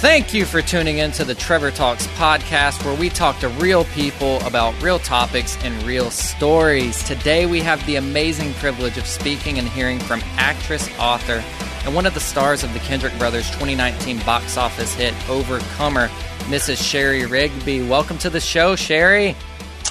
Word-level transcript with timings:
Thank 0.00 0.32
you 0.32 0.44
for 0.44 0.62
tuning 0.62 0.98
in 0.98 1.10
to 1.12 1.24
the 1.24 1.34
Trevor 1.34 1.72
Talks 1.72 2.06
podcast, 2.06 2.84
where 2.84 2.94
we 2.94 3.08
talk 3.08 3.40
to 3.40 3.48
real 3.48 3.84
people 3.86 4.40
about 4.46 4.80
real 4.80 5.00
topics 5.00 5.58
and 5.64 5.82
real 5.82 6.08
stories. 6.12 7.02
Today, 7.02 7.46
we 7.46 7.58
have 7.62 7.84
the 7.84 7.96
amazing 7.96 8.54
privilege 8.54 8.96
of 8.96 9.08
speaking 9.08 9.58
and 9.58 9.66
hearing 9.68 9.98
from 9.98 10.20
actress, 10.36 10.88
author, 11.00 11.42
and 11.84 11.96
one 11.96 12.06
of 12.06 12.14
the 12.14 12.20
stars 12.20 12.62
of 12.62 12.72
the 12.74 12.78
Kendrick 12.78 13.18
Brothers 13.18 13.50
2019 13.50 14.20
box 14.20 14.56
office 14.56 14.94
hit 14.94 15.14
Overcomer, 15.28 16.06
Mrs. 16.46 16.80
Shari 16.80 17.26
Rigby. 17.26 17.82
Welcome 17.82 18.18
to 18.18 18.30
the 18.30 18.38
show, 18.38 18.76
Shari. 18.76 19.34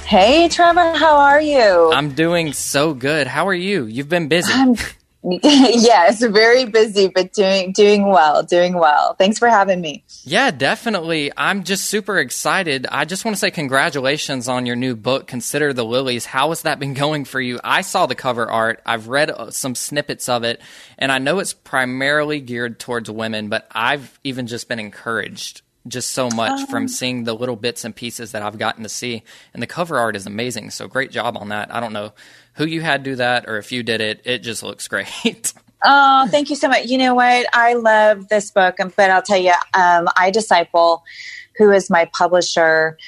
Hey, 0.06 0.48
Trevor, 0.48 0.94
how 0.94 1.18
are 1.18 1.40
you? 1.42 1.92
I'm 1.92 2.12
doing 2.12 2.54
so 2.54 2.94
good. 2.94 3.26
How 3.26 3.46
are 3.46 3.52
you? 3.52 3.84
You've 3.84 4.08
been 4.08 4.28
busy. 4.28 4.54
I'm 4.54 4.74
yes, 5.42 6.22
very 6.22 6.64
busy, 6.64 7.08
but 7.08 7.32
doing 7.32 7.72
doing 7.72 8.06
well, 8.06 8.44
doing 8.44 8.74
well. 8.74 9.14
Thanks 9.14 9.38
for 9.38 9.48
having 9.48 9.80
me. 9.80 10.04
Yeah, 10.22 10.52
definitely. 10.52 11.32
I'm 11.36 11.64
just 11.64 11.84
super 11.84 12.18
excited. 12.18 12.86
I 12.90 13.04
just 13.04 13.24
want 13.24 13.34
to 13.34 13.38
say 13.38 13.50
congratulations 13.50 14.48
on 14.48 14.64
your 14.64 14.76
new 14.76 14.94
book, 14.94 15.26
Consider 15.26 15.72
the 15.72 15.84
Lilies. 15.84 16.24
How 16.24 16.50
has 16.50 16.62
that 16.62 16.78
been 16.78 16.94
going 16.94 17.24
for 17.24 17.40
you? 17.40 17.58
I 17.64 17.80
saw 17.80 18.06
the 18.06 18.14
cover 18.14 18.48
art. 18.48 18.80
I've 18.86 19.08
read 19.08 19.30
uh, 19.30 19.50
some 19.50 19.74
snippets 19.74 20.28
of 20.28 20.44
it, 20.44 20.60
and 20.98 21.10
I 21.10 21.18
know 21.18 21.40
it's 21.40 21.52
primarily 21.52 22.40
geared 22.40 22.78
towards 22.78 23.10
women, 23.10 23.48
but 23.48 23.66
I've 23.72 24.20
even 24.22 24.46
just 24.46 24.68
been 24.68 24.78
encouraged 24.78 25.62
just 25.88 26.10
so 26.10 26.28
much 26.30 26.60
um, 26.60 26.66
from 26.66 26.88
seeing 26.88 27.24
the 27.24 27.34
little 27.34 27.56
bits 27.56 27.84
and 27.84 27.94
pieces 27.94 28.32
that 28.32 28.42
I've 28.42 28.58
gotten 28.58 28.82
to 28.82 28.88
see. 28.88 29.22
And 29.52 29.62
the 29.62 29.66
cover 29.66 29.98
art 29.98 30.16
is 30.16 30.26
amazing. 30.26 30.70
So 30.70 30.86
great 30.86 31.10
job 31.10 31.36
on 31.36 31.48
that. 31.48 31.74
I 31.74 31.80
don't 31.80 31.92
know 31.92 32.12
who 32.54 32.66
you 32.66 32.80
had 32.80 33.02
do 33.02 33.16
that 33.16 33.48
or 33.48 33.58
if 33.58 33.72
you 33.72 33.82
did 33.82 34.00
it. 34.00 34.20
It 34.24 34.38
just 34.38 34.62
looks 34.62 34.88
great. 34.88 35.52
Oh, 35.84 36.26
thank 36.28 36.50
you 36.50 36.56
so 36.56 36.68
much. 36.68 36.86
You 36.86 36.98
know 36.98 37.14
what? 37.14 37.46
I 37.52 37.74
love 37.74 38.28
this 38.28 38.50
book, 38.50 38.76
but 38.78 39.10
I'll 39.10 39.22
tell 39.22 39.38
you, 39.38 39.52
um, 39.74 40.08
disciple, 40.32 41.04
who 41.56 41.70
is 41.70 41.88
my 41.88 42.10
publisher, 42.12 42.98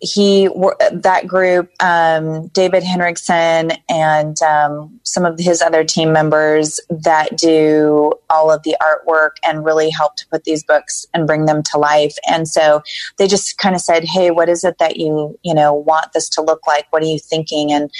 he 0.00 0.48
that 0.92 1.26
group 1.26 1.70
um, 1.82 2.46
david 2.48 2.82
henriksen 2.82 3.72
and 3.88 4.40
um, 4.42 5.00
some 5.02 5.24
of 5.24 5.38
his 5.38 5.60
other 5.62 5.84
team 5.84 6.12
members 6.12 6.80
that 6.88 7.36
do 7.36 8.12
all 8.30 8.50
of 8.50 8.62
the 8.62 8.76
artwork 8.80 9.32
and 9.44 9.64
really 9.64 9.90
help 9.90 10.16
to 10.16 10.26
put 10.28 10.44
these 10.44 10.62
books 10.62 11.06
and 11.14 11.26
bring 11.26 11.46
them 11.46 11.62
to 11.62 11.78
life. 11.78 12.16
And 12.28 12.46
so 12.46 12.82
they 13.16 13.26
just 13.26 13.58
kind 13.58 13.74
of 13.74 13.80
said 13.80 14.04
hey 14.04 14.30
what 14.30 14.48
is 14.48 14.64
it 14.64 14.78
that 14.78 14.96
you 14.96 15.38
you 15.42 15.54
know 15.54 15.72
want 15.74 16.12
this 16.12 16.28
to 16.30 16.42
look 16.42 16.66
like? 16.66 16.86
What 16.90 17.02
are 17.02 17.06
you 17.06 17.18
thinking? 17.18 17.72
And 17.72 17.90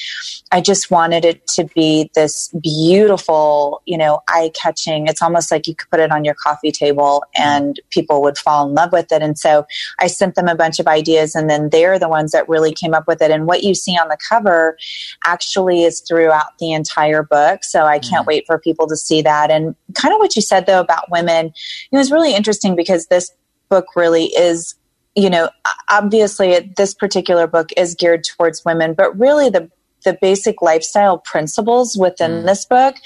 i 0.52 0.60
just 0.60 0.90
wanted 0.90 1.24
it 1.24 1.46
to 1.46 1.64
be 1.74 2.10
this 2.14 2.48
beautiful 2.62 3.82
you 3.86 3.98
know 3.98 4.20
eye-catching. 4.28 5.06
It's 5.06 5.22
almost 5.22 5.50
like 5.50 5.66
you 5.66 5.74
could 5.74 5.90
put 5.90 6.00
it 6.00 6.12
on 6.12 6.24
your 6.24 6.34
coffee 6.34 6.72
table 6.72 7.24
and 7.36 7.80
people 7.90 8.22
would 8.22 8.38
fall 8.38 8.68
in 8.68 8.74
love 8.74 8.92
with 8.92 9.10
it. 9.12 9.22
And 9.22 9.38
so 9.38 9.66
i 10.00 10.06
sent 10.06 10.34
them 10.34 10.48
a 10.48 10.54
bunch 10.54 10.78
of 10.78 10.86
ideas 10.86 11.34
and 11.34 11.48
then 11.48 11.70
they 11.70 11.86
they're 11.88 11.98
the 11.98 12.08
ones 12.08 12.32
that 12.32 12.48
really 12.48 12.72
came 12.72 12.92
up 12.92 13.06
with 13.06 13.22
it. 13.22 13.30
And 13.30 13.46
what 13.46 13.62
you 13.62 13.74
see 13.74 13.92
on 13.92 14.08
the 14.08 14.18
cover 14.28 14.76
actually 15.24 15.84
is 15.84 16.00
throughout 16.00 16.58
the 16.58 16.72
entire 16.72 17.22
book. 17.22 17.64
So 17.64 17.84
I 17.84 17.98
can't 17.98 18.24
mm 18.24 18.28
wait 18.28 18.44
for 18.46 18.58
people 18.58 18.86
to 18.88 18.96
see 18.96 19.22
that. 19.22 19.50
And 19.50 19.74
kind 19.94 20.12
of 20.12 20.18
what 20.18 20.36
you 20.36 20.42
said 20.42 20.66
though 20.66 20.80
about 20.80 21.10
women, 21.10 21.46
it 21.46 21.96
was 21.96 22.12
really 22.12 22.34
interesting 22.34 22.76
because 22.76 23.06
this 23.06 23.30
book 23.70 23.86
really 23.96 24.26
is 24.36 24.74
you 25.14 25.30
know 25.30 25.48
obviously 25.88 26.70
this 26.76 26.92
particular 26.92 27.46
book 27.46 27.70
is 27.76 27.94
geared 27.94 28.24
towards 28.24 28.64
women 28.64 28.92
but 28.92 29.18
really 29.18 29.48
the 29.48 29.70
the 30.04 30.16
basic 30.20 30.60
lifestyle 30.60 31.18
principles 31.18 31.96
within 31.96 32.30
mm. 32.30 32.46
this 32.46 32.64
book 32.66 32.96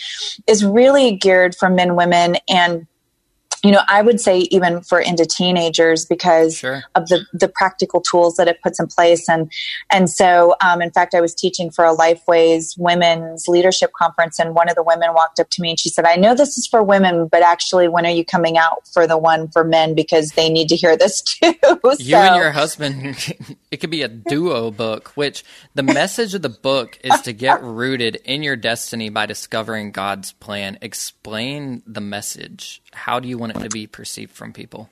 is 0.49 0.65
really 0.65 1.17
geared 1.17 1.55
for 1.55 1.71
men 1.71 1.95
women 1.95 2.37
and 2.49 2.87
you 3.63 3.71
know, 3.71 3.83
I 3.87 4.03
would 4.03 4.21
say 4.21 4.41
even 4.51 4.83
for 4.83 5.01
into 5.01 5.25
teenagers 5.25 6.05
because 6.05 6.59
sure. 6.59 6.83
of 6.97 7.09
the 7.09 7.25
the 7.33 7.47
practical 7.47 8.01
tools 8.01 8.35
that 8.37 8.49
it 8.49 8.61
puts 8.61 8.81
in 8.81 8.89
place, 8.89 9.29
and 9.29 9.53
and 9.91 10.11
so, 10.11 10.57
um, 10.61 10.83
in 10.83 10.91
fact, 10.91 11.15
I 11.15 11.21
was 11.21 11.33
teaching 11.33 11.71
for 11.71 11.85
a 11.85 11.95
Lifeways 11.95 12.77
Women's 12.77 13.47
Leadership 13.47 13.93
Conference, 13.97 14.41
and 14.41 14.57
one 14.57 14.69
of 14.69 14.75
the 14.75 14.83
women 14.83 15.15
walked 15.15 15.39
up 15.39 15.49
to 15.51 15.63
me 15.63 15.71
and 15.71 15.79
she 15.79 15.91
said, 15.91 16.05
"I 16.05 16.17
know 16.17 16.35
this 16.35 16.59
is 16.59 16.67
for 16.67 16.83
women, 16.83 17.29
but 17.29 17.43
actually, 17.43 17.87
when 17.87 18.05
are 18.05 18.11
you 18.11 18.25
coming 18.25 18.59
out 18.59 18.89
for 18.89 19.07
the 19.07 19.17
one 19.17 19.49
for 19.49 19.63
men 19.63 19.95
because 19.95 20.31
they 20.31 20.49
need 20.49 20.69
to 20.71 20.77
hear 20.77 20.97
this 20.97 21.23
too?" 21.23 21.55
so, 21.63 21.95
you 21.99 22.17
and 22.17 22.37
your 22.37 22.51
husband, 22.51 23.17
it 23.71 23.77
could 23.77 23.91
be 23.91 24.03
a 24.03 24.09
duo 24.09 24.73
book. 24.73 25.13
Which 25.15 25.45
the 25.75 25.85
message 25.85 26.35
of 26.35 26.43
the 26.43 26.49
book 26.49 26.99
is 27.05 27.21
to 27.21 27.33
get 27.33 27.63
rooted 27.63 28.17
in 28.25 28.43
your 28.43 28.57
destiny 28.57 29.09
by 29.09 29.27
discovering 29.27 29.93
God's 29.93 30.33
plan. 30.33 30.79
Explain 30.83 31.85
the 31.87 32.01
message 32.01 32.83
how 32.93 33.21
do 33.21 33.29
you 33.29 33.39
want 33.39 33.57
it 33.57 33.61
to 33.61 33.69
be 33.69 33.87
perceived 33.87 34.33
from 34.33 34.53
people? 34.53 34.91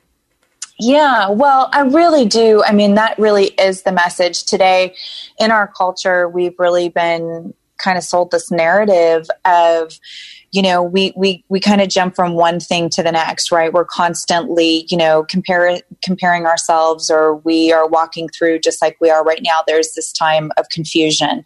Yeah, 0.79 1.29
well, 1.29 1.69
I 1.73 1.83
really 1.83 2.25
do. 2.25 2.63
I 2.65 2.73
mean, 2.73 2.95
that 2.95 3.19
really 3.19 3.49
is 3.49 3.83
the 3.83 3.93
message 3.93 4.45
today 4.45 4.95
in 5.39 5.51
our 5.51 5.69
culture. 5.69 6.29
We've 6.29 6.59
really 6.59 6.89
been 6.89 7.53
kind 7.77 7.99
of 7.99 8.05
sold 8.05 8.31
this 8.31 8.51
narrative 8.51 9.27
of 9.45 9.99
you 10.53 10.63
know 10.63 10.83
we 10.83 11.13
we 11.17 11.45
we 11.49 11.61
kind 11.61 11.81
of 11.81 11.89
jump 11.89 12.15
from 12.15 12.35
one 12.35 12.61
thing 12.61 12.89
to 12.91 13.03
the 13.03 13.13
next 13.13 13.51
right 13.51 13.73
we're 13.73 13.85
constantly 13.85 14.87
you 14.91 14.97
know 14.97 15.25
compare, 15.25 15.81
comparing 16.03 16.45
ourselves 16.45 17.11
or 17.11 17.37
we 17.37 17.73
are 17.73 17.89
walking 17.89 18.29
through 18.29 18.59
just 18.59 18.83
like 18.83 18.97
we 19.01 19.11
are 19.11 19.25
right 19.25 19.41
now 19.43 19.61
there's 19.67 19.93
this 19.93 20.13
time 20.13 20.51
of 20.57 20.69
confusion 20.69 21.45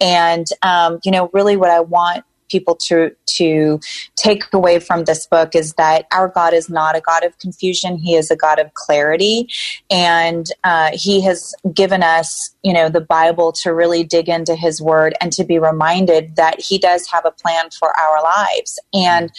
and 0.00 0.46
um, 0.62 0.98
you 1.04 1.10
know 1.10 1.28
really 1.32 1.56
what 1.56 1.70
i 1.70 1.80
want 1.80 2.24
people 2.54 2.76
to 2.76 3.10
to 3.38 3.80
take 4.16 4.44
away 4.52 4.78
from 4.78 5.04
this 5.04 5.26
book 5.26 5.56
is 5.56 5.72
that 5.74 6.06
our 6.12 6.28
God 6.28 6.54
is 6.54 6.68
not 6.70 6.96
a 6.96 7.00
God 7.00 7.24
of 7.24 7.36
confusion; 7.38 7.98
He 7.98 8.14
is 8.14 8.30
a 8.30 8.36
God 8.36 8.58
of 8.60 8.72
clarity, 8.74 9.48
and 9.90 10.46
uh, 10.62 10.90
He 10.92 11.20
has 11.22 11.54
given 11.74 12.02
us, 12.02 12.54
you 12.62 12.72
know, 12.72 12.88
the 12.88 13.00
Bible 13.00 13.50
to 13.62 13.74
really 13.74 14.04
dig 14.04 14.28
into 14.28 14.54
His 14.54 14.80
Word 14.80 15.14
and 15.20 15.32
to 15.32 15.44
be 15.44 15.58
reminded 15.58 16.36
that 16.36 16.60
He 16.60 16.78
does 16.78 17.08
have 17.08 17.24
a 17.26 17.32
plan 17.32 17.70
for 17.70 17.90
our 17.98 18.22
lives, 18.22 18.78
and 18.92 19.30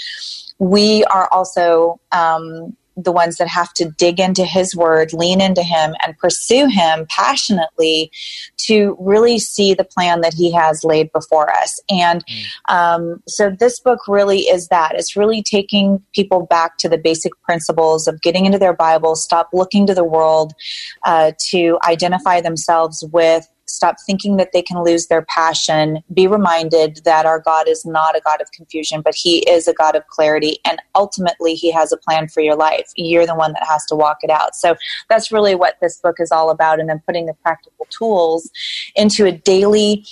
we 0.59 1.03
are 1.05 1.29
also. 1.31 1.99
Um, 2.11 2.75
the 2.97 3.11
ones 3.11 3.37
that 3.37 3.47
have 3.47 3.73
to 3.73 3.91
dig 3.97 4.19
into 4.19 4.45
his 4.45 4.75
word, 4.75 5.13
lean 5.13 5.41
into 5.41 5.63
him, 5.63 5.95
and 6.05 6.17
pursue 6.17 6.67
him 6.67 7.05
passionately 7.09 8.11
to 8.57 8.95
really 8.99 9.37
see 9.39 9.73
the 9.73 9.83
plan 9.83 10.21
that 10.21 10.33
he 10.33 10.51
has 10.51 10.83
laid 10.83 11.11
before 11.11 11.51
us. 11.51 11.79
And 11.89 12.25
mm. 12.25 12.73
um, 12.73 13.23
so 13.27 13.49
this 13.49 13.79
book 13.79 14.07
really 14.07 14.41
is 14.41 14.67
that. 14.69 14.93
It's 14.95 15.15
really 15.15 15.43
taking 15.43 16.01
people 16.13 16.45
back 16.45 16.77
to 16.77 16.89
the 16.89 16.97
basic 16.97 17.33
principles 17.41 18.07
of 18.07 18.21
getting 18.21 18.45
into 18.45 18.59
their 18.59 18.73
Bible, 18.73 19.15
stop 19.15 19.49
looking 19.53 19.85
to 19.87 19.93
the 19.93 20.03
world 20.03 20.53
uh, 21.05 21.31
to 21.49 21.77
identify 21.87 22.41
themselves 22.41 23.03
with 23.11 23.47
stop 23.75 23.95
thinking 24.05 24.37
that 24.37 24.51
they 24.53 24.61
can 24.61 24.83
lose 24.83 25.07
their 25.07 25.23
passion, 25.23 26.03
be 26.13 26.27
reminded 26.27 27.01
that 27.05 27.25
our 27.25 27.39
God 27.39 27.67
is 27.67 27.85
not 27.85 28.15
a 28.15 28.21
God 28.25 28.41
of 28.41 28.51
confusion, 28.51 29.01
but 29.01 29.15
He 29.15 29.39
is 29.49 29.67
a 29.67 29.73
God 29.73 29.95
of 29.95 30.07
clarity. 30.07 30.59
And 30.65 30.81
ultimately, 30.95 31.55
He 31.55 31.71
has 31.71 31.91
a 31.91 31.97
plan 31.97 32.27
for 32.27 32.41
your 32.41 32.55
life. 32.55 32.91
You're 32.95 33.27
the 33.27 33.35
one 33.35 33.53
that 33.53 33.65
has 33.67 33.85
to 33.87 33.95
walk 33.95 34.17
it 34.21 34.29
out. 34.29 34.55
So 34.55 34.75
that's 35.09 35.31
really 35.31 35.55
what 35.55 35.75
this 35.81 35.97
book 35.99 36.17
is 36.19 36.31
all 36.31 36.49
about. 36.49 36.79
And 36.79 36.89
then 36.89 37.01
putting 37.05 37.25
the 37.25 37.33
practical 37.33 37.85
tools 37.89 38.49
into 38.95 39.25
a 39.25 39.31
daily 39.31 40.05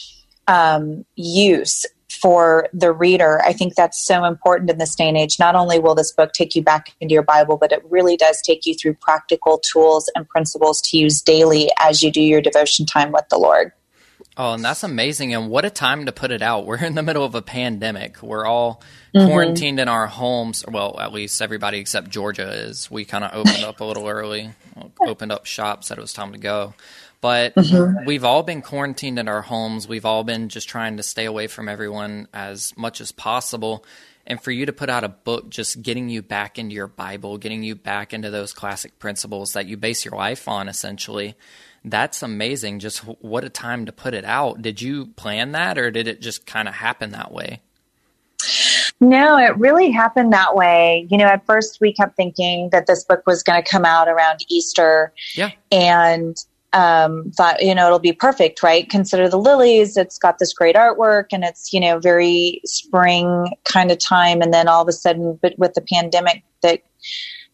um, 0.47 1.05
use 1.15 1.85
for 2.13 2.67
the 2.73 2.91
reader. 2.91 3.41
I 3.43 3.53
think 3.53 3.75
that's 3.75 4.05
so 4.05 4.23
important 4.23 4.69
in 4.69 4.77
this 4.77 4.95
day 4.95 5.07
and 5.07 5.17
age. 5.17 5.39
Not 5.39 5.55
only 5.55 5.79
will 5.79 5.95
this 5.95 6.11
book 6.11 6.31
take 6.33 6.55
you 6.55 6.61
back 6.61 6.93
into 6.99 7.13
your 7.13 7.23
Bible, 7.23 7.57
but 7.57 7.71
it 7.71 7.83
really 7.89 8.17
does 8.17 8.41
take 8.41 8.65
you 8.65 8.75
through 8.75 8.95
practical 8.95 9.59
tools 9.59 10.09
and 10.15 10.27
principles 10.27 10.81
to 10.81 10.97
use 10.97 11.21
daily 11.21 11.69
as 11.79 12.01
you 12.01 12.11
do 12.11 12.21
your 12.21 12.41
devotion 12.41 12.85
time 12.85 13.11
with 13.11 13.27
the 13.29 13.37
Lord. 13.37 13.71
Oh, 14.35 14.53
and 14.53 14.63
that's 14.63 14.83
amazing. 14.83 15.33
And 15.33 15.49
what 15.49 15.63
a 15.63 15.69
time 15.69 16.05
to 16.05 16.11
put 16.11 16.31
it 16.31 16.41
out. 16.41 16.65
We're 16.65 16.83
in 16.83 16.95
the 16.95 17.03
middle 17.03 17.23
of 17.23 17.35
a 17.35 17.41
pandemic. 17.41 18.21
We're 18.21 18.45
all 18.45 18.81
mm-hmm. 19.15 19.27
quarantined 19.27 19.79
in 19.79 19.87
our 19.87 20.07
homes. 20.07 20.63
Well, 20.67 20.99
at 20.99 21.13
least 21.13 21.41
everybody 21.41 21.79
except 21.79 22.09
Georgia 22.09 22.49
is. 22.49 22.89
We 22.89 23.05
kind 23.05 23.23
of 23.23 23.33
opened 23.33 23.63
up 23.63 23.79
a 23.79 23.85
little 23.85 24.07
early, 24.07 24.51
opened 25.01 25.31
up 25.31 25.45
shop, 25.45 25.83
said 25.83 25.97
it 25.97 26.01
was 26.01 26.13
time 26.13 26.31
to 26.31 26.39
go. 26.39 26.73
But 27.23 27.55
mm-hmm. 27.55 28.03
we've 28.03 28.25
all 28.25 28.43
been 28.43 28.61
quarantined 28.61 29.17
in 29.17 29.29
our 29.29 29.41
homes. 29.41 29.87
We've 29.87 30.03
all 30.03 30.25
been 30.25 30.49
just 30.49 30.67
trying 30.67 30.97
to 30.97 31.03
stay 31.03 31.23
away 31.23 31.47
from 31.47 31.69
everyone 31.69 32.27
as 32.33 32.75
much 32.75 32.99
as 32.99 33.13
possible. 33.13 33.85
And 34.27 34.41
for 34.41 34.51
you 34.51 34.65
to 34.65 34.73
put 34.73 34.89
out 34.89 35.05
a 35.05 35.09
book 35.09 35.49
just 35.49 35.81
getting 35.81 36.09
you 36.09 36.21
back 36.21 36.59
into 36.59 36.75
your 36.75 36.89
Bible, 36.89 37.37
getting 37.37 37.63
you 37.63 37.75
back 37.75 38.13
into 38.13 38.29
those 38.29 38.51
classic 38.51 38.99
principles 38.99 39.53
that 39.53 39.67
you 39.67 39.77
base 39.77 40.03
your 40.03 40.15
life 40.17 40.49
on, 40.49 40.67
essentially, 40.67 41.35
that's 41.85 42.23
amazing. 42.23 42.79
Just 42.79 42.99
what 42.99 43.45
a 43.45 43.49
time 43.49 43.85
to 43.85 43.93
put 43.93 44.13
it 44.13 44.25
out. 44.25 44.61
Did 44.61 44.81
you 44.81 45.05
plan 45.05 45.53
that 45.53 45.77
or 45.77 45.91
did 45.91 46.09
it 46.09 46.19
just 46.19 46.45
kind 46.45 46.67
of 46.67 46.73
happen 46.73 47.11
that 47.11 47.31
way? 47.31 47.61
No, 48.99 49.37
it 49.37 49.57
really 49.57 49.91
happened 49.91 50.33
that 50.33 50.57
way. 50.57 51.07
You 51.09 51.17
know, 51.17 51.27
at 51.27 51.45
first 51.45 51.79
we 51.79 51.93
kept 51.93 52.17
thinking 52.17 52.69
that 52.71 52.85
this 52.85 53.05
book 53.05 53.23
was 53.25 53.43
going 53.43 53.63
to 53.63 53.69
come 53.69 53.85
out 53.85 54.09
around 54.09 54.43
Easter. 54.49 55.13
Yeah. 55.35 55.51
And 55.71 56.35
um, 56.73 57.31
thought, 57.31 57.61
you 57.61 57.73
know, 57.73 57.85
it'll 57.85 57.99
be 57.99 58.13
perfect, 58.13 58.63
right? 58.63 58.89
Consider 58.89 59.29
the 59.29 59.37
lilies. 59.37 59.95
It's 59.95 60.17
got 60.17 60.39
this 60.39 60.53
great 60.53 60.75
artwork 60.75 61.25
and 61.31 61.43
it's, 61.43 61.71
you 61.71 61.79
know, 61.79 61.99
very 61.99 62.61
spring 62.65 63.55
kind 63.63 63.91
of 63.91 63.99
time. 63.99 64.41
And 64.41 64.53
then 64.53 64.67
all 64.67 64.81
of 64.81 64.87
a 64.87 64.93
sudden, 64.93 65.39
but 65.41 65.57
with 65.57 65.75
the 65.75 65.81
pandemic 65.81 66.43
that 66.61 66.81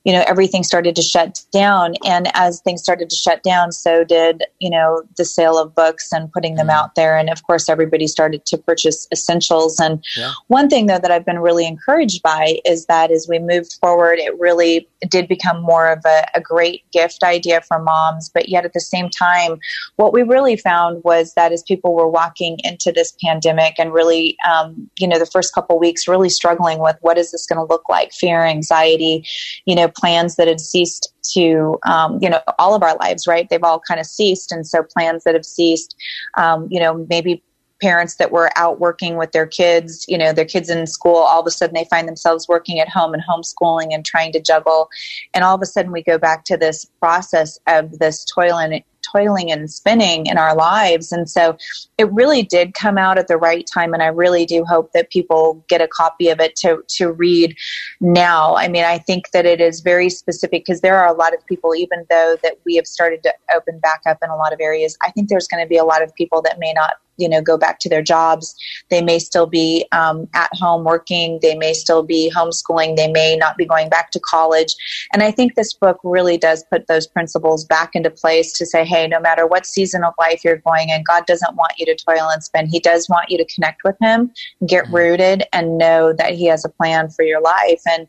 you 0.06 0.14
know 0.14 0.24
everything 0.28 0.64
started 0.64 0.96
to 0.96 1.02
shut 1.02 1.44
down. 1.52 1.96
And 2.06 2.30
as 2.34 2.62
things 2.62 2.82
started 2.82 3.10
to 3.10 3.16
shut 3.16 3.44
down 3.44 3.72
so 3.72 4.04
did 4.04 4.44
you 4.60 4.70
know 4.70 5.04
the 5.18 5.26
sale 5.26 5.58
of 5.58 5.76
books 5.76 6.12
and 6.12 6.32
putting 6.32 6.56
them 6.56 6.68
mm-hmm. 6.68 6.78
out 6.78 6.96
there. 6.96 7.18
And 7.18 7.30
of 7.30 7.44
course 7.44 7.70
everybody 7.70 8.08
started 8.08 8.46
to 8.48 8.58
purchase 8.58 9.08
essentials. 9.12 9.80
And 9.80 10.04
yeah. 10.16 10.32
one 10.48 10.70
thing 10.70 10.88
though 10.88 11.00
that 11.00 11.12
i've 11.12 11.26
been 11.26 11.40
really 11.40 11.68
encouraged 11.68 12.22
by 12.22 12.60
is 12.66 12.86
that 12.86 13.12
as 13.12 13.28
we 13.30 13.40
moved 13.40 13.78
forward 13.82 14.20
it 14.20 14.38
really 14.40 14.88
did 15.10 15.28
become 15.28 15.62
more 15.62 15.92
of 15.92 16.00
a, 16.06 16.26
a 16.36 16.42
great 16.42 16.90
gift 16.92 17.24
idea 17.24 17.62
for 17.62 17.82
moms. 17.82 18.30
But 18.30 18.50
yet 18.50 18.66
at 18.66 18.74
the 18.74 18.82
same 18.82 19.10
time 19.10 19.60
what 19.98 20.14
we 20.14 20.24
really 20.24 20.56
found 20.56 21.04
was 21.04 21.34
that 21.34 21.52
as 21.52 21.64
people 21.64 21.94
were 21.94 22.08
walking 22.08 22.58
into 22.64 22.92
this 22.92 23.14
pandemic 23.24 23.76
and 23.78 23.94
really 23.94 24.38
um, 24.50 24.90
you 24.98 25.08
know 25.08 25.20
the 25.20 25.26
first 25.26 25.54
couple 25.54 25.78
weeks 25.78 26.08
really 26.08 26.30
struggling 26.30 26.80
with 26.80 26.96
what 27.02 27.18
is 27.18 27.32
this 27.32 27.46
going 27.46 27.58
to 27.58 27.72
look 27.72 27.90
like? 27.90 28.14
Fear 28.14 28.44
anxiety 28.46 29.26
you 29.66 29.76
know 29.76 29.89
plans 29.96 30.36
that 30.36 30.48
had 30.48 30.60
ceased 30.60 31.14
to, 31.34 31.78
um, 31.86 32.20
you 32.22 32.30
know, 32.30 32.42
all 32.58 32.76
of 32.76 32.84
our 32.84 32.96
lives, 32.98 33.28
right? 33.28 33.48
They've 33.50 33.64
all 33.64 33.80
kind 33.80 34.00
of 34.00 34.06
ceased. 34.06 34.52
And 34.52 34.66
so 34.66 34.84
plans 34.84 35.24
that 35.24 35.36
have 35.36 35.46
ceased, 35.46 35.96
um, 36.38 36.68
you 36.70 36.80
know, 36.80 37.06
maybe 37.10 37.44
parents 37.82 38.16
that 38.16 38.32
were 38.32 38.50
out 38.58 38.80
working 38.80 39.16
with 39.16 39.32
their 39.32 39.48
kids, 39.48 40.06
you 40.08 40.18
know, 40.18 40.34
their 40.34 40.46
kids 40.46 40.70
in 40.70 40.86
school, 40.86 41.16
all 41.16 41.40
of 41.40 41.48
a 41.48 41.52
sudden 41.52 41.74
they 41.74 41.86
find 41.86 42.08
themselves 42.08 42.48
working 42.48 42.80
at 42.80 42.90
home 42.90 43.14
and 43.14 43.24
homeschooling 43.24 43.94
and 43.94 44.06
trying 44.06 44.32
to 44.34 44.42
juggle. 44.42 44.90
And 45.34 45.44
all 45.44 45.56
of 45.56 45.62
a 45.62 45.66
sudden 45.66 45.92
we 45.92 46.04
go 46.04 46.18
back 46.18 46.44
to 46.46 46.58
this 46.58 46.86
process 47.00 47.58
of 47.68 48.00
this 48.00 48.26
toil 48.26 48.58
and 48.58 48.84
toiling 49.12 49.52
and 49.52 49.70
spinning 49.70 50.26
in 50.26 50.38
our 50.38 50.56
lives. 50.56 51.12
And 51.12 51.30
so 51.30 51.58
it 51.98 52.12
really 52.12 52.44
did 52.44 52.74
come 52.74 52.98
out 52.98 53.18
at 53.18 53.28
the 53.28 53.38
right 53.38 53.68
time. 53.72 53.94
And 53.94 54.04
I 54.04 54.08
really 54.08 54.46
do 54.46 54.64
hope 54.66 54.92
that 54.94 55.10
people 55.10 55.64
get 55.68 55.82
a 55.82 55.88
copy 55.88 56.30
of 56.30 56.40
it 56.40 56.56
to, 56.58 56.84
to 56.98 57.12
read 57.12 57.56
now. 58.00 58.56
I 58.56 58.68
mean, 58.68 58.84
I 58.84 58.98
think 58.98 59.32
that 59.32 59.46
it 59.46 59.62
is 59.62 59.82
very 59.82 60.10
specific 60.10 60.66
because 60.66 60.82
there 60.82 60.98
are 60.98 61.08
a 61.08 61.18
lot 61.18 61.34
of 61.34 61.46
people, 61.46 61.76
even 61.76 62.06
though 62.10 62.38
that 62.44 62.60
we 62.66 62.76
have 62.76 62.88
started 62.88 63.24
to 63.24 63.34
open 63.56 63.80
back 63.80 64.02
up 64.06 64.18
in 64.24 64.30
a 64.30 64.36
lot 64.36 64.54
of 64.54 64.60
areas, 64.62 64.98
I 65.04 65.12
think 65.12 65.30
there's 65.30 65.48
going 65.48 65.64
to 65.64 65.70
be 65.70 65.78
a 65.78 65.86
lot 65.86 66.04
of 66.04 66.14
people 66.16 66.42
that 66.44 66.60
may 66.60 66.74
not 66.74 66.94
you 67.20 67.30
know 67.30 67.42
go 67.42 67.58
back 67.58 67.80
to 67.80 67.90
their 67.90 68.02
jobs 68.02 68.56
they 68.90 69.02
may 69.02 69.20
still 69.20 69.46
be 69.46 69.86
um, 69.92 70.28
at 70.34 70.50
home 70.54 70.84
working 70.84 71.38
they 71.42 71.56
may 71.56 71.74
still 71.74 72.02
be 72.02 72.32
homeschooling 72.36 72.96
they 72.96 73.12
may 73.12 73.36
not 73.36 73.58
be 73.58 73.66
going 73.66 73.90
back 73.90 74.10
to 74.12 74.20
college 74.20 74.76
and 75.14 75.22
i 75.22 75.30
think 75.30 75.56
this 75.56 75.74
book 75.74 76.00
really 76.04 76.38
does 76.38 76.64
put 76.72 76.88
those 76.88 77.06
principles 77.06 77.66
back 77.66 77.92
into 77.94 78.10
place 78.10 78.54
to 78.54 78.66
say 78.66 78.86
hey 78.90 79.08
no 79.08 79.20
matter 79.20 79.46
what 79.46 79.66
season 79.66 80.04
of 80.04 80.14
life 80.20 80.44
you're 80.44 80.58
going 80.58 80.90
in 80.90 81.04
god 81.04 81.26
doesn't 81.26 81.56
want 81.56 81.74
you 81.78 81.86
to 81.86 81.96
toil 81.96 82.30
and 82.30 82.44
spend 82.44 82.70
he 82.70 82.80
does 82.80 83.08
want 83.10 83.30
you 83.30 83.38
to 83.38 83.46
connect 83.54 83.82
with 83.84 83.96
him 84.02 84.32
get 84.66 84.86
mm-hmm. 84.86 84.96
rooted 84.96 85.44
and 85.54 85.78
know 85.78 86.14
that 86.14 86.34
he 86.34 86.46
has 86.46 86.66
a 86.66 86.70
plan 86.70 87.10
for 87.10 87.24
your 87.24 87.42
life 87.42 87.82
and 87.90 88.08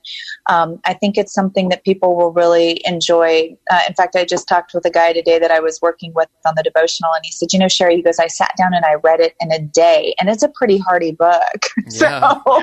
um, 0.48 0.80
i 0.84 0.94
think 0.94 1.16
it's 1.16 1.32
something 1.32 1.68
that 1.68 1.84
people 1.84 2.16
will 2.16 2.32
really 2.32 2.80
enjoy 2.84 3.54
uh, 3.70 3.80
in 3.88 3.94
fact 3.94 4.16
i 4.16 4.24
just 4.24 4.48
talked 4.48 4.72
with 4.74 4.84
a 4.84 4.90
guy 4.90 5.12
today 5.12 5.38
that 5.38 5.50
i 5.50 5.60
was 5.60 5.78
working 5.82 6.12
with 6.14 6.28
on 6.46 6.54
the 6.56 6.62
devotional 6.62 7.12
and 7.12 7.24
he 7.24 7.32
said 7.32 7.52
you 7.52 7.58
know 7.58 7.68
shari 7.68 7.96
he 7.96 8.02
goes 8.02 8.18
i 8.18 8.26
sat 8.26 8.52
down 8.56 8.72
and 8.74 8.84
i 8.84 8.94
read 8.94 9.20
it 9.20 9.34
in 9.40 9.52
a 9.52 9.58
day, 9.58 10.14
and 10.18 10.28
it's 10.28 10.42
a 10.42 10.48
pretty 10.48 10.78
hardy 10.78 11.12
book. 11.12 11.40
Yeah. 11.92 12.38
So. 12.44 12.62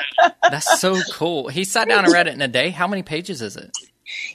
That's 0.49 0.79
so 0.79 0.99
cool. 1.11 1.49
He 1.49 1.63
sat 1.63 1.89
down 1.89 2.05
and 2.05 2.13
read 2.13 2.27
it 2.27 2.33
in 2.33 2.41
a 2.41 2.47
day. 2.47 2.69
How 2.69 2.87
many 2.87 3.03
pages 3.03 3.41
is 3.41 3.57
it? 3.57 3.71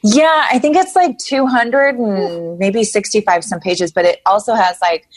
Yeah, 0.02 0.46
I 0.50 0.58
think 0.58 0.76
it's 0.76 0.94
like 0.94 1.18
200 1.18 1.96
and 1.96 2.58
maybe 2.58 2.84
65 2.84 3.44
some 3.44 3.60
pages, 3.60 3.92
but 3.92 4.04
it 4.04 4.20
also 4.26 4.54
has 4.54 4.78
like, 4.80 5.08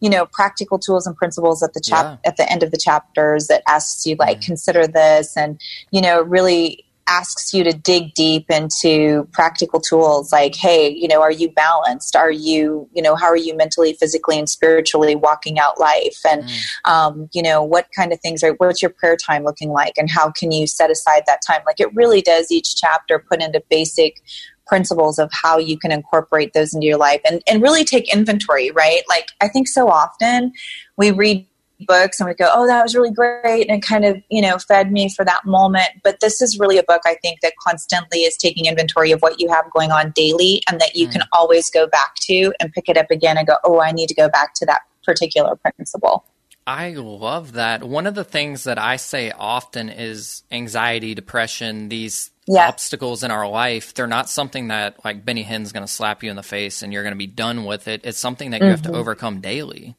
you 0.00 0.10
know, 0.10 0.26
practical 0.26 0.78
tools 0.78 1.06
and 1.06 1.16
principles 1.16 1.62
at 1.62 1.72
the 1.74 1.80
chap 1.80 2.04
yeah. 2.04 2.30
at 2.30 2.36
the 2.36 2.50
end 2.50 2.62
of 2.62 2.70
the 2.70 2.78
chapters 2.78 3.46
that 3.46 3.62
asks 3.68 4.04
you 4.06 4.16
like 4.18 4.40
consider 4.40 4.86
this 4.86 5.36
and 5.36 5.60
you 5.90 6.00
know 6.00 6.22
really 6.22 6.84
asks 7.06 7.52
you 7.52 7.64
to 7.64 7.72
dig 7.72 8.14
deep 8.14 8.50
into 8.50 9.28
practical 9.32 9.80
tools 9.80 10.32
like 10.32 10.54
hey 10.54 10.88
you 10.88 11.08
know 11.08 11.20
are 11.20 11.32
you 11.32 11.50
balanced? 11.50 12.16
Are 12.16 12.30
you 12.30 12.88
you 12.92 13.02
know 13.02 13.14
how 13.14 13.26
are 13.26 13.36
you 13.36 13.56
mentally 13.56 13.94
physically 13.94 14.38
and 14.38 14.48
spiritually 14.48 15.14
walking 15.14 15.58
out 15.58 15.80
life? 15.80 16.18
And 16.28 16.44
mm. 16.44 16.90
um, 16.90 17.28
you 17.32 17.42
know 17.42 17.62
what 17.62 17.88
kind 17.94 18.12
of 18.12 18.20
things 18.20 18.42
are 18.42 18.54
what's 18.54 18.82
your 18.82 18.90
prayer 18.90 19.16
time 19.16 19.44
looking 19.44 19.70
like? 19.70 19.94
And 19.96 20.10
how 20.10 20.30
can 20.30 20.52
you 20.52 20.66
set 20.66 20.90
aside 20.90 21.22
that 21.26 21.40
time? 21.46 21.62
Like 21.66 21.80
it 21.80 21.94
really 21.94 22.22
does 22.22 22.50
each 22.50 22.76
chapter 22.76 23.18
put 23.18 23.42
into 23.42 23.62
basic 23.68 24.22
principles 24.66 25.18
of 25.18 25.28
how 25.32 25.58
you 25.58 25.78
can 25.78 25.92
incorporate 25.92 26.52
those 26.52 26.72
into 26.72 26.86
your 26.86 26.96
life 26.96 27.20
and, 27.28 27.42
and 27.46 27.62
really 27.62 27.84
take 27.84 28.12
inventory 28.12 28.70
right? 28.70 29.02
Like 29.08 29.28
i 29.40 29.48
think 29.48 29.68
so 29.68 29.88
often 29.88 30.52
we 30.96 31.10
read 31.10 31.46
books 31.86 32.20
and 32.20 32.28
we 32.28 32.34
go, 32.34 32.50
oh, 32.52 32.66
that 32.66 32.82
was 32.82 32.94
really 32.94 33.10
great. 33.10 33.68
And 33.68 33.78
it 33.78 33.86
kind 33.86 34.04
of, 34.04 34.22
you 34.30 34.42
know, 34.42 34.58
fed 34.58 34.92
me 34.92 35.08
for 35.08 35.24
that 35.24 35.44
moment. 35.44 35.90
But 36.02 36.20
this 36.20 36.40
is 36.40 36.58
really 36.58 36.78
a 36.78 36.82
book 36.82 37.02
I 37.04 37.16
think 37.22 37.40
that 37.40 37.54
constantly 37.62 38.20
is 38.20 38.36
taking 38.36 38.66
inventory 38.66 39.12
of 39.12 39.20
what 39.20 39.40
you 39.40 39.48
have 39.48 39.70
going 39.70 39.90
on 39.90 40.12
daily 40.12 40.62
and 40.68 40.80
that 40.80 40.96
you 40.96 41.08
mm. 41.08 41.12
can 41.12 41.22
always 41.32 41.70
go 41.70 41.86
back 41.86 42.14
to 42.22 42.52
and 42.60 42.72
pick 42.72 42.88
it 42.88 42.96
up 42.96 43.10
again 43.10 43.36
and 43.36 43.46
go, 43.46 43.56
oh, 43.64 43.80
I 43.80 43.92
need 43.92 44.08
to 44.08 44.14
go 44.14 44.28
back 44.28 44.54
to 44.54 44.66
that 44.66 44.82
particular 45.04 45.56
principle. 45.56 46.24
I 46.66 46.90
love 46.90 47.52
that. 47.52 47.82
One 47.82 48.06
of 48.06 48.14
the 48.14 48.24
things 48.24 48.64
that 48.64 48.78
I 48.78 48.96
say 48.96 49.32
often 49.32 49.88
is 49.88 50.44
anxiety, 50.52 51.14
depression, 51.14 51.88
these 51.88 52.30
yeah. 52.46 52.68
obstacles 52.68 53.24
in 53.24 53.30
our 53.30 53.48
life, 53.48 53.94
they're 53.94 54.06
not 54.06 54.30
something 54.30 54.68
that 54.68 55.04
like 55.04 55.24
Benny 55.24 55.42
Hinn's 55.42 55.72
going 55.72 55.84
to 55.84 55.92
slap 55.92 56.22
you 56.22 56.30
in 56.30 56.36
the 56.36 56.42
face 56.42 56.82
and 56.82 56.92
you're 56.92 57.02
going 57.02 57.14
to 57.14 57.18
be 57.18 57.26
done 57.26 57.64
with 57.64 57.88
it. 57.88 58.02
It's 58.04 58.18
something 58.18 58.50
that 58.50 58.60
you 58.60 58.66
mm-hmm. 58.66 58.70
have 58.70 58.82
to 58.82 58.90
mm-hmm. 58.90 58.98
overcome 58.98 59.40
daily. 59.40 59.96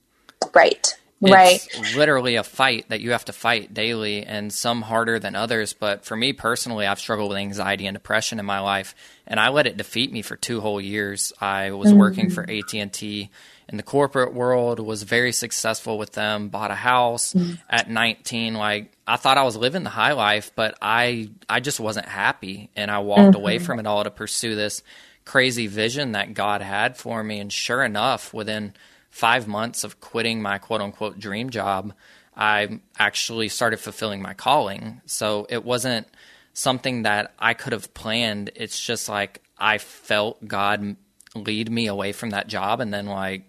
Right. 0.53 0.97
Right. 1.31 1.65
It's 1.73 1.95
literally 1.95 2.35
a 2.35 2.43
fight 2.43 2.89
that 2.89 3.01
you 3.01 3.11
have 3.11 3.25
to 3.25 3.33
fight 3.33 3.73
daily, 3.73 4.25
and 4.25 4.51
some 4.51 4.81
harder 4.81 5.19
than 5.19 5.35
others. 5.35 5.73
But 5.73 6.05
for 6.05 6.15
me 6.15 6.33
personally, 6.33 6.85
I've 6.85 6.99
struggled 6.99 7.29
with 7.29 7.37
anxiety 7.37 7.85
and 7.85 7.95
depression 7.95 8.39
in 8.39 8.45
my 8.45 8.59
life, 8.59 8.95
and 9.27 9.39
I 9.39 9.49
let 9.49 9.67
it 9.67 9.77
defeat 9.77 10.11
me 10.11 10.21
for 10.21 10.35
two 10.35 10.61
whole 10.61 10.81
years. 10.81 11.33
I 11.39 11.71
was 11.71 11.89
mm-hmm. 11.89 11.99
working 11.99 12.29
for 12.29 12.43
AT 12.49 12.73
and 12.73 12.91
T 12.91 13.29
in 13.69 13.77
the 13.77 13.83
corporate 13.83 14.33
world, 14.33 14.79
was 14.79 15.03
very 15.03 15.31
successful 15.31 15.97
with 15.97 16.11
them, 16.11 16.49
bought 16.49 16.71
a 16.71 16.75
house 16.75 17.33
mm-hmm. 17.33 17.53
at 17.69 17.89
19. 17.89 18.53
Like 18.53 18.91
I 19.07 19.15
thought 19.15 19.37
I 19.37 19.43
was 19.43 19.55
living 19.55 19.83
the 19.83 19.89
high 19.89 20.13
life, 20.13 20.51
but 20.55 20.77
I 20.81 21.29
I 21.49 21.59
just 21.59 21.79
wasn't 21.79 22.07
happy, 22.07 22.69
and 22.75 22.91
I 22.91 22.99
walked 22.99 23.21
mm-hmm. 23.21 23.37
away 23.37 23.59
from 23.59 23.79
it 23.79 23.87
all 23.87 24.03
to 24.03 24.11
pursue 24.11 24.55
this 24.55 24.83
crazy 25.25 25.67
vision 25.67 26.11
that 26.11 26.33
God 26.33 26.61
had 26.61 26.97
for 26.97 27.23
me. 27.23 27.39
And 27.39 27.51
sure 27.51 27.83
enough, 27.83 28.33
within 28.33 28.73
five 29.13 29.47
months 29.47 29.83
of 29.83 30.01
quitting 30.01 30.41
my 30.41 30.57
quote 30.57 30.81
unquote 30.81 31.19
dream 31.19 31.51
job, 31.51 31.93
I 32.35 32.79
actually 32.97 33.47
started 33.47 33.77
fulfilling 33.77 34.23
my 34.23 34.33
calling. 34.33 35.01
So 35.05 35.45
it 35.51 35.63
wasn't 35.63 36.07
something 36.53 37.03
that 37.03 37.31
I 37.37 37.53
could 37.53 37.73
have 37.73 37.93
planned. 37.93 38.49
It's 38.55 38.83
just 38.83 39.07
like 39.07 39.43
I 39.55 39.77
felt 39.77 40.45
God 40.47 40.95
lead 41.35 41.71
me 41.71 41.85
away 41.85 42.11
from 42.11 42.31
that 42.31 42.47
job 42.47 42.79
and 42.79 42.91
then 42.91 43.05
like 43.05 43.43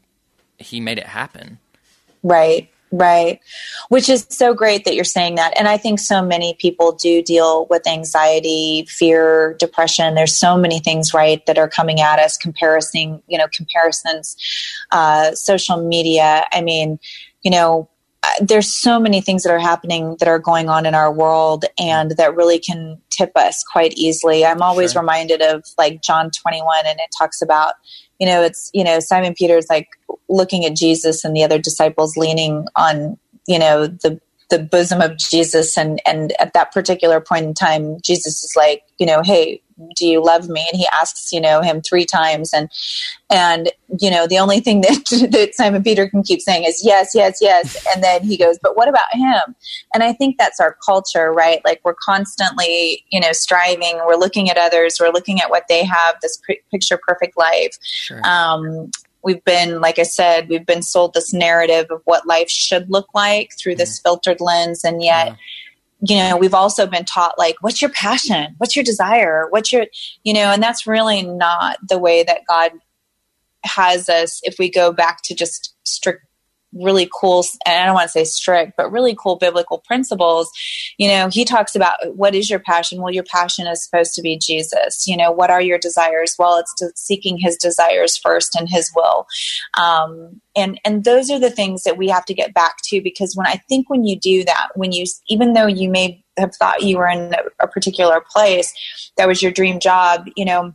he 0.58 0.80
made 0.80 0.98
it 0.98 1.06
happen. 1.06 1.58
Right. 2.22 2.68
Right. 2.94 3.40
Which 3.88 4.08
is 4.08 4.24
so 4.30 4.54
great 4.54 4.84
that 4.84 4.94
you're 4.94 5.02
saying 5.02 5.34
that. 5.34 5.52
And 5.58 5.66
I 5.66 5.76
think 5.76 5.98
so 5.98 6.22
many 6.22 6.54
people 6.54 6.92
do 6.92 7.22
deal 7.22 7.66
with 7.68 7.88
anxiety, 7.88 8.86
fear, 8.88 9.56
depression. 9.58 10.14
There's 10.14 10.36
so 10.36 10.56
many 10.56 10.78
things, 10.78 11.12
right, 11.12 11.44
that 11.46 11.58
are 11.58 11.68
coming 11.68 12.00
at 12.00 12.20
us, 12.20 12.36
comparison, 12.36 13.20
you 13.26 13.36
know, 13.36 13.48
comparisons, 13.52 14.36
uh, 14.92 15.32
social 15.32 15.82
media. 15.84 16.44
I 16.52 16.60
mean, 16.60 17.00
you 17.42 17.50
know, 17.50 17.88
uh, 18.22 18.28
there's 18.40 18.72
so 18.72 19.00
many 19.00 19.20
things 19.20 19.42
that 19.42 19.50
are 19.50 19.58
happening 19.58 20.16
that 20.20 20.28
are 20.28 20.38
going 20.38 20.68
on 20.68 20.86
in 20.86 20.94
our 20.94 21.12
world 21.12 21.64
and 21.76 22.12
that 22.12 22.36
really 22.36 22.60
can 22.60 23.00
tip 23.10 23.32
us 23.34 23.64
quite 23.64 23.92
easily. 23.94 24.46
I'm 24.46 24.62
always 24.62 24.92
sure. 24.92 25.02
reminded 25.02 25.42
of 25.42 25.64
like 25.76 26.00
John 26.00 26.30
21 26.30 26.86
and 26.86 27.00
it 27.00 27.10
talks 27.18 27.42
about 27.42 27.74
you 28.20 28.26
know, 28.26 28.42
it's, 28.42 28.70
you 28.72 28.84
know, 28.84 29.00
Simon 29.00 29.34
Peter's 29.34 29.66
like 29.68 29.88
looking 30.28 30.64
at 30.64 30.76
Jesus 30.76 31.24
and 31.24 31.34
the 31.34 31.44
other 31.44 31.58
disciples 31.58 32.16
leaning 32.16 32.66
on, 32.76 33.18
you 33.46 33.58
know, 33.58 33.86
the 33.86 34.20
the 34.50 34.58
bosom 34.58 35.00
of 35.00 35.18
Jesus. 35.18 35.76
And 35.76 36.00
and 36.06 36.32
at 36.40 36.52
that 36.54 36.72
particular 36.72 37.20
point 37.20 37.46
in 37.46 37.54
time 37.54 37.98
Jesus 38.02 38.42
is 38.44 38.54
like 38.56 38.82
you 38.98 39.06
know 39.06 39.22
hey 39.22 39.60
do 39.96 40.06
you 40.06 40.22
love 40.22 40.48
me? 40.48 40.64
And 40.70 40.78
he 40.78 40.86
asks 40.92 41.32
you 41.32 41.40
know 41.40 41.60
him 41.60 41.80
three 41.80 42.04
times. 42.04 42.52
And 42.52 42.68
and 43.30 43.72
you 44.00 44.10
know 44.10 44.26
the 44.26 44.38
only 44.38 44.60
thing 44.60 44.80
that 44.82 45.28
that 45.32 45.54
Simon 45.54 45.82
Peter 45.82 46.08
can 46.08 46.22
keep 46.22 46.40
saying 46.40 46.64
is 46.64 46.82
yes 46.84 47.12
yes 47.14 47.38
yes. 47.40 47.84
And 47.94 48.02
then 48.02 48.22
he 48.22 48.36
goes 48.36 48.58
but 48.62 48.76
what 48.76 48.88
about 48.88 49.12
him? 49.12 49.56
And 49.92 50.02
I 50.02 50.12
think 50.12 50.36
that's 50.38 50.60
our 50.60 50.76
culture 50.84 51.32
right? 51.32 51.60
Like 51.64 51.80
we're 51.84 51.94
constantly 51.94 53.04
you 53.10 53.20
know 53.20 53.32
striving. 53.32 54.00
We're 54.06 54.16
looking 54.16 54.50
at 54.50 54.56
others. 54.56 54.98
We're 55.00 55.12
looking 55.12 55.40
at 55.40 55.50
what 55.50 55.64
they 55.68 55.84
have 55.84 56.16
this 56.22 56.40
picture 56.70 56.98
perfect 57.06 57.36
life. 57.36 57.76
Sure. 57.82 58.20
um, 58.24 58.90
we've 59.24 59.44
been 59.44 59.80
like 59.80 59.98
i 59.98 60.02
said 60.02 60.48
we've 60.48 60.66
been 60.66 60.82
sold 60.82 61.14
this 61.14 61.32
narrative 61.32 61.86
of 61.90 62.00
what 62.04 62.26
life 62.26 62.48
should 62.48 62.88
look 62.90 63.06
like 63.14 63.50
through 63.58 63.74
this 63.74 63.98
mm-hmm. 63.98 64.08
filtered 64.08 64.40
lens 64.40 64.84
and 64.84 65.02
yet 65.02 65.36
yeah. 66.00 66.16
you 66.16 66.16
know 66.16 66.36
we've 66.36 66.54
also 66.54 66.86
been 66.86 67.04
taught 67.04 67.38
like 67.38 67.56
what's 67.60 67.80
your 67.80 67.90
passion 67.90 68.54
what's 68.58 68.76
your 68.76 68.84
desire 68.84 69.46
what's 69.50 69.72
your 69.72 69.86
you 70.22 70.32
know 70.32 70.52
and 70.52 70.62
that's 70.62 70.86
really 70.86 71.22
not 71.22 71.78
the 71.88 71.98
way 71.98 72.22
that 72.22 72.40
god 72.48 72.72
has 73.64 74.08
us 74.08 74.40
if 74.44 74.56
we 74.58 74.70
go 74.70 74.92
back 74.92 75.22
to 75.22 75.34
just 75.34 75.74
strict 75.84 76.24
really 76.74 77.08
cool, 77.20 77.44
and 77.66 77.82
I 77.82 77.86
don't 77.86 77.94
want 77.94 78.06
to 78.06 78.12
say 78.12 78.24
strict, 78.24 78.72
but 78.76 78.90
really 78.90 79.16
cool 79.18 79.36
biblical 79.36 79.78
principles. 79.78 80.50
You 80.98 81.08
know, 81.08 81.28
he 81.28 81.44
talks 81.44 81.74
about 81.74 82.16
what 82.16 82.34
is 82.34 82.50
your 82.50 82.58
passion? 82.58 83.00
Well, 83.00 83.12
your 83.12 83.24
passion 83.24 83.66
is 83.66 83.84
supposed 83.84 84.14
to 84.14 84.22
be 84.22 84.38
Jesus. 84.38 85.06
You 85.06 85.16
know, 85.16 85.30
what 85.32 85.50
are 85.50 85.62
your 85.62 85.78
desires? 85.78 86.36
Well, 86.38 86.58
it's 86.58 87.00
seeking 87.00 87.38
his 87.38 87.56
desires 87.56 88.16
first 88.16 88.54
and 88.54 88.68
his 88.68 88.90
will. 88.94 89.26
Um, 89.78 90.40
and, 90.56 90.80
and 90.84 91.04
those 91.04 91.30
are 91.30 91.38
the 91.38 91.50
things 91.50 91.82
that 91.84 91.96
we 91.96 92.08
have 92.08 92.24
to 92.26 92.34
get 92.34 92.54
back 92.54 92.76
to 92.84 93.00
because 93.00 93.34
when 93.34 93.46
I 93.46 93.60
think 93.68 93.90
when 93.90 94.04
you 94.04 94.18
do 94.18 94.44
that, 94.44 94.68
when 94.74 94.92
you, 94.92 95.04
even 95.28 95.52
though 95.52 95.66
you 95.66 95.90
may 95.90 96.24
have 96.36 96.54
thought 96.54 96.82
you 96.82 96.98
were 96.98 97.08
in 97.08 97.34
a, 97.34 97.64
a 97.64 97.68
particular 97.68 98.22
place, 98.32 98.72
that 99.16 99.28
was 99.28 99.42
your 99.42 99.52
dream 99.52 99.80
job, 99.80 100.26
you 100.36 100.44
know, 100.44 100.74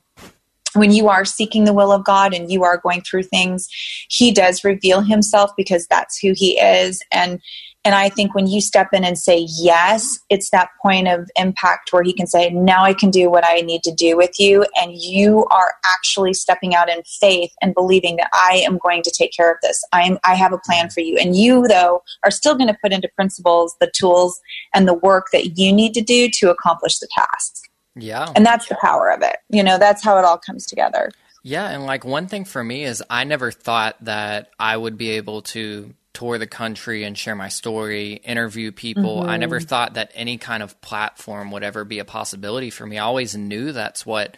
when 0.73 0.91
you 0.91 1.07
are 1.09 1.25
seeking 1.25 1.65
the 1.65 1.73
will 1.73 1.91
of 1.91 2.03
God 2.03 2.33
and 2.33 2.51
you 2.51 2.63
are 2.63 2.77
going 2.77 3.01
through 3.01 3.23
things, 3.23 3.67
He 4.09 4.31
does 4.31 4.63
reveal 4.63 5.01
Himself 5.01 5.51
because 5.57 5.87
that's 5.87 6.17
who 6.19 6.33
He 6.35 6.59
is. 6.59 7.03
And 7.11 7.41
and 7.85 7.95
I 7.95 8.09
think 8.09 8.35
when 8.35 8.45
you 8.45 8.59
step 8.59 8.89
in 8.91 9.05
and 9.05 9.17
say 9.17 9.47
yes, 9.57 10.19
it's 10.29 10.49
that 10.49 10.69
point 10.81 11.07
of 11.07 11.29
impact 11.37 11.93
where 11.93 12.03
He 12.03 12.11
can 12.11 12.27
say, 12.27 12.49
"Now 12.49 12.83
I 12.83 12.93
can 12.93 13.09
do 13.09 13.29
what 13.29 13.45
I 13.45 13.61
need 13.61 13.83
to 13.83 13.93
do 13.93 14.17
with 14.17 14.37
you," 14.37 14.65
and 14.75 14.93
you 14.93 15.45
are 15.49 15.75
actually 15.85 16.33
stepping 16.33 16.75
out 16.75 16.89
in 16.89 17.01
faith 17.03 17.51
and 17.61 17.73
believing 17.73 18.17
that 18.17 18.29
I 18.33 18.61
am 18.65 18.79
going 18.79 19.01
to 19.03 19.11
take 19.11 19.31
care 19.35 19.49
of 19.49 19.57
this. 19.61 19.81
I 19.93 20.03
am. 20.03 20.19
I 20.25 20.35
have 20.35 20.51
a 20.51 20.59
plan 20.59 20.89
for 20.89 20.99
you, 20.99 21.17
and 21.17 21.37
you 21.37 21.67
though 21.67 22.03
are 22.25 22.31
still 22.31 22.55
going 22.55 22.67
to 22.67 22.77
put 22.81 22.91
into 22.91 23.07
principles 23.15 23.75
the 23.79 23.91
tools 23.95 24.39
and 24.73 24.87
the 24.87 24.93
work 24.93 25.27
that 25.31 25.57
you 25.57 25.71
need 25.71 25.93
to 25.93 26.01
do 26.01 26.29
to 26.31 26.51
accomplish 26.51 26.99
the 26.99 27.07
task. 27.15 27.68
Yeah. 27.95 28.31
And 28.35 28.45
that's 28.45 28.67
the 28.67 28.77
power 28.81 29.11
of 29.11 29.21
it. 29.21 29.37
You 29.49 29.63
know, 29.63 29.77
that's 29.77 30.03
how 30.03 30.17
it 30.17 30.25
all 30.25 30.37
comes 30.37 30.65
together. 30.65 31.11
Yeah. 31.43 31.69
And 31.69 31.85
like 31.85 32.05
one 32.05 32.27
thing 32.27 32.45
for 32.45 32.63
me 32.63 32.83
is 32.83 33.03
I 33.09 33.23
never 33.23 33.51
thought 33.51 33.95
that 34.05 34.51
I 34.59 34.75
would 34.75 34.97
be 34.97 35.11
able 35.11 35.41
to 35.43 35.93
tour 36.13 36.37
the 36.37 36.47
country 36.47 37.03
and 37.03 37.17
share 37.17 37.35
my 37.35 37.49
story, 37.49 38.13
interview 38.13 38.71
people. 38.71 39.21
Mm-hmm. 39.21 39.29
I 39.29 39.37
never 39.37 39.59
thought 39.59 39.93
that 39.93 40.11
any 40.15 40.37
kind 40.37 40.63
of 40.63 40.79
platform 40.81 41.51
would 41.51 41.63
ever 41.63 41.85
be 41.85 41.99
a 41.99 42.05
possibility 42.05 42.69
for 42.69 42.85
me. 42.85 42.97
I 42.97 43.03
always 43.03 43.35
knew 43.35 43.71
that's 43.71 44.05
what 44.05 44.35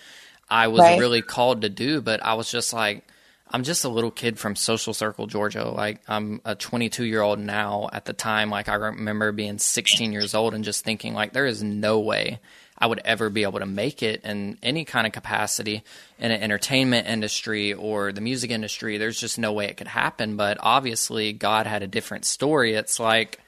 I 0.50 0.68
was 0.68 0.82
right. 0.82 1.00
really 1.00 1.22
called 1.22 1.62
to 1.62 1.70
do, 1.70 2.02
but 2.02 2.24
I 2.24 2.36
was 2.36 2.52
just 2.52 2.74
like, 2.74 3.08
I'm 3.54 3.64
just 3.64 3.84
a 3.84 3.90
little 3.90 4.12
kid 4.12 4.38
from 4.38 4.56
Social 4.56 4.94
Circle, 4.94 5.28
Georgia. 5.28 5.68
Like 5.70 6.02
I'm 6.08 6.42
a 6.46 6.56
22 6.56 7.04
year 7.04 7.22
old 7.22 7.40
now. 7.40 7.90
At 7.92 8.06
the 8.06 8.14
time, 8.14 8.50
like 8.50 8.70
I 8.70 8.76
remember 8.76 9.32
being 9.32 9.58
16 9.58 10.12
years 10.14 10.34
old 10.34 10.54
and 10.54 10.64
just 10.64 10.86
thinking 10.86 11.14
like 11.14 11.34
there 11.34 11.46
is 11.46 11.64
no 11.64 12.00
way 12.00 12.40
I 12.82 12.88
would 12.88 13.00
ever 13.06 13.30
be 13.30 13.44
able 13.44 13.60
to 13.60 13.68
make 13.68 14.02
it 14.02 14.24
in 14.24 14.58
any 14.64 14.86
kind 14.86 15.06
of 15.06 15.14
capacity 15.14 15.84
in 16.18 16.32
an 16.32 16.42
entertainment 16.42 17.08
industry 17.08 17.74
or 17.74 18.12
the 18.12 18.22
music 18.22 18.50
industry. 18.50 18.98
There's 18.98 19.20
just 19.20 19.38
no 19.38 19.54
way 19.54 19.66
it 19.66 19.78
could 19.78 19.88
happen. 19.88 20.36
But 20.36 20.58
obviously, 20.60 21.32
God 21.32 21.68
had 21.68 21.84
a 21.84 21.88
different 21.88 22.26
story. 22.26 22.74
It's 22.74 23.00
like, 23.00 23.40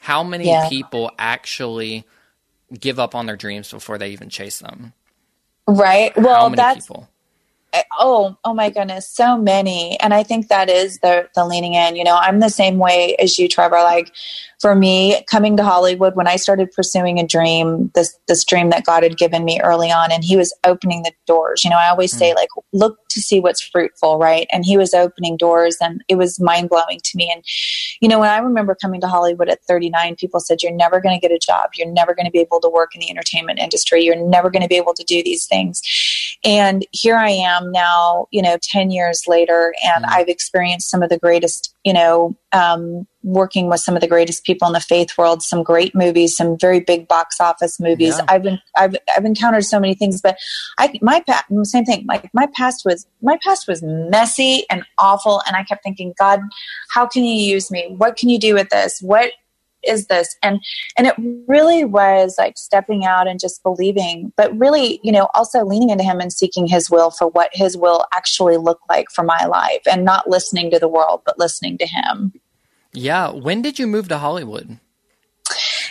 how 0.00 0.24
many 0.24 0.46
yeah. 0.46 0.70
people 0.70 1.10
actually 1.18 2.06
give 2.72 2.98
up 2.98 3.14
on 3.14 3.26
their 3.26 3.36
dreams 3.36 3.70
before 3.70 3.98
they 3.98 4.08
even 4.10 4.30
chase 4.30 4.58
them? 4.58 4.94
Right. 5.66 6.16
Well, 6.16 6.48
that's 6.48 6.86
people? 6.86 7.10
oh 7.98 8.36
oh 8.44 8.54
my 8.54 8.70
goodness 8.70 9.08
so 9.08 9.36
many 9.36 9.98
and 10.00 10.14
i 10.14 10.22
think 10.22 10.48
that 10.48 10.70
is 10.70 10.98
the 11.00 11.28
the 11.34 11.44
leaning 11.44 11.74
in 11.74 11.96
you 11.96 12.04
know 12.04 12.16
i'm 12.16 12.40
the 12.40 12.48
same 12.48 12.78
way 12.78 13.14
as 13.16 13.38
you 13.38 13.48
trevor 13.48 13.76
like 13.76 14.10
for 14.60 14.74
me 14.74 15.22
coming 15.30 15.56
to 15.56 15.62
hollywood 15.62 16.14
when 16.16 16.26
i 16.26 16.36
started 16.36 16.70
pursuing 16.72 17.18
a 17.18 17.26
dream 17.26 17.90
this 17.94 18.18
this 18.26 18.44
dream 18.44 18.70
that 18.70 18.84
god 18.84 19.02
had 19.02 19.16
given 19.16 19.44
me 19.44 19.60
early 19.62 19.90
on 19.90 20.10
and 20.10 20.24
he 20.24 20.36
was 20.36 20.54
opening 20.64 21.02
the 21.02 21.12
doors. 21.26 21.64
You 21.64 21.70
know 21.70 21.76
i 21.76 21.88
always 21.88 22.14
mm. 22.14 22.18
say 22.18 22.34
like 22.34 22.48
look 22.72 22.98
to 23.08 23.20
see 23.20 23.40
what's 23.40 23.60
fruitful 23.60 24.18
right? 24.18 24.46
And 24.52 24.64
he 24.64 24.76
was 24.76 24.94
opening 24.94 25.36
doors 25.36 25.76
and 25.80 26.02
it 26.08 26.16
was 26.16 26.40
mind-blowing 26.40 27.00
to 27.02 27.16
me. 27.16 27.30
And 27.32 27.44
you 28.00 28.08
know 28.08 28.18
when 28.18 28.30
i 28.30 28.38
remember 28.38 28.74
coming 28.74 29.00
to 29.00 29.08
hollywood 29.08 29.48
at 29.48 29.62
39 29.64 30.16
people 30.16 30.40
said 30.40 30.62
you're 30.62 30.72
never 30.72 31.00
going 31.00 31.18
to 31.18 31.20
get 31.20 31.34
a 31.34 31.38
job. 31.38 31.70
You're 31.76 31.90
never 31.90 32.14
going 32.14 32.26
to 32.26 32.32
be 32.32 32.40
able 32.40 32.60
to 32.60 32.68
work 32.68 32.94
in 32.94 33.00
the 33.00 33.10
entertainment 33.10 33.58
industry. 33.58 34.02
You're 34.02 34.16
never 34.16 34.50
going 34.50 34.62
to 34.62 34.68
be 34.68 34.76
able 34.76 34.94
to 34.94 35.04
do 35.04 35.22
these 35.22 35.46
things. 35.46 35.82
And 36.44 36.86
here 36.92 37.16
i 37.16 37.30
am 37.30 37.72
now 37.72 38.26
you 38.30 38.42
know 38.42 38.56
10 38.62 38.90
years 38.90 39.22
later 39.26 39.74
and 39.84 40.04
mm. 40.04 40.08
i've 40.10 40.28
experienced 40.28 40.90
some 40.90 41.02
of 41.02 41.10
the 41.10 41.18
greatest 41.18 41.74
you 41.84 41.92
know 41.92 42.36
um, 42.52 43.06
working 43.28 43.68
with 43.68 43.80
some 43.80 43.94
of 43.94 44.00
the 44.00 44.08
greatest 44.08 44.44
people 44.44 44.66
in 44.66 44.72
the 44.72 44.80
faith 44.80 45.16
world, 45.18 45.42
some 45.42 45.62
great 45.62 45.94
movies, 45.94 46.36
some 46.36 46.58
very 46.58 46.80
big 46.80 47.06
box 47.06 47.40
office 47.40 47.78
movies. 47.78 48.16
Yeah. 48.16 48.24
I've 48.28 48.42
been 48.42 48.58
I've 48.76 48.96
I've 49.16 49.24
encountered 49.24 49.64
so 49.64 49.78
many 49.78 49.94
things, 49.94 50.20
but 50.20 50.36
I 50.78 50.92
my 51.02 51.20
past 51.20 51.44
same 51.64 51.84
thing. 51.84 52.06
Like 52.08 52.28
my 52.32 52.48
past 52.54 52.84
was 52.84 53.06
my 53.22 53.38
past 53.44 53.68
was 53.68 53.82
messy 53.82 54.64
and 54.70 54.84
awful, 54.98 55.42
and 55.46 55.54
I 55.54 55.62
kept 55.64 55.82
thinking, 55.84 56.14
God, 56.18 56.40
how 56.90 57.06
can 57.06 57.24
you 57.24 57.34
use 57.34 57.70
me? 57.70 57.94
What 57.96 58.16
can 58.16 58.28
you 58.28 58.38
do 58.38 58.54
with 58.54 58.70
this? 58.70 59.00
What 59.00 59.32
is 59.84 60.06
this 60.08 60.36
and 60.42 60.58
and 60.96 61.06
it 61.06 61.14
really 61.46 61.84
was 61.84 62.34
like 62.36 62.58
stepping 62.58 63.04
out 63.04 63.28
and 63.28 63.38
just 63.38 63.62
believing 63.62 64.32
but 64.36 64.56
really 64.58 64.98
you 65.04 65.12
know 65.12 65.28
also 65.34 65.64
leaning 65.64 65.90
into 65.90 66.02
him 66.02 66.18
and 66.18 66.32
seeking 66.32 66.66
his 66.66 66.90
will 66.90 67.12
for 67.12 67.28
what 67.28 67.48
his 67.52 67.76
will 67.76 68.04
actually 68.12 68.56
look 68.56 68.80
like 68.88 69.08
for 69.10 69.22
my 69.22 69.44
life 69.46 69.82
and 69.88 70.04
not 70.04 70.28
listening 70.28 70.68
to 70.68 70.80
the 70.80 70.88
world 70.88 71.22
but 71.24 71.38
listening 71.38 71.78
to 71.78 71.86
him 71.86 72.32
yeah. 72.98 73.30
When 73.30 73.62
did 73.62 73.78
you 73.78 73.86
move 73.86 74.08
to 74.08 74.18
Hollywood? 74.18 74.78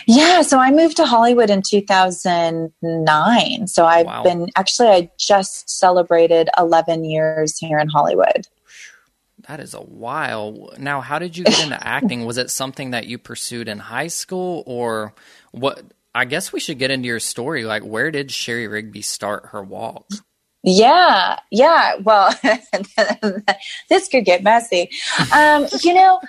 Yeah, 0.06 0.42
so 0.42 0.58
I 0.58 0.70
moved 0.70 0.96
to 0.96 1.04
Hollywood 1.04 1.50
in 1.50 1.60
2009. 1.60 3.66
So 3.66 3.84
I've 3.84 4.06
wow. 4.06 4.22
been 4.22 4.48
actually, 4.56 4.88
I 4.88 5.10
just 5.18 5.68
celebrated 5.68 6.48
11 6.58 7.04
years 7.04 7.58
here 7.58 7.78
in 7.78 7.88
Hollywood. 7.88 8.48
That 9.48 9.60
is 9.60 9.74
a 9.74 9.80
while. 9.80 10.72
Now, 10.78 11.02
how 11.02 11.18
did 11.18 11.36
you 11.36 11.44
get 11.44 11.62
into 11.62 11.78
acting? 11.86 12.24
Was 12.24 12.38
it 12.38 12.50
something 12.50 12.92
that 12.92 13.06
you 13.06 13.18
pursued 13.18 13.68
in 13.68 13.78
high 13.78 14.06
school 14.06 14.62
or 14.66 15.12
what? 15.52 15.82
I 16.14 16.24
guess 16.24 16.52
we 16.52 16.60
should 16.60 16.78
get 16.78 16.90
into 16.90 17.06
your 17.06 17.20
story. 17.20 17.64
Like, 17.64 17.82
where 17.82 18.10
did 18.10 18.30
Shari 18.30 18.66
Rigby 18.66 19.02
start 19.02 19.50
her 19.52 19.62
walk? 19.62 20.06
Yeah, 20.62 21.38
yeah. 21.50 21.96
Well, 22.02 22.34
this 23.88 24.08
could 24.08 24.24
get 24.24 24.42
messy. 24.42 24.90
Um, 25.34 25.66
you 25.82 25.94
know, 25.94 26.20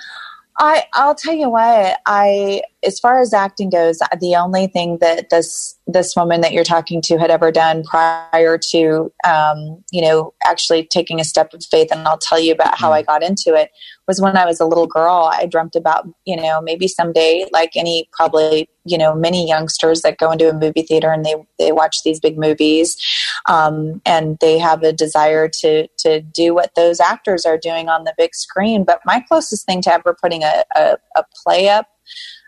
I 0.59 0.83
I'll 0.93 1.15
tell 1.15 1.33
you 1.33 1.49
what 1.49 1.99
I 2.05 2.61
as 2.83 2.99
far 2.99 3.19
as 3.19 3.33
acting 3.33 3.69
goes, 3.69 3.99
the 4.19 4.35
only 4.35 4.67
thing 4.67 4.97
that 4.99 5.29
this 5.29 5.77
this 5.87 6.15
woman 6.15 6.41
that 6.41 6.51
you're 6.51 6.63
talking 6.65 7.01
to 7.03 7.17
had 7.17 7.31
ever 7.31 7.51
done 7.51 7.83
prior 7.83 8.57
to 8.71 9.11
um, 9.25 9.83
you 9.91 10.01
know 10.01 10.33
actually 10.45 10.85
taking 10.85 11.19
a 11.19 11.23
step 11.23 11.53
of 11.53 11.63
faith, 11.63 11.87
and 11.91 12.05
I'll 12.07 12.17
tell 12.17 12.39
you 12.39 12.51
about 12.51 12.77
how 12.77 12.91
I 12.91 13.01
mm-hmm. 13.01 13.11
got 13.11 13.23
into 13.23 13.55
it 13.55 13.71
was 14.09 14.19
when 14.19 14.35
I 14.35 14.45
was 14.45 14.59
a 14.59 14.65
little 14.65 14.87
girl. 14.87 15.29
I 15.31 15.45
dreamt 15.45 15.75
about 15.75 16.07
you 16.25 16.35
know 16.35 16.59
maybe 16.61 16.87
someday, 16.87 17.45
like 17.53 17.73
any 17.75 18.09
probably 18.11 18.67
you 18.83 18.97
know 18.97 19.13
many 19.13 19.47
youngsters 19.47 20.01
that 20.01 20.17
go 20.17 20.31
into 20.31 20.49
a 20.49 20.53
movie 20.53 20.81
theater 20.81 21.11
and 21.11 21.23
they 21.23 21.35
they 21.59 21.71
watch 21.71 22.01
these 22.01 22.19
big 22.19 22.37
movies, 22.37 22.97
um, 23.45 24.01
and 24.07 24.39
they 24.41 24.57
have 24.57 24.81
a 24.81 24.91
desire 24.91 25.47
to 25.61 25.87
to 25.99 26.21
do 26.21 26.55
what 26.55 26.73
those 26.75 26.99
actors 26.99 27.45
are 27.45 27.57
doing 27.57 27.87
on 27.87 28.03
the 28.03 28.15
big 28.17 28.33
screen. 28.33 28.83
But 28.83 28.99
my 29.05 29.23
closest 29.27 29.67
thing 29.67 29.83
to 29.83 29.93
ever 29.93 30.17
putting 30.19 30.43
a, 30.43 30.63
a, 30.75 30.97
a 31.15 31.23
play 31.43 31.69
up 31.69 31.85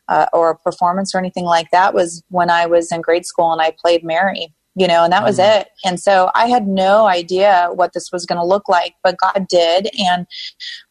uh, 0.08 0.26
or 0.34 0.50
a 0.50 0.58
performance 0.58 1.14
or 1.14 1.20
anything 1.20 1.46
like 1.46 1.70
that 1.70 1.94
was 1.94 2.24
when 2.30 2.50
I 2.50 2.66
was 2.66 2.92
in 2.92 3.02
grade 3.02 3.28
school 3.28 3.52
and 3.52 3.62
I 3.62 3.72
played 3.80 4.04
Mary, 4.04 4.52
you 4.76 4.88
know, 4.88 5.04
and 5.04 5.12
that 5.12 5.24
was 5.24 5.38
mm-hmm. 5.38 5.62
it. 5.62 5.70
And 5.84 6.00
so 6.00 6.32
I 6.34 6.48
had 6.48 6.68
no 6.68 7.06
idea 7.06 7.70
what 7.74 7.94
this 7.94 8.10
was 8.12 8.26
going 8.26 8.40
to 8.40 8.46
look 8.46 8.70
like, 8.70 8.96
but 9.04 9.18
God 9.18 9.46
did. 9.50 9.90
And 10.00 10.26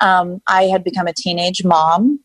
um, 0.01 0.43
I 0.47 0.65
had 0.65 0.85
become 0.85 1.07
a 1.07 1.15
teenage 1.15 1.65
mom. 1.65 2.21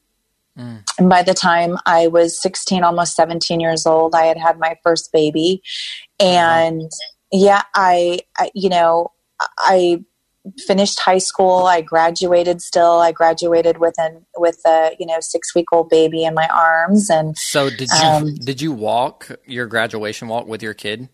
Mm. 0.58 0.84
And 0.98 1.10
by 1.10 1.24
the 1.24 1.34
time 1.34 1.78
I 1.86 2.08
was 2.08 2.42
16, 2.42 2.84
almost 2.84 3.16
17 3.16 3.60
years 3.60 3.86
old, 3.86 4.16
I 4.16 4.26
had 4.26 4.38
had 4.38 4.60
my 4.60 4.76
first 4.84 5.12
baby. 5.12 5.62
And 6.20 6.82
mm-hmm. 6.82 7.40
yeah, 7.40 7.64
I, 7.74 8.20
I 8.38 8.52
you 8.54 8.70
know, 8.70 9.12
I 9.58 10.04
finished 10.60 11.00
high 11.00 11.18
school. 11.18 11.66
I 11.66 11.82
graduated 11.82 12.62
still. 12.62 13.00
I 13.00 13.12
graduated 13.12 13.80
with 13.80 13.96
an 13.98 14.26
with 14.38 14.60
a 14.66 14.96
you 15.00 15.06
know 15.06 15.18
six 15.20 15.56
week 15.56 15.66
old 15.72 15.90
baby 15.90 16.24
in 16.24 16.34
my 16.34 16.48
arms. 16.48 17.10
And 17.10 17.38
so 17.38 17.70
did 17.70 17.90
you 17.90 18.08
um, 18.08 18.36
did 18.36 18.62
you 18.62 18.72
walk 18.72 19.32
your 19.46 19.66
graduation 19.68 20.28
walk 20.28 20.48
with 20.48 20.62
your 20.62 20.74
kid? 20.74 21.10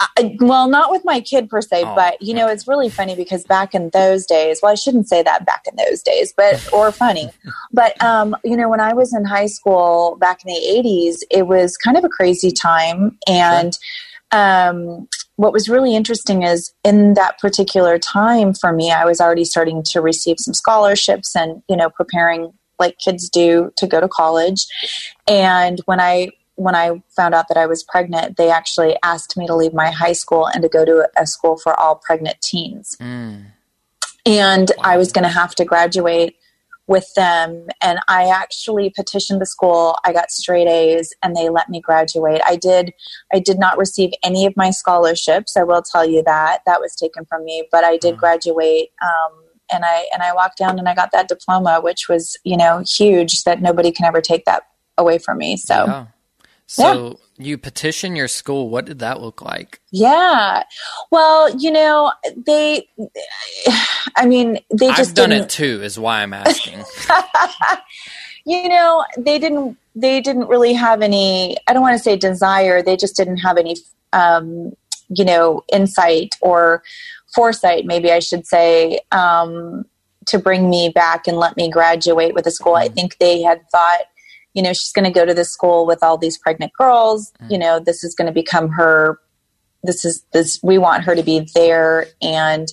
I, 0.00 0.36
well, 0.38 0.68
not 0.68 0.92
with 0.92 1.04
my 1.04 1.20
kid 1.20 1.50
per 1.50 1.60
se, 1.60 1.82
oh, 1.84 1.94
but 1.94 2.22
you 2.22 2.32
know, 2.32 2.44
okay. 2.44 2.52
it's 2.52 2.68
really 2.68 2.88
funny 2.88 3.16
because 3.16 3.44
back 3.44 3.74
in 3.74 3.90
those 3.90 4.26
days, 4.26 4.60
well, 4.62 4.70
I 4.70 4.76
shouldn't 4.76 5.08
say 5.08 5.22
that 5.24 5.44
back 5.44 5.64
in 5.68 5.76
those 5.76 6.02
days, 6.02 6.32
but 6.36 6.66
or 6.72 6.92
funny, 6.92 7.30
but 7.72 8.00
um, 8.02 8.36
you 8.44 8.56
know, 8.56 8.68
when 8.68 8.80
I 8.80 8.92
was 8.92 9.12
in 9.12 9.24
high 9.24 9.46
school 9.46 10.16
back 10.20 10.44
in 10.44 10.54
the 10.54 10.60
'80s, 10.60 11.22
it 11.30 11.48
was 11.48 11.76
kind 11.76 11.96
of 11.96 12.04
a 12.04 12.08
crazy 12.08 12.52
time, 12.52 13.18
and 13.26 13.76
sure. 14.32 14.40
um, 14.40 15.08
what 15.38 15.52
was 15.52 15.68
really 15.68 15.94
interesting 15.94 16.42
is 16.42 16.72
in 16.84 17.14
that 17.14 17.38
particular 17.38 17.96
time 17.96 18.52
for 18.54 18.72
me, 18.72 18.90
I 18.90 19.04
was 19.04 19.20
already 19.20 19.44
starting 19.44 19.84
to 19.84 20.00
receive 20.00 20.36
some 20.40 20.52
scholarships 20.52 21.36
and, 21.36 21.62
you 21.68 21.76
know, 21.76 21.90
preparing 21.90 22.52
like 22.80 22.98
kids 22.98 23.28
do 23.28 23.72
to 23.76 23.86
go 23.86 24.00
to 24.00 24.08
college. 24.08 24.66
And 25.28 25.78
when 25.84 26.00
I 26.00 26.30
when 26.58 26.74
I 26.74 27.00
found 27.16 27.34
out 27.34 27.46
that 27.48 27.56
I 27.56 27.66
was 27.66 27.84
pregnant, 27.84 28.36
they 28.36 28.50
actually 28.50 28.96
asked 29.04 29.36
me 29.36 29.46
to 29.46 29.54
leave 29.54 29.72
my 29.72 29.90
high 29.90 30.12
school 30.12 30.46
and 30.46 30.62
to 30.62 30.68
go 30.68 30.84
to 30.84 31.08
a 31.16 31.26
school 31.26 31.56
for 31.56 31.78
all 31.78 31.94
pregnant 31.94 32.40
teens. 32.42 32.96
Mm. 33.00 33.46
And 34.26 34.72
wow. 34.76 34.84
I 34.84 34.96
was 34.96 35.12
going 35.12 35.22
to 35.22 35.30
have 35.30 35.54
to 35.54 35.64
graduate 35.64 36.34
with 36.88 37.12
them 37.14 37.66
and 37.82 37.98
i 38.08 38.28
actually 38.28 38.88
petitioned 38.88 39.42
the 39.42 39.46
school 39.46 39.94
i 40.04 40.12
got 40.12 40.30
straight 40.30 40.66
a's 40.66 41.12
and 41.22 41.36
they 41.36 41.50
let 41.50 41.68
me 41.68 41.82
graduate 41.82 42.40
i 42.46 42.56
did 42.56 42.94
i 43.30 43.38
did 43.38 43.58
not 43.58 43.76
receive 43.76 44.10
any 44.24 44.46
of 44.46 44.56
my 44.56 44.70
scholarships 44.70 45.54
i 45.54 45.62
will 45.62 45.82
tell 45.82 46.08
you 46.08 46.22
that 46.22 46.62
that 46.64 46.80
was 46.80 46.94
taken 46.94 47.26
from 47.26 47.44
me 47.44 47.68
but 47.70 47.84
i 47.84 47.98
did 47.98 48.14
mm. 48.14 48.18
graduate 48.18 48.88
um, 49.02 49.38
and 49.70 49.84
i 49.84 50.08
and 50.14 50.22
i 50.22 50.32
walked 50.32 50.56
down 50.56 50.78
and 50.78 50.88
i 50.88 50.94
got 50.94 51.12
that 51.12 51.28
diploma 51.28 51.78
which 51.78 52.08
was 52.08 52.38
you 52.42 52.56
know 52.56 52.82
huge 52.96 53.44
that 53.44 53.60
nobody 53.60 53.92
can 53.92 54.06
ever 54.06 54.22
take 54.22 54.46
that 54.46 54.62
away 54.96 55.18
from 55.18 55.36
me 55.36 55.58
so 55.58 55.84
yeah. 55.86 56.06
So 56.70 57.18
yeah. 57.38 57.46
you 57.46 57.58
petition 57.58 58.14
your 58.14 58.28
school. 58.28 58.68
What 58.68 58.84
did 58.84 58.98
that 58.98 59.22
look 59.22 59.40
like? 59.40 59.80
Yeah. 59.90 60.64
Well, 61.10 61.56
you 61.56 61.70
know, 61.70 62.12
they. 62.36 62.86
I 64.16 64.26
mean, 64.26 64.58
they 64.70 64.88
just 64.88 65.10
I've 65.10 65.14
done 65.14 65.32
it 65.32 65.48
too. 65.48 65.80
Is 65.82 65.98
why 65.98 66.22
I'm 66.22 66.34
asking. 66.34 66.84
you 68.44 68.68
know, 68.68 69.02
they 69.16 69.38
didn't. 69.38 69.78
They 69.94 70.20
didn't 70.20 70.48
really 70.48 70.74
have 70.74 71.00
any. 71.00 71.56
I 71.66 71.72
don't 71.72 71.80
want 71.80 71.96
to 71.96 72.02
say 72.02 72.16
desire. 72.16 72.82
They 72.82 72.98
just 72.98 73.16
didn't 73.16 73.38
have 73.38 73.56
any. 73.56 73.76
Um, 74.12 74.72
you 75.10 75.24
know, 75.24 75.64
insight 75.72 76.36
or 76.42 76.82
foresight, 77.34 77.86
maybe 77.86 78.12
I 78.12 78.18
should 78.18 78.46
say, 78.46 79.00
um, 79.10 79.86
to 80.26 80.38
bring 80.38 80.68
me 80.68 80.90
back 80.90 81.26
and 81.26 81.38
let 81.38 81.56
me 81.56 81.70
graduate 81.70 82.34
with 82.34 82.46
a 82.46 82.50
school. 82.50 82.74
Mm-hmm. 82.74 82.92
I 82.92 82.94
think 82.94 83.16
they 83.16 83.40
had 83.40 83.62
thought 83.70 84.02
you 84.54 84.62
know, 84.62 84.72
she's 84.72 84.92
going 84.92 85.04
to 85.04 85.10
go 85.10 85.24
to 85.24 85.34
this 85.34 85.50
school 85.50 85.86
with 85.86 86.02
all 86.02 86.18
these 86.18 86.38
pregnant 86.38 86.72
girls. 86.78 87.32
Mm. 87.42 87.50
You 87.50 87.58
know, 87.58 87.80
this 87.80 88.02
is 88.02 88.14
going 88.14 88.26
to 88.26 88.32
become 88.32 88.68
her. 88.70 89.20
This 89.82 90.04
is 90.04 90.24
this. 90.32 90.60
We 90.62 90.78
want 90.78 91.04
her 91.04 91.14
to 91.14 91.22
be 91.22 91.48
there 91.54 92.06
and, 92.20 92.68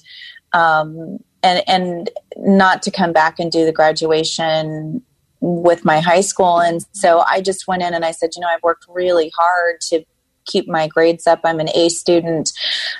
um, 0.53 1.19
and 1.43 1.63
and 1.67 2.09
not 2.37 2.81
to 2.83 2.91
come 2.91 3.13
back 3.13 3.39
and 3.39 3.51
do 3.51 3.65
the 3.65 3.71
graduation 3.71 5.03
with 5.41 5.85
my 5.85 5.99
high 5.99 6.21
school. 6.21 6.59
And 6.59 6.83
so 6.91 7.23
I 7.27 7.41
just 7.41 7.67
went 7.67 7.83
in 7.83 7.93
and 7.93 8.03
I 8.03 8.11
said, 8.11 8.31
you 8.35 8.41
know, 8.41 8.47
I've 8.47 8.63
worked 8.63 8.85
really 8.89 9.31
hard 9.37 9.79
to 9.89 10.03
keep 10.45 10.67
my 10.67 10.87
grades 10.87 11.27
up. 11.27 11.41
I'm 11.43 11.59
an 11.59 11.69
A 11.75 11.89
student, 11.89 12.51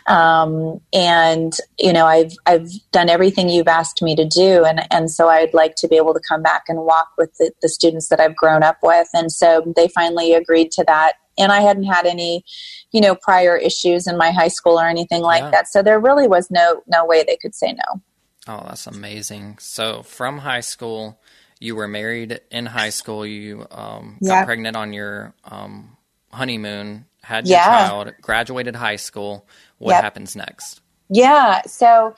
um, 0.08 0.82
and 0.94 1.54
you 1.78 1.94
know 1.94 2.06
I've 2.06 2.34
I've 2.46 2.70
done 2.92 3.10
everything 3.10 3.50
you've 3.50 3.68
asked 3.68 4.02
me 4.02 4.16
to 4.16 4.26
do, 4.26 4.66
and 4.66 4.82
and 4.92 5.10
so 5.10 5.30
I'd 5.30 5.54
like 5.54 5.76
to 5.78 5.88
be 5.88 5.98
able 5.98 6.14
to 6.14 6.22
come 6.28 6.42
back 6.42 6.64
and 6.68 6.80
walk 6.80 7.10
with 7.18 7.34
the, 7.38 7.52
the 7.62 7.70
students 7.70 8.10
that 8.10 8.20
I've 8.20 8.36
grown 8.36 8.64
up 8.64 8.78
with, 8.84 9.08
and 9.14 9.32
so 9.32 9.74
they 9.76 9.88
finally 9.88 10.34
agreed 10.34 10.72
to 10.74 10.84
that. 10.88 11.14
And 11.38 11.52
I 11.52 11.60
hadn't 11.60 11.84
had 11.84 12.06
any, 12.06 12.46
you 12.92 13.02
know, 13.02 13.14
prior 13.14 13.58
issues 13.58 14.08
in 14.08 14.18
my 14.18 14.32
high 14.32 14.48
school 14.48 14.80
or 14.80 14.88
anything 14.88 15.22
like 15.22 15.44
yeah. 15.44 15.52
that, 15.52 15.68
so 15.68 15.82
there 15.82 16.00
really 16.00 16.28
was 16.28 16.50
no 16.50 16.82
no 16.88 17.06
way 17.06 17.24
they 17.24 17.38
could 17.38 17.56
say 17.56 17.74
no. 17.74 18.02
Oh, 18.48 18.64
that's 18.68 18.88
amazing. 18.88 19.58
So 19.60 20.04
from 20.04 20.38
high 20.38 20.62
school, 20.62 21.20
you 21.60 21.76
were 21.76 21.88
married 21.88 22.42
in 22.52 22.68
high 22.68 22.92
school. 22.92 23.26
You 23.26 23.66
um, 23.72 24.18
got 24.24 24.46
pregnant 24.46 24.78
on 24.78 24.94
your 24.94 25.34
um, 25.44 25.98
honeymoon 26.32 27.06
had 27.26 27.48
your 27.48 27.58
yeah. 27.58 27.88
child, 27.88 28.14
graduated 28.22 28.76
high 28.76 28.96
school. 28.96 29.48
What 29.80 29.94
yep. 29.94 30.04
happens 30.04 30.36
next? 30.36 30.82
Yeah. 31.10 31.62
So 31.64 32.16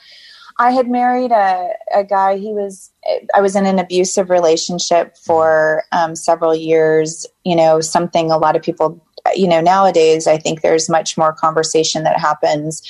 I 0.59 0.71
had 0.71 0.89
married 0.89 1.31
a, 1.31 1.69
a 1.93 2.03
guy. 2.03 2.37
He 2.37 2.53
was, 2.53 2.91
I 3.33 3.41
was 3.41 3.55
in 3.55 3.65
an 3.65 3.79
abusive 3.79 4.29
relationship 4.29 5.17
for 5.17 5.83
um, 5.91 6.15
several 6.15 6.55
years. 6.55 7.25
You 7.45 7.55
know, 7.55 7.79
something 7.79 8.31
a 8.31 8.37
lot 8.37 8.55
of 8.55 8.61
people, 8.61 9.03
you 9.35 9.47
know, 9.47 9.61
nowadays, 9.61 10.27
I 10.27 10.37
think 10.37 10.61
there's 10.61 10.89
much 10.89 11.17
more 11.17 11.33
conversation 11.33 12.03
that 12.03 12.19
happens. 12.19 12.81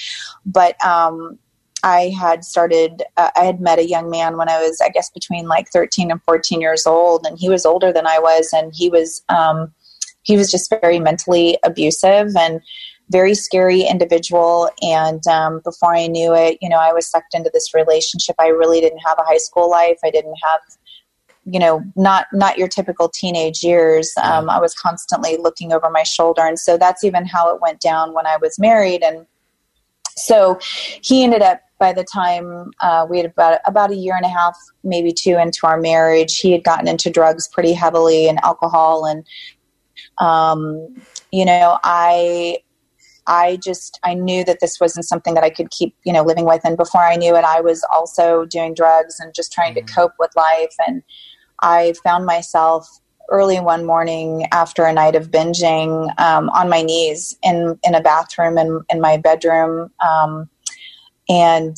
But, 0.45 0.83
um, 0.85 1.37
I 1.83 2.11
had 2.19 2.43
started, 2.43 3.03
uh, 3.17 3.29
I 3.35 3.43
had 3.43 3.61
met 3.61 3.77
a 3.77 3.87
young 3.87 4.09
man 4.09 4.35
when 4.35 4.49
I 4.49 4.59
was, 4.59 4.81
I 4.81 4.89
guess, 4.89 5.11
between 5.11 5.47
like 5.47 5.69
13 5.69 6.09
and 6.09 6.21
14 6.23 6.59
years 6.59 6.87
old, 6.87 7.25
and 7.25 7.37
he 7.37 7.49
was 7.49 7.65
older 7.67 7.93
than 7.93 8.07
I 8.07 8.17
was, 8.17 8.51
and 8.51 8.73
he 8.73 8.89
was, 8.89 9.23
um, 9.29 9.71
he 10.27 10.35
was 10.35 10.51
just 10.51 10.69
very 10.81 10.99
mentally 10.99 11.57
abusive 11.63 12.35
and 12.35 12.61
very 13.09 13.33
scary 13.33 13.83
individual. 13.83 14.69
And 14.81 15.25
um, 15.27 15.61
before 15.63 15.95
I 15.95 16.07
knew 16.07 16.35
it, 16.35 16.57
you 16.61 16.67
know, 16.67 16.77
I 16.77 16.91
was 16.91 17.09
sucked 17.09 17.33
into 17.33 17.49
this 17.53 17.73
relationship. 17.73 18.35
I 18.37 18.49
really 18.49 18.81
didn't 18.81 18.99
have 18.99 19.17
a 19.17 19.23
high 19.23 19.37
school 19.37 19.69
life. 19.69 19.97
I 20.03 20.11
didn't 20.11 20.35
have, 20.43 20.59
you 21.45 21.59
know, 21.59 21.81
not 21.95 22.27
not 22.33 22.57
your 22.57 22.67
typical 22.67 23.07
teenage 23.07 23.63
years. 23.63 24.13
Um, 24.21 24.49
I 24.49 24.59
was 24.59 24.75
constantly 24.75 25.37
looking 25.37 25.71
over 25.71 25.89
my 25.89 26.03
shoulder, 26.03 26.41
and 26.41 26.59
so 26.59 26.77
that's 26.77 27.05
even 27.05 27.25
how 27.25 27.55
it 27.55 27.61
went 27.61 27.79
down 27.79 28.13
when 28.13 28.27
I 28.27 28.35
was 28.35 28.59
married. 28.59 29.03
And 29.03 29.25
so 30.17 30.59
he 31.01 31.23
ended 31.23 31.41
up 31.41 31.61
by 31.79 31.93
the 31.93 32.03
time 32.03 32.71
uh, 32.81 33.05
we 33.09 33.17
had 33.17 33.27
about 33.27 33.59
about 33.65 33.91
a 33.91 33.95
year 33.95 34.17
and 34.17 34.25
a 34.25 34.29
half, 34.29 34.57
maybe 34.83 35.13
two 35.13 35.37
into 35.37 35.65
our 35.65 35.79
marriage, 35.79 36.39
he 36.39 36.51
had 36.51 36.65
gotten 36.65 36.89
into 36.89 37.09
drugs 37.09 37.47
pretty 37.47 37.71
heavily 37.71 38.27
and 38.27 38.43
alcohol, 38.43 39.05
and 39.05 39.25
um, 40.19 40.95
you 41.31 41.45
know, 41.45 41.79
I 41.83 42.59
I 43.27 43.57
just 43.57 43.99
I 44.03 44.13
knew 44.13 44.43
that 44.45 44.59
this 44.61 44.79
wasn't 44.79 45.05
something 45.05 45.33
that 45.33 45.43
I 45.43 45.49
could 45.49 45.69
keep, 45.69 45.95
you 46.03 46.13
know, 46.13 46.23
living 46.23 46.45
with. 46.45 46.61
And 46.63 46.77
before 46.77 47.03
I 47.03 47.15
knew 47.17 47.35
it, 47.35 47.43
I 47.43 47.61
was 47.61 47.85
also 47.91 48.45
doing 48.45 48.73
drugs 48.73 49.19
and 49.19 49.33
just 49.33 49.51
trying 49.51 49.75
mm-hmm. 49.75 49.85
to 49.85 49.93
cope 49.93 50.13
with 50.17 50.31
life. 50.35 50.73
And 50.87 51.03
I 51.61 51.93
found 52.03 52.25
myself 52.25 52.87
early 53.29 53.59
one 53.59 53.85
morning 53.85 54.45
after 54.51 54.85
a 54.85 54.93
night 54.93 55.15
of 55.15 55.29
binging 55.31 56.07
um, 56.19 56.49
on 56.49 56.69
my 56.69 56.81
knees 56.81 57.37
in 57.43 57.77
in 57.83 57.95
a 57.95 58.01
bathroom 58.01 58.57
in 58.57 58.81
in 58.89 59.01
my 59.01 59.17
bedroom, 59.17 59.91
um, 60.05 60.49
and 61.27 61.75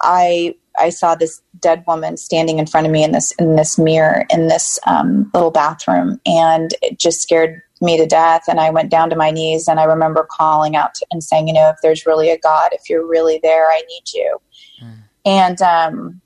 I 0.00 0.54
I 0.78 0.90
saw 0.90 1.14
this 1.14 1.42
dead 1.60 1.84
woman 1.86 2.16
standing 2.16 2.58
in 2.58 2.66
front 2.66 2.86
of 2.86 2.92
me 2.92 3.04
in 3.04 3.12
this 3.12 3.32
in 3.32 3.56
this 3.56 3.78
mirror 3.78 4.24
in 4.30 4.48
this 4.48 4.78
um, 4.86 5.30
little 5.34 5.50
bathroom, 5.50 6.20
and 6.24 6.72
it 6.80 6.98
just 6.98 7.20
scared 7.20 7.62
me 7.80 7.96
to 7.96 8.06
death. 8.06 8.44
And 8.48 8.60
I 8.60 8.70
went 8.70 8.90
down 8.90 9.10
to 9.10 9.16
my 9.16 9.30
knees 9.30 9.68
and 9.68 9.78
I 9.78 9.84
remember 9.84 10.26
calling 10.30 10.76
out 10.76 10.98
and 11.10 11.22
saying, 11.22 11.48
you 11.48 11.54
know, 11.54 11.68
if 11.68 11.76
there's 11.82 12.06
really 12.06 12.30
a 12.30 12.38
God, 12.38 12.70
if 12.72 12.88
you're 12.88 13.06
really 13.06 13.38
there, 13.42 13.66
I 13.66 13.82
need 13.88 14.12
you. 14.14 14.38
Mm. 14.82 14.98
And, 15.24 15.62
um, 15.62 16.20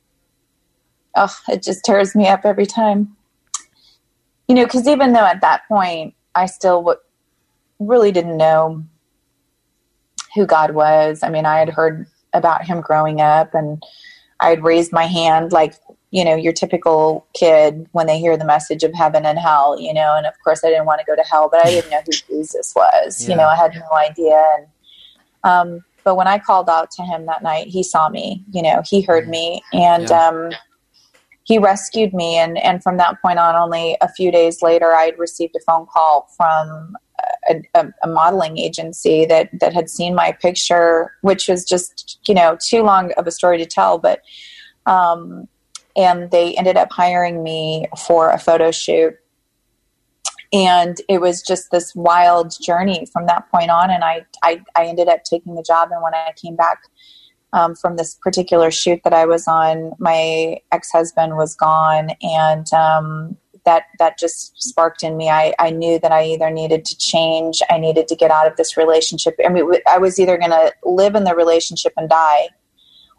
oh, 1.17 1.37
it 1.49 1.63
just 1.63 1.85
tears 1.85 2.15
me 2.15 2.29
up 2.29 2.45
every 2.45 2.67
time. 2.67 3.17
You 4.49 4.55
know, 4.55 4.65
because 4.65 4.89
even 4.89 5.13
though 5.13 5.27
at 5.27 5.41
that 5.43 5.63
point 5.69 6.15
I 6.35 6.47
still 6.47 6.81
w- 6.81 6.99
really 7.79 8.13
didn't 8.13 8.37
know 8.37 8.83
who 10.35 10.47
God 10.47 10.75
was, 10.75 11.23
I 11.23 11.31
mean, 11.31 11.47
I 11.47 11.59
had 11.59 11.71
heard 11.71 12.07
about 12.33 12.65
him 12.65 12.81
growing 12.81 13.21
up 13.21 13.55
and 13.55 13.83
I 14.41 14.51
had 14.51 14.65
raised 14.65 14.93
my 14.93 15.07
hand 15.07 15.53
like 15.53 15.75
you 16.11 16.25
know 16.25 16.35
your 16.35 16.53
typical 16.53 17.27
kid 17.35 17.87
when 17.93 18.07
they 18.07 18.19
hear 18.19 18.37
the 18.37 18.45
message 18.45 18.83
of 18.83 18.93
heaven 18.95 19.25
and 19.25 19.39
hell 19.39 19.81
you 19.81 19.95
know 19.95 20.15
and 20.17 20.27
of 20.27 20.35
course 20.43 20.63
i 20.65 20.69
didn't 20.69 20.87
want 20.87 21.01
to 21.01 21.07
go 21.07 21.15
to 21.15 21.23
hell 21.23 21.49
but 21.51 21.65
i 21.65 21.71
didn't 21.71 21.91
know 21.91 22.01
who 22.05 22.13
jesus 22.43 22.73
was 22.75 23.23
yeah. 23.23 23.31
you 23.31 23.37
know 23.37 23.47
i 23.47 23.57
had 23.57 23.75
no 23.75 23.97
idea 23.97 24.45
and 24.59 24.67
um, 25.43 25.85
but 26.05 26.17
when 26.17 26.29
i 26.29 26.39
called 26.39 26.69
out 26.69 26.91
to 26.91 27.03
him 27.03 27.27
that 27.27 27.43
night 27.43 27.67
he 27.67 27.83
saw 27.83 28.09
me 28.09 28.45
you 28.51 28.63
know 28.63 28.83
he 28.85 29.01
heard 29.01 29.29
me 29.29 29.63
and 29.73 30.09
yeah. 30.09 30.29
um, 30.29 30.51
he 31.45 31.59
rescued 31.59 32.13
me 32.13 32.37
and 32.37 32.59
and 32.59 32.83
from 32.83 32.97
that 32.97 33.21
point 33.23 33.39
on 33.39 33.55
only 33.55 33.97
a 34.01 34.09
few 34.09 34.31
days 34.31 34.63
later 34.63 34.93
i 34.93 35.05
had 35.05 35.19
received 35.19 35.55
a 35.57 35.61
phone 35.61 35.87
call 35.87 36.29
from 36.37 36.97
a, 37.49 37.63
a, 37.75 37.87
a, 38.03 38.09
modeling 38.09 38.59
agency 38.59 39.27
that 39.27 39.49
that 39.61 39.73
had 39.73 39.89
seen 39.89 40.15
my 40.15 40.33
picture 40.33 41.13
which 41.23 41.49
was 41.49 41.65
just 41.65 42.19
you 42.27 42.35
know 42.35 42.57
too 42.63 42.83
long 42.83 43.13
of 43.13 43.27
a 43.27 43.31
story 43.31 43.59
to 43.59 43.67
tell 43.67 43.99
but 43.99 44.21
um, 44.87 45.47
and 46.01 46.31
they 46.31 46.55
ended 46.55 46.77
up 46.77 46.91
hiring 46.91 47.43
me 47.43 47.87
for 48.07 48.31
a 48.31 48.39
photo 48.39 48.71
shoot. 48.71 49.15
And 50.53 50.97
it 51.09 51.21
was 51.21 51.43
just 51.43 51.71
this 51.71 51.95
wild 51.95 52.53
journey 52.61 53.07
from 53.13 53.27
that 53.27 53.49
point 53.51 53.71
on 53.71 53.91
and 53.91 54.03
I, 54.03 54.25
I, 54.43 54.63
I 54.75 54.87
ended 54.87 55.09
up 55.09 55.23
taking 55.25 55.55
the 55.55 55.63
job. 55.63 55.91
And 55.93 56.03
when 56.03 56.15
i 56.15 56.33
came 56.41 56.57
back 56.57 56.81
um, 57.53 57.75
from 57.75 57.97
this 57.97 58.15
particular 58.15 58.71
shoot 58.71 59.01
that 59.05 59.13
i 59.13 59.27
was 59.27 59.47
on 59.49 59.93
my 59.99 60.59
ex-husband 60.71 61.37
was 61.37 61.55
gone 61.57 62.11
and 62.23 62.73
um, 62.73 63.37
that 63.65 63.85
that 63.99 64.19
just 64.19 64.61
sparked 64.63 65.03
in 65.03 65.17
me. 65.17 65.29
I, 65.29 65.53
I 65.59 65.71
knew 65.71 65.99
that 65.99 66.13
i 66.13 66.25
either 66.25 66.51
needed 66.51 66.85
to 66.87 66.97
change 66.97 67.61
i 67.71 67.79
needed 67.79 68.09
to 68.09 68.17
get 68.17 68.31
out 68.31 68.47
of 68.47 68.57
this 68.57 68.77
relationship. 68.77 69.35
I 69.45 69.49
mean 69.49 69.71
i 69.89 69.99
was 69.99 70.19
either 70.19 70.39
going 70.39 70.51
to 70.51 70.73
live 70.85 71.15
in 71.15 71.25
the 71.25 71.35
relationship 71.35 71.93
and 71.97 72.09
die 72.09 72.49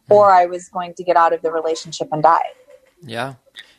or 0.09 0.31
i 0.31 0.45
was 0.45 0.67
going 0.69 0.93
to 0.95 1.03
get 1.03 1.15
out 1.15 1.33
of 1.33 1.41
the 1.41 1.51
relationship 1.51 2.07
and 2.11 2.23
die 2.23 2.51
yeah. 3.01 3.35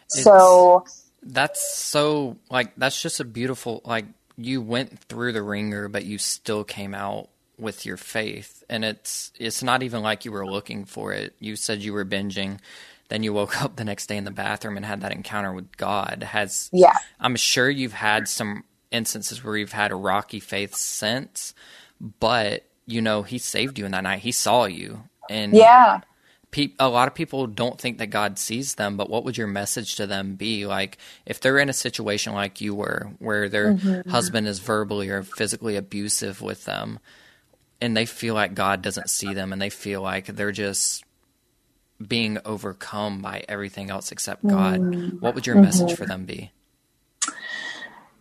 So 0.09 0.85
that's 1.23 1.77
so 1.77 2.37
like 2.51 2.73
that's 2.77 3.01
just 3.01 3.21
a 3.21 3.25
beautiful 3.25 3.81
like 3.85 4.07
you 4.37 4.61
went 4.61 4.99
through 4.99 5.33
the 5.33 5.43
ringer 5.43 5.89
but 5.89 6.05
you 6.05 6.19
still 6.19 6.65
came 6.65 6.95
out 6.95 7.29
with 7.59 7.87
your 7.87 7.97
faith 7.97 8.65
and 8.69 8.85
it's 8.85 9.31
it's 9.39 9.63
not 9.63 9.83
even 9.83 10.03
like 10.03 10.25
you 10.25 10.33
were 10.33 10.47
looking 10.47 10.85
for 10.85 11.13
it. 11.13 11.35
You 11.39 11.57
said 11.57 11.83
you 11.83 11.93
were 11.93 12.05
binging 12.05 12.59
then 13.09 13.23
you 13.23 13.33
woke 13.33 13.63
up 13.63 13.77
the 13.77 13.85
next 13.85 14.07
day 14.07 14.17
in 14.17 14.25
the 14.25 14.31
bathroom 14.31 14.77
and 14.77 14.87
had 14.87 15.03
that 15.03 15.13
encounter 15.13 15.53
with 15.53 15.77
God. 15.77 16.23
Has 16.23 16.71
yeah. 16.73 16.97
I'm 17.21 17.37
sure 17.37 17.69
you've 17.71 17.93
had 17.93 18.29
some 18.29 18.65
instances 18.91 19.43
where 19.45 19.57
you've 19.57 19.73
had 19.73 19.93
a 19.93 19.97
rocky 19.97 20.41
faith 20.41 20.75
since, 20.75 21.55
but 22.21 22.67
you 22.85 23.01
know, 23.01 23.23
he 23.23 23.39
saved 23.39 23.79
you 23.79 23.87
in 23.87 23.93
that 23.93 24.03
night. 24.03 24.21
He 24.21 24.33
saw 24.33 24.65
you. 24.65 25.05
And 25.31 25.55
yeah 25.55 26.01
pe- 26.53 26.75
a 26.79 26.89
lot 26.89 27.09
of 27.09 27.15
people 27.15 27.49
don't 27.49 27.81
think 27.81 27.99
that 27.99 28.07
God 28.07 28.39
sees 28.39 28.77
them, 28.77 28.97
but 28.97 29.11
what 29.11 29.25
would 29.25 29.37
your 29.37 29.49
message 29.49 29.97
to 29.97 30.07
them 30.07 30.37
be? 30.37 30.67
Like, 30.67 30.99
if 31.27 31.41
they're 31.41 31.59
in 31.59 31.69
a 31.69 31.73
situation 31.75 32.33
like 32.35 32.61
you 32.61 32.75
were, 32.77 33.11
where 33.19 33.49
their 33.49 33.75
mm-hmm. 33.75 34.09
husband 34.09 34.47
is 34.47 34.61
verbally 34.61 35.09
or 35.09 35.25
physically 35.25 35.75
abusive 35.77 36.41
with 36.41 36.65
them, 36.65 37.01
and 37.81 37.97
they 37.97 38.07
feel 38.07 38.35
like 38.35 38.55
God 38.55 38.83
doesn't 38.83 39.11
see 39.11 39.35
them, 39.35 39.53
and 39.53 39.61
they 39.61 39.71
feel 39.71 40.03
like 40.03 40.27
they're 40.27 40.53
just 40.53 41.03
being 42.07 42.39
overcome 42.45 43.21
by 43.23 43.45
everything 43.49 43.91
else 43.91 44.13
except 44.13 44.47
God, 44.47 44.81
mm-hmm. 44.81 45.19
what 45.19 45.35
would 45.35 45.47
your 45.47 45.57
mm-hmm. 45.57 45.65
message 45.65 45.97
for 45.97 46.07
them 46.07 46.25
be? 46.25 46.53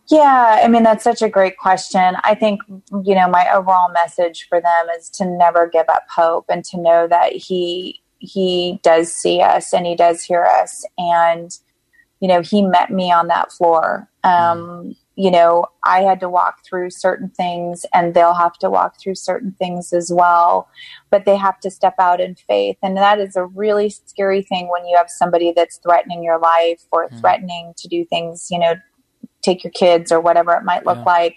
Yeah, 0.07 0.59
I 0.61 0.67
mean, 0.67 0.83
that's 0.83 1.03
such 1.03 1.21
a 1.21 1.29
great 1.29 1.57
question. 1.57 2.15
I 2.23 2.35
think, 2.35 2.61
you 2.67 3.15
know, 3.15 3.29
my 3.29 3.49
overall 3.53 3.89
message 3.91 4.47
for 4.49 4.59
them 4.59 4.87
is 4.97 5.09
to 5.11 5.25
never 5.25 5.67
give 5.67 5.85
up 5.87 6.03
hope 6.13 6.45
and 6.49 6.65
to 6.65 6.77
know 6.77 7.07
that 7.07 7.31
He 7.31 8.01
he 8.21 8.79
does 8.83 9.11
see 9.11 9.41
us 9.41 9.73
and 9.73 9.85
he 9.85 9.95
does 9.95 10.21
hear 10.21 10.45
us 10.45 10.85
and 10.97 11.57
you 12.19 12.27
know 12.27 12.41
he 12.41 12.61
met 12.61 12.91
me 12.91 13.11
on 13.11 13.27
that 13.27 13.51
floor 13.51 14.07
um, 14.23 14.95
you 15.15 15.31
know 15.31 15.65
i 15.83 16.01
had 16.01 16.19
to 16.19 16.29
walk 16.29 16.59
through 16.63 16.89
certain 16.89 17.29
things 17.29 17.83
and 17.93 18.13
they'll 18.13 18.35
have 18.35 18.53
to 18.53 18.69
walk 18.69 18.99
through 18.99 19.15
certain 19.15 19.55
things 19.57 19.91
as 19.91 20.11
well 20.13 20.69
but 21.09 21.25
they 21.25 21.35
have 21.35 21.59
to 21.59 21.71
step 21.71 21.95
out 21.97 22.21
in 22.21 22.35
faith 22.35 22.77
and 22.83 22.95
that 22.95 23.19
is 23.19 23.35
a 23.35 23.45
really 23.45 23.89
scary 23.89 24.43
thing 24.43 24.69
when 24.69 24.85
you 24.85 24.95
have 24.95 25.09
somebody 25.09 25.51
that's 25.51 25.77
threatening 25.77 26.23
your 26.23 26.37
life 26.37 26.85
or 26.91 27.09
mm. 27.09 27.19
threatening 27.19 27.73
to 27.75 27.87
do 27.87 28.05
things 28.05 28.47
you 28.51 28.59
know 28.59 28.75
take 29.41 29.63
your 29.63 29.71
kids 29.71 30.11
or 30.11 30.21
whatever 30.21 30.53
it 30.53 30.63
might 30.63 30.85
look 30.85 30.97
yeah. 30.97 31.03
like 31.03 31.35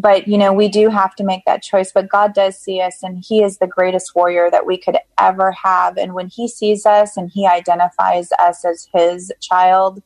but 0.00 0.26
you 0.26 0.38
know 0.38 0.52
we 0.52 0.68
do 0.68 0.88
have 0.88 1.14
to 1.16 1.24
make 1.24 1.44
that 1.44 1.62
choice. 1.62 1.92
But 1.92 2.08
god 2.08 2.34
does 2.34 2.58
see 2.58 2.80
us 2.80 3.02
and 3.02 3.22
he 3.26 3.42
is 3.42 3.58
the 3.58 3.66
greatest 3.66 4.14
warrior 4.14 4.50
that 4.50 4.66
we 4.66 4.78
could 4.78 4.96
ever 5.18 5.52
have. 5.52 5.96
And 5.96 6.14
when 6.14 6.28
he 6.28 6.48
sees 6.48 6.86
us 6.86 7.16
and 7.16 7.30
he 7.32 7.46
identifies 7.46 8.30
us 8.38 8.64
as 8.64 8.88
his 8.94 9.32
child 9.40 10.02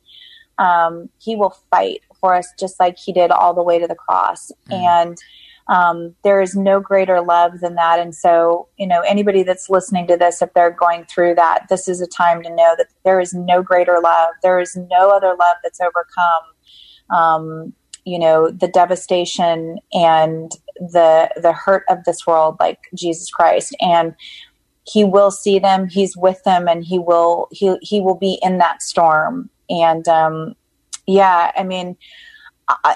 um, 0.57 1.09
he 1.19 1.35
will 1.35 1.55
fight 1.69 2.01
for 2.19 2.33
us 2.33 2.47
just 2.57 2.79
like 2.79 2.97
he 2.97 3.11
did 3.11 3.29
all 3.29 3.53
the 3.53 3.63
way 3.63 3.77
to 3.79 3.87
the 3.87 3.95
cross. 3.95 4.51
Mm. 4.71 4.77
and 4.77 5.17
um, 5.67 6.15
there 6.23 6.41
is 6.41 6.55
no 6.55 6.79
greater 6.79 7.21
love 7.21 7.59
than 7.59 7.73
that. 7.73 7.99
And 7.99 8.13
so 8.13 8.67
you 8.77 8.87
know 8.87 9.01
anybody 9.01 9.43
that's 9.43 9.69
listening 9.69 10.07
to 10.07 10.17
this 10.17 10.41
if 10.41 10.53
they're 10.53 10.71
going 10.71 11.05
through 11.05 11.35
that 11.35 11.65
this 11.69 11.87
is 11.87 12.01
a 12.01 12.07
time 12.07 12.43
to 12.43 12.49
know 12.49 12.75
that 12.77 12.87
there 13.03 13.19
is 13.19 13.33
no 13.33 13.63
greater 13.63 13.99
love. 14.01 14.29
There 14.43 14.59
is 14.59 14.75
no 14.75 15.09
other 15.09 15.35
love 15.39 15.57
that's 15.63 15.79
overcome 15.81 16.55
um, 17.09 17.73
you 18.05 18.19
know 18.19 18.49
the 18.49 18.67
devastation 18.67 19.79
and 19.93 20.51
the 20.77 21.29
the 21.41 21.53
hurt 21.53 21.83
of 21.89 22.03
this 22.05 22.25
world 22.25 22.57
like 22.59 22.79
Jesus 22.93 23.29
Christ. 23.29 23.75
And 23.81 24.15
he 24.87 25.03
will 25.03 25.31
see 25.31 25.57
them. 25.57 25.87
He's 25.87 26.15
with 26.15 26.43
them 26.43 26.67
and 26.67 26.85
he 26.85 26.99
will 26.99 27.47
he 27.51 27.77
he 27.81 28.01
will 28.01 28.15
be 28.15 28.39
in 28.41 28.59
that 28.59 28.81
storm. 28.81 29.49
And 29.69 30.07
um 30.07 30.55
yeah 31.07 31.51
i 31.55 31.63
mean 31.63 31.95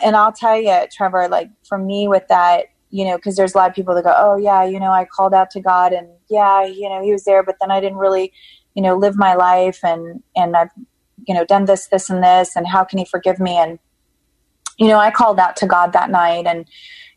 and 0.04 0.16
i'll 0.16 0.32
tell 0.32 0.60
you 0.60 0.76
trevor 0.92 1.28
like 1.28 1.48
for 1.64 1.78
me 1.78 2.08
with 2.08 2.28
that 2.28 2.66
you 2.90 3.06
know 3.06 3.18
because 3.18 3.36
there's 3.36 3.54
a 3.54 3.58
lot 3.58 3.70
of 3.70 3.76
people 3.76 3.94
that 3.94 4.04
go 4.04 4.16
oh 4.18 4.36
yeah 4.36 4.64
you 4.64 4.80
know 4.80 4.92
i 4.92 5.06
called 5.06 5.32
out 5.32 5.52
to 5.52 5.62
god 5.62 5.94
and 5.94 6.08
yeah 6.28 6.66
you 6.66 6.90
know 6.90 7.04
he 7.04 7.12
was 7.12 7.24
there 7.26 7.44
but 7.44 7.56
then 7.62 7.70
i 7.70 7.80
didn't 7.80 8.00
really 8.00 8.34
you 8.74 8.82
know 8.82 8.98
live 8.98 9.16
my 9.16 9.36
life 9.36 9.80
and 9.84 10.24
and 10.36 10.56
i've 10.58 10.72
you 11.28 11.34
know 11.34 11.46
done 11.46 11.66
this 11.66 11.88
this 11.88 12.10
and 12.10 12.24
this 12.24 12.56
and 12.56 12.68
how 12.68 12.84
can 12.84 13.00
he 13.00 13.06
forgive 13.06 13.40
me? 13.40 13.58
And 13.58 13.80
you 14.80 14.88
know, 14.88 14.98
I 14.98 15.12
called 15.12 15.40
out 15.40 15.58
to 15.58 15.68
God 15.68 15.94
that 15.94 16.10
night 16.10 16.48
and, 16.48 16.66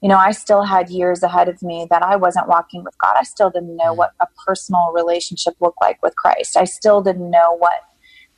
you 0.03 0.09
know, 0.09 0.19
I 0.19 0.33
still 0.33 0.65
had 0.65 0.91
years 0.91 1.23
ahead 1.23 1.49
of 1.49 1.63
me 1.63 1.87
that 1.91 2.03
I 2.03 2.17
wasn't 2.17 2.49
walking 2.49 2.83
with 2.83 2.99
God. 2.99 3.15
I 3.17 3.23
still 3.23 3.51
didn't 3.51 3.77
know 3.77 3.95
mm. 3.95 3.97
what 3.97 4.11
a 4.21 4.27
personal 4.45 4.93
relationship 4.93 5.55
looked 5.61 5.81
like 5.81 6.03
with 6.03 6.17
Christ. 6.17 6.57
I 6.57 6.65
still 6.65 7.03
didn't 7.03 7.31
know 7.31 7.57
what 7.57 7.81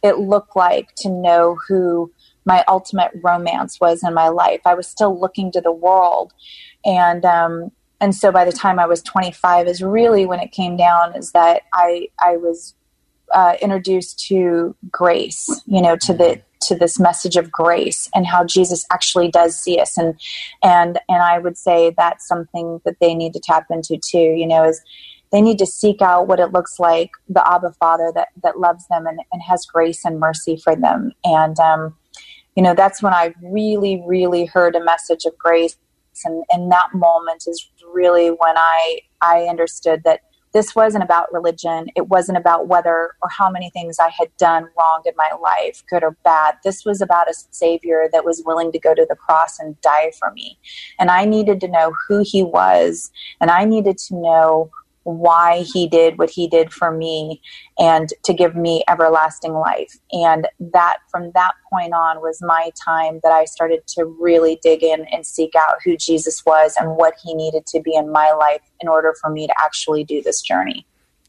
it 0.02 0.18
looked 0.18 0.54
like 0.54 0.94
to 0.96 1.08
know 1.08 1.56
who 1.66 2.12
my 2.44 2.62
ultimate 2.68 3.12
romance 3.22 3.80
was 3.80 4.04
in 4.04 4.12
my 4.12 4.28
life. 4.28 4.60
I 4.66 4.74
was 4.74 4.86
still 4.86 5.18
looking 5.18 5.50
to 5.52 5.62
the 5.62 5.72
world. 5.72 6.34
And, 6.84 7.24
um, 7.24 7.72
and 8.02 8.14
so 8.14 8.30
by 8.30 8.44
the 8.44 8.52
time 8.52 8.78
I 8.78 8.84
was 8.84 9.00
25 9.00 9.66
is 9.66 9.82
really 9.82 10.26
when 10.26 10.40
it 10.40 10.52
came 10.52 10.76
down 10.76 11.16
is 11.16 11.32
that 11.32 11.62
I, 11.72 12.08
I 12.20 12.36
was 12.36 12.74
uh, 13.32 13.56
introduced 13.62 14.26
to 14.28 14.76
grace, 14.90 15.48
you 15.64 15.80
know, 15.80 15.96
to 15.96 16.12
the 16.12 16.42
to 16.64 16.74
this 16.74 16.98
message 16.98 17.36
of 17.36 17.50
grace 17.50 18.08
and 18.14 18.26
how 18.26 18.44
Jesus 18.44 18.84
actually 18.92 19.30
does 19.30 19.58
see 19.58 19.78
us. 19.78 19.96
And 19.96 20.18
and 20.62 20.98
and 21.08 21.22
I 21.22 21.38
would 21.38 21.56
say 21.56 21.94
that's 21.96 22.26
something 22.26 22.80
that 22.84 22.96
they 23.00 23.14
need 23.14 23.32
to 23.34 23.40
tap 23.40 23.66
into 23.70 23.98
too 23.98 24.18
you 24.18 24.46
know 24.46 24.64
is 24.64 24.80
they 25.32 25.40
need 25.40 25.58
to 25.58 25.66
seek 25.66 26.00
out 26.00 26.28
what 26.28 26.38
it 26.38 26.52
looks 26.52 26.78
like 26.78 27.10
the 27.28 27.46
Abba 27.50 27.72
Father 27.80 28.12
that 28.14 28.28
that 28.42 28.60
loves 28.60 28.86
them 28.88 29.06
and, 29.06 29.20
and 29.32 29.42
has 29.42 29.66
grace 29.66 30.04
and 30.04 30.20
mercy 30.20 30.56
for 30.56 30.76
them. 30.76 31.12
And 31.24 31.58
um, 31.58 31.96
you 32.54 32.62
know 32.62 32.74
that's 32.74 33.02
when 33.02 33.12
I 33.12 33.34
really 33.42 34.02
really 34.06 34.44
heard 34.44 34.76
a 34.76 34.84
message 34.84 35.24
of 35.24 35.36
grace. 35.38 35.76
And 36.24 36.44
in 36.54 36.68
that 36.68 36.94
moment 36.94 37.44
is 37.48 37.68
really 37.92 38.28
when 38.28 38.56
I 38.56 39.00
I 39.20 39.42
understood 39.44 40.02
that 40.04 40.20
this 40.54 40.74
wasn't 40.74 41.04
about 41.04 41.32
religion. 41.32 41.88
It 41.96 42.08
wasn't 42.08 42.38
about 42.38 42.68
whether 42.68 43.10
or 43.20 43.28
how 43.28 43.50
many 43.50 43.70
things 43.70 43.98
I 43.98 44.08
had 44.08 44.34
done 44.38 44.68
wrong 44.78 45.02
in 45.04 45.12
my 45.16 45.30
life, 45.42 45.82
good 45.90 46.04
or 46.04 46.16
bad. 46.24 46.54
This 46.62 46.84
was 46.84 47.02
about 47.02 47.28
a 47.28 47.34
Savior 47.50 48.08
that 48.12 48.24
was 48.24 48.42
willing 48.46 48.70
to 48.72 48.78
go 48.78 48.94
to 48.94 49.04
the 49.06 49.16
cross 49.16 49.58
and 49.58 49.78
die 49.80 50.12
for 50.18 50.30
me. 50.30 50.58
And 50.98 51.10
I 51.10 51.24
needed 51.24 51.60
to 51.60 51.68
know 51.68 51.92
who 52.08 52.22
He 52.24 52.44
was, 52.44 53.10
and 53.40 53.50
I 53.50 53.64
needed 53.64 53.98
to 53.98 54.14
know 54.14 54.70
why 55.04 55.64
he 55.72 55.86
did 55.86 56.18
what 56.18 56.30
he 56.30 56.48
did 56.48 56.72
for 56.72 56.90
me 56.90 57.40
and 57.78 58.08
to 58.24 58.34
give 58.34 58.56
me 58.56 58.82
everlasting 58.88 59.52
life. 59.52 59.96
And 60.12 60.48
that 60.58 60.96
from 61.10 61.30
that 61.34 61.52
point 61.70 61.92
on 61.92 62.20
was 62.20 62.40
my 62.42 62.70
time 62.84 63.20
that 63.22 63.32
I 63.32 63.44
started 63.44 63.86
to 63.88 64.04
really 64.04 64.58
dig 64.62 64.82
in 64.82 65.04
and 65.12 65.24
seek 65.24 65.54
out 65.54 65.76
who 65.84 65.96
Jesus 65.96 66.44
was 66.44 66.74
and 66.78 66.96
what 66.96 67.14
he 67.22 67.34
needed 67.34 67.66
to 67.66 67.80
be 67.80 67.94
in 67.94 68.10
my 68.10 68.32
life 68.32 68.62
in 68.80 68.88
order 68.88 69.14
for 69.20 69.30
me 69.30 69.46
to 69.46 69.54
actually 69.62 70.04
do 70.04 70.22
this 70.22 70.42
journey. 70.42 70.86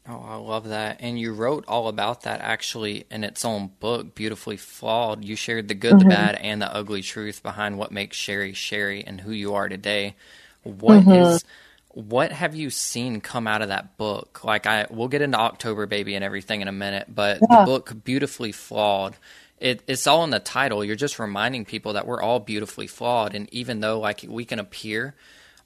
Oh, 0.08 0.24
I 0.26 0.36
love 0.36 0.68
that. 0.68 0.98
And 1.00 1.18
you 1.18 1.32
wrote 1.32 1.64
all 1.66 1.88
about 1.88 2.22
that 2.22 2.40
actually 2.40 3.06
in 3.10 3.24
its 3.24 3.44
own 3.44 3.72
book, 3.80 4.14
Beautifully 4.14 4.56
Flawed. 4.56 5.24
You 5.24 5.34
shared 5.34 5.66
the 5.66 5.74
good, 5.74 5.94
mm-hmm. 5.94 6.08
the 6.08 6.14
bad, 6.14 6.36
and 6.36 6.62
the 6.62 6.72
ugly 6.72 7.02
truth 7.02 7.42
behind 7.42 7.76
what 7.76 7.90
makes 7.90 8.16
Shari 8.16 8.52
Shari 8.52 9.04
and 9.04 9.20
who 9.20 9.32
you 9.32 9.54
are 9.54 9.68
today. 9.68 10.14
What 10.62 11.00
mm-hmm. 11.00 11.10
is 11.10 11.44
what 11.96 12.30
have 12.30 12.54
you 12.54 12.68
seen 12.68 13.22
come 13.22 13.46
out 13.46 13.62
of 13.62 13.68
that 13.68 13.96
book? 13.96 14.44
Like 14.44 14.66
I 14.66 14.86
we'll 14.90 15.08
get 15.08 15.22
into 15.22 15.38
October 15.38 15.86
Baby 15.86 16.14
and 16.14 16.22
everything 16.22 16.60
in 16.60 16.68
a 16.68 16.72
minute, 16.72 17.06
but 17.08 17.38
yeah. 17.40 17.60
the 17.60 17.64
book 17.64 18.04
Beautifully 18.04 18.52
Flawed, 18.52 19.16
it, 19.58 19.82
it's 19.86 20.06
all 20.06 20.22
in 20.22 20.28
the 20.28 20.38
title. 20.38 20.84
You're 20.84 20.94
just 20.94 21.18
reminding 21.18 21.64
people 21.64 21.94
that 21.94 22.06
we're 22.06 22.20
all 22.20 22.38
beautifully 22.38 22.86
flawed 22.86 23.34
and 23.34 23.48
even 23.50 23.80
though 23.80 23.98
like 23.98 24.26
we 24.28 24.44
can 24.44 24.58
appear 24.58 25.14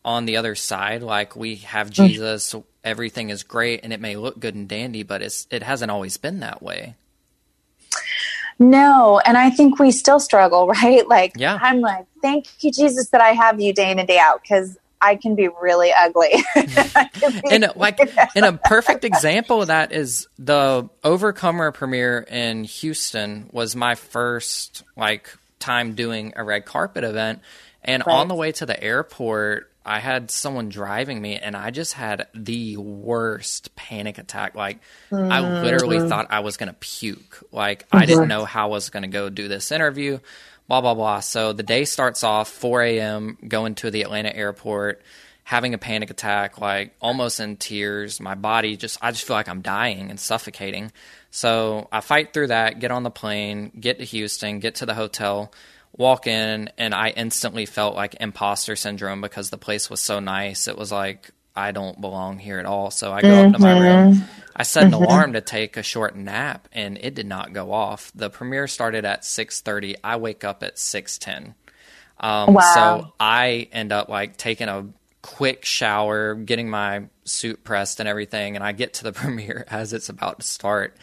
on 0.05 0.25
the 0.25 0.37
other 0.37 0.55
side 0.55 1.03
like 1.03 1.35
we 1.35 1.57
have 1.57 1.91
mm. 1.91 1.95
Jesus, 2.07 2.55
everything 2.85 3.31
is 3.31 3.43
great 3.43 3.81
and 3.83 3.93
it 3.93 4.01
may 4.01 4.15
look 4.15 4.39
good 4.39 4.55
and 4.55 4.69
dandy, 4.69 5.03
but 5.03 5.23
it's 5.23 5.49
it 5.51 5.65
hasn't 5.65 5.91
always 5.91 6.17
been 6.17 6.39
that 6.39 6.63
way. 6.63 6.95
No, 8.61 9.21
and 9.27 9.37
I 9.37 9.51
think 9.51 9.81
we 9.81 9.91
still 9.91 10.21
struggle, 10.21 10.69
right? 10.83 11.09
Like, 11.09 11.33
yeah. 11.35 11.59
I'm 11.61 11.81
like, 11.81 12.07
thank 12.23 12.47
you, 12.61 12.71
Jesus, 12.71 13.09
that 13.09 13.21
I 13.21 13.31
have 13.31 13.61
you 13.61 13.73
day 13.73 13.91
in 13.91 13.99
and 13.99 14.07
day 14.07 14.19
out 14.19 14.43
because 14.43 14.79
I 15.03 15.17
can 15.17 15.35
be 15.35 15.49
really 15.61 15.93
ugly. 15.93 16.35
and 17.51 17.71
like, 17.77 17.99
and 18.37 18.45
a 18.45 18.53
perfect 18.53 19.05
example 19.05 19.63
of 19.63 19.69
that 19.69 19.93
is 19.93 20.29
the 20.39 20.89
Overcomer 21.03 21.73
premiere 21.73 22.21
in 22.21 22.65
Houston 22.65 23.49
was 23.53 23.75
my 23.75 23.95
first 23.95 24.83
like 24.97 25.35
time 25.59 25.95
doing 25.95 26.35
a 26.37 26.45
red 26.45 26.65
carpet 26.65 27.05
event, 27.05 27.41
and 27.83 28.03
right. 28.07 28.15
on 28.15 28.29
the 28.29 28.35
way 28.35 28.53
to 28.53 28.67
the 28.67 28.83
airport, 28.83 29.71
I 29.85 30.01
had 30.01 30.31
someone 30.31 30.69
driving 30.69 31.21
me, 31.21 31.37
and 31.37 31.57
I 31.57 31.71
just 31.71 31.95
had 31.95 32.27
the 32.35 32.77
worst 32.77 33.75
panic 33.77 34.19
attack. 34.19 34.55
Like, 34.55 34.81
mm-hmm. 35.11 35.33
I 35.33 35.63
literally 35.63 35.99
mm-hmm. 35.99 36.09
thought 36.09 36.27
I 36.31 36.41
was 36.41 36.59
gonna 36.59 36.77
puke. 36.79 37.43
Like, 37.53 37.85
mm-hmm. 37.85 37.97
I 37.97 38.07
didn't 38.07 38.23
mm-hmm. 38.23 38.29
know 38.29 38.45
how 38.45 38.67
I 38.67 38.71
was 38.71 38.91
gonna 38.91 39.09
go 39.09 39.31
do 39.31 39.49
this 39.49 39.73
interview 39.73 40.19
blah 40.71 40.81
blah 40.81 40.95
blah. 40.95 41.19
So 41.19 41.53
the 41.53 41.65
day 41.65 41.85
starts 41.85 42.23
off 42.23 42.49
4 42.49 42.83
a.m. 42.83 43.37
going 43.47 43.75
to 43.77 43.91
the 43.91 44.03
Atlanta 44.03 44.35
airport, 44.35 45.03
having 45.43 45.75
a 45.75 45.79
panic 45.79 46.11
attack, 46.11 46.61
like 46.61 46.95
almost 47.01 47.41
in 47.41 47.57
tears. 47.57 48.21
My 48.21 48.37
body 48.37 48.77
just 48.77 48.97
I 49.03 49.11
just 49.11 49.27
feel 49.27 49.35
like 49.35 49.49
I'm 49.49 49.63
dying 49.63 50.11
and 50.11 50.21
suffocating. 50.21 50.93
So 51.33 51.89
I 51.91 52.01
fight 52.01 52.33
through 52.33 52.47
that, 52.49 52.79
get 52.79 52.93
on 52.93 53.03
the 53.03 53.11
plane, 53.11 53.73
get 53.81 53.99
to 53.99 54.05
Houston, 54.05 54.61
get 54.61 54.77
to 54.77 54.87
the 54.87 54.95
hotel, 54.95 55.53
walk 55.97 56.29
in, 56.29 56.71
and 56.79 56.95
I 56.95 57.09
instantly 57.09 57.67
felt 57.67 57.97
like 57.97 58.15
imposter 58.21 58.77
syndrome 58.77 59.21
because 59.21 59.51
the 59.51 59.59
place 59.59 59.91
was 59.91 60.01
so 60.01 60.21
nice. 60.21 60.69
It 60.69 60.79
was 60.79 60.93
like 60.93 61.33
I 61.57 61.73
don't 61.73 62.01
belong 62.01 62.39
here 62.39 62.61
at 62.61 62.67
all. 62.67 62.93
So 62.93 63.13
I 63.13 63.23
go 63.23 63.29
mm-hmm. 63.29 63.55
up 63.55 63.57
to 63.57 63.59
my 63.61 63.81
room. 63.81 64.25
I 64.55 64.65
set 64.65 64.85
an 64.85 64.93
mm-hmm. 64.93 65.03
alarm 65.03 65.33
to 65.35 65.41
take 65.41 65.77
a 65.77 65.83
short 65.83 66.17
nap, 66.17 66.69
and 66.73 66.99
it 66.99 67.15
did 67.15 67.27
not 67.27 67.53
go 67.53 67.73
off. 67.73 68.11
The 68.15 68.31
premiere 68.31 68.67
started 68.67 69.05
at 69.05 69.25
six 69.25 69.61
thirty. 69.61 69.97
I 70.03 70.17
wake 70.17 70.45
up 70.45 70.63
at 70.63 70.79
six 70.79 71.19
ten. 71.19 71.55
Um, 72.19 72.55
wow. 72.55 72.73
So 72.75 73.13
I 73.19 73.69
end 73.73 73.93
up 73.93 74.09
like 74.09 74.37
taking 74.37 74.69
a 74.69 74.87
quick 75.23 75.65
shower, 75.65 76.35
getting 76.35 76.69
my 76.69 77.05
suit 77.25 77.65
pressed 77.65 78.01
and 78.01 78.09
everything, 78.09 78.57
and 78.57 78.65
I 78.65 78.73
get 78.73 78.95
to 78.95 79.05
the 79.05 79.13
premiere 79.13 79.65
as 79.69 79.93
it's 79.93 80.09
about 80.09 80.41
to 80.41 80.47
start. 80.47 80.97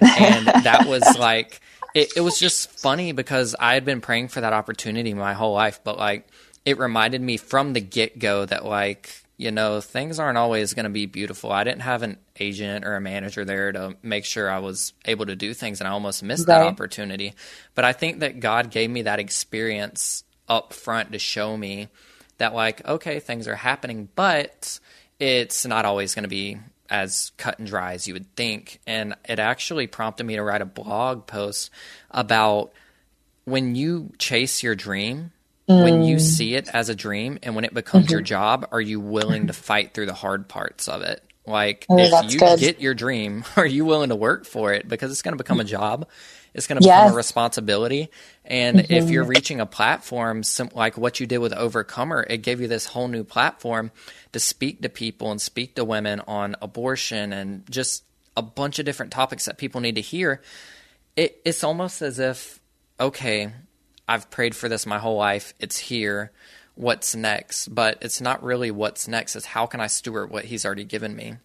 And 0.00 0.46
that 0.46 0.86
was 0.86 1.02
like 1.18 1.60
it, 1.94 2.12
it 2.16 2.20
was 2.20 2.38
just 2.38 2.70
funny 2.70 3.12
because 3.12 3.54
I 3.58 3.74
had 3.74 3.84
been 3.84 4.00
praying 4.00 4.28
for 4.28 4.40
that 4.40 4.52
opportunity 4.52 5.14
my 5.14 5.34
whole 5.34 5.54
life, 5.54 5.80
but 5.84 5.96
like 5.96 6.28
it 6.64 6.78
reminded 6.78 7.20
me 7.20 7.36
from 7.36 7.72
the 7.72 7.80
get 7.80 8.18
go 8.18 8.44
that 8.44 8.64
like 8.64 9.23
you 9.36 9.50
know 9.50 9.80
things 9.80 10.18
aren't 10.18 10.38
always 10.38 10.74
going 10.74 10.84
to 10.84 10.90
be 10.90 11.06
beautiful. 11.06 11.50
I 11.50 11.64
didn't 11.64 11.82
have 11.82 12.02
an 12.02 12.18
agent 12.38 12.84
or 12.84 12.96
a 12.96 13.00
manager 13.00 13.44
there 13.44 13.72
to 13.72 13.96
make 14.02 14.24
sure 14.24 14.50
I 14.50 14.60
was 14.60 14.92
able 15.04 15.26
to 15.26 15.36
do 15.36 15.54
things, 15.54 15.80
and 15.80 15.88
I 15.88 15.90
almost 15.90 16.22
missed 16.22 16.46
right. 16.48 16.58
that 16.58 16.66
opportunity. 16.66 17.34
But 17.74 17.84
I 17.84 17.92
think 17.92 18.20
that 18.20 18.40
God 18.40 18.70
gave 18.70 18.90
me 18.90 19.02
that 19.02 19.18
experience 19.18 20.24
up 20.48 20.72
front 20.72 21.12
to 21.12 21.18
show 21.18 21.56
me 21.56 21.88
that 22.38 22.54
like 22.54 22.86
okay 22.86 23.20
things 23.20 23.48
are 23.48 23.56
happening, 23.56 24.08
but 24.14 24.78
it's 25.18 25.64
not 25.64 25.84
always 25.84 26.14
going 26.14 26.24
to 26.24 26.28
be 26.28 26.58
as 26.90 27.32
cut 27.36 27.58
and 27.58 27.66
dry 27.66 27.94
as 27.94 28.06
you 28.06 28.14
would 28.14 28.34
think. 28.36 28.80
And 28.86 29.14
it 29.28 29.38
actually 29.38 29.86
prompted 29.86 30.24
me 30.24 30.36
to 30.36 30.42
write 30.42 30.62
a 30.62 30.66
blog 30.66 31.26
post 31.26 31.70
about 32.10 32.72
when 33.44 33.74
you 33.74 34.12
chase 34.18 34.62
your 34.62 34.74
dream. 34.74 35.32
When 35.66 36.02
you 36.02 36.16
mm. 36.16 36.20
see 36.20 36.54
it 36.54 36.68
as 36.68 36.88
a 36.88 36.94
dream, 36.94 37.38
and 37.42 37.54
when 37.54 37.64
it 37.64 37.72
becomes 37.72 38.06
mm-hmm. 38.06 38.12
your 38.12 38.20
job, 38.20 38.68
are 38.70 38.80
you 38.80 39.00
willing 39.00 39.46
to 39.46 39.52
fight 39.52 39.94
through 39.94 40.06
the 40.06 40.14
hard 40.14 40.48
parts 40.48 40.88
of 40.88 41.02
it? 41.02 41.22
Like, 41.46 41.86
oh, 41.88 41.98
if 41.98 42.32
you 42.32 42.38
good. 42.38 42.58
get 42.58 42.80
your 42.80 42.94
dream, 42.94 43.44
are 43.56 43.66
you 43.66 43.84
willing 43.84 44.10
to 44.10 44.16
work 44.16 44.46
for 44.46 44.72
it? 44.72 44.88
Because 44.88 45.10
it's 45.10 45.22
going 45.22 45.32
to 45.32 45.42
become 45.42 45.60
a 45.60 45.64
job. 45.64 46.08
It's 46.54 46.66
going 46.68 46.80
to 46.80 46.86
become 46.86 47.12
a 47.12 47.16
responsibility. 47.16 48.10
And 48.44 48.78
mm-hmm. 48.78 48.92
if 48.92 49.10
you're 49.10 49.24
reaching 49.24 49.60
a 49.60 49.66
platform 49.66 50.42
like 50.72 50.96
what 50.96 51.18
you 51.18 51.26
did 51.26 51.38
with 51.38 51.52
Overcomer, 51.52 52.24
it 52.28 52.38
gave 52.38 52.60
you 52.60 52.68
this 52.68 52.86
whole 52.86 53.08
new 53.08 53.24
platform 53.24 53.90
to 54.32 54.40
speak 54.40 54.82
to 54.82 54.88
people 54.88 55.30
and 55.32 55.40
speak 55.40 55.74
to 55.74 55.84
women 55.84 56.20
on 56.20 56.54
abortion 56.62 57.32
and 57.32 57.68
just 57.70 58.04
a 58.36 58.42
bunch 58.42 58.78
of 58.78 58.84
different 58.84 59.12
topics 59.12 59.46
that 59.46 59.58
people 59.58 59.80
need 59.80 59.96
to 59.96 60.00
hear. 60.00 60.42
It, 61.16 61.40
it's 61.44 61.64
almost 61.64 62.02
as 62.02 62.18
if, 62.18 62.60
okay, 63.00 63.52
I've 64.08 64.30
prayed 64.30 64.54
for 64.54 64.68
this 64.68 64.86
my 64.86 64.98
whole 64.98 65.16
life. 65.16 65.54
It's 65.58 65.78
here. 65.78 66.30
What's 66.74 67.14
next? 67.14 67.68
But 67.68 67.98
it's 68.00 68.20
not 68.20 68.42
really 68.42 68.70
what's 68.70 69.08
next. 69.08 69.36
It's 69.36 69.46
how 69.46 69.66
can 69.66 69.80
I 69.80 69.86
steward 69.86 70.30
what 70.30 70.44
He's 70.44 70.64
already 70.64 70.84
given 70.84 71.14
me? 71.14 71.36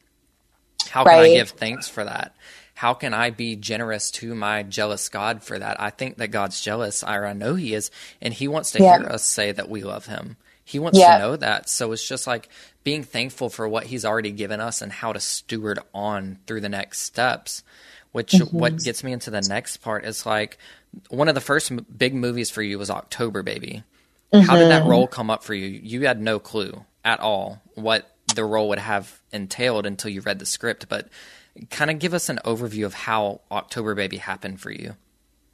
How 0.90 1.04
can 1.04 1.14
right. 1.14 1.32
I 1.32 1.36
give 1.36 1.50
thanks 1.50 1.88
for 1.88 2.04
that? 2.04 2.36
How 2.74 2.94
can 2.94 3.14
I 3.14 3.30
be 3.30 3.56
generous 3.56 4.10
to 4.12 4.34
my 4.34 4.64
jealous 4.64 5.10
God 5.10 5.44
for 5.44 5.60
that? 5.60 5.82
I 5.82 5.90
think 5.90 6.18
that 6.18 6.30
God's 6.30 6.62
jealous. 6.62 7.04
I 7.04 7.34
know 7.34 7.56
He 7.56 7.74
is, 7.74 7.92
and 8.22 8.34
He 8.34 8.48
wants 8.48 8.72
to 8.72 8.82
yeah. 8.82 9.00
hear 9.00 9.08
us 9.08 9.26
say 9.26 9.52
that 9.52 9.70
we 9.70 9.84
love 9.84 10.06
Him. 10.06 10.38
He 10.64 10.80
wants 10.80 11.00
yeah. 11.00 11.18
to 11.18 11.20
know 11.20 11.36
that. 11.36 11.68
So 11.68 11.92
it's 11.92 12.08
just 12.08 12.28
like 12.28 12.48
being 12.84 13.04
thankful 13.04 13.50
for 13.50 13.68
what 13.68 13.86
He's 13.86 14.06
already 14.06 14.32
given 14.32 14.62
us 14.62 14.82
and 14.82 14.92
how 14.92 15.14
to 15.14 15.20
steward 15.20 15.80
on 15.94 16.40
through 16.48 16.62
the 16.62 16.70
next 16.70 17.02
steps. 17.02 17.64
Which 18.12 18.32
mm-hmm. 18.32 18.58
what 18.58 18.78
gets 18.78 19.04
me 19.04 19.12
into 19.12 19.30
the 19.30 19.42
next 19.42 19.78
part 19.78 20.06
is 20.06 20.26
like 20.26 20.58
one 21.10 21.28
of 21.28 21.36
the 21.36 21.42
first 21.42 21.72
big 21.98 22.14
movies 22.14 22.50
for 22.50 22.62
you 22.62 22.80
was 22.80 22.90
October 22.90 23.44
Baby. 23.44 23.84
Mm-hmm. 24.34 24.46
How 24.46 24.58
did 24.58 24.70
that 24.70 24.82
mm-hmm. 24.82 24.92
role 24.92 25.08
come 25.08 25.30
up 25.30 25.44
for 25.44 25.54
you? 25.54 25.68
You 25.68 26.06
had 26.06 26.22
no 26.22 26.40
clue 26.40 26.86
at 27.04 27.20
all 27.20 27.62
what 27.76 28.16
the 28.36 28.46
role 28.46 28.70
would 28.70 28.80
have 28.80 29.20
entailed 29.32 29.86
until 29.86 30.12
you 30.12 30.22
read 30.22 30.40
the 30.40 30.46
script, 30.46 30.88
but 30.90 31.10
kind 31.70 31.90
of 31.90 32.00
give 32.00 32.14
us 32.14 32.30
an 32.30 32.40
overview 32.46 32.86
of 32.86 32.94
how 32.94 33.42
October 33.52 33.96
Baby 33.96 34.18
happened 34.18 34.62
for 34.62 34.72
you. 34.72 34.96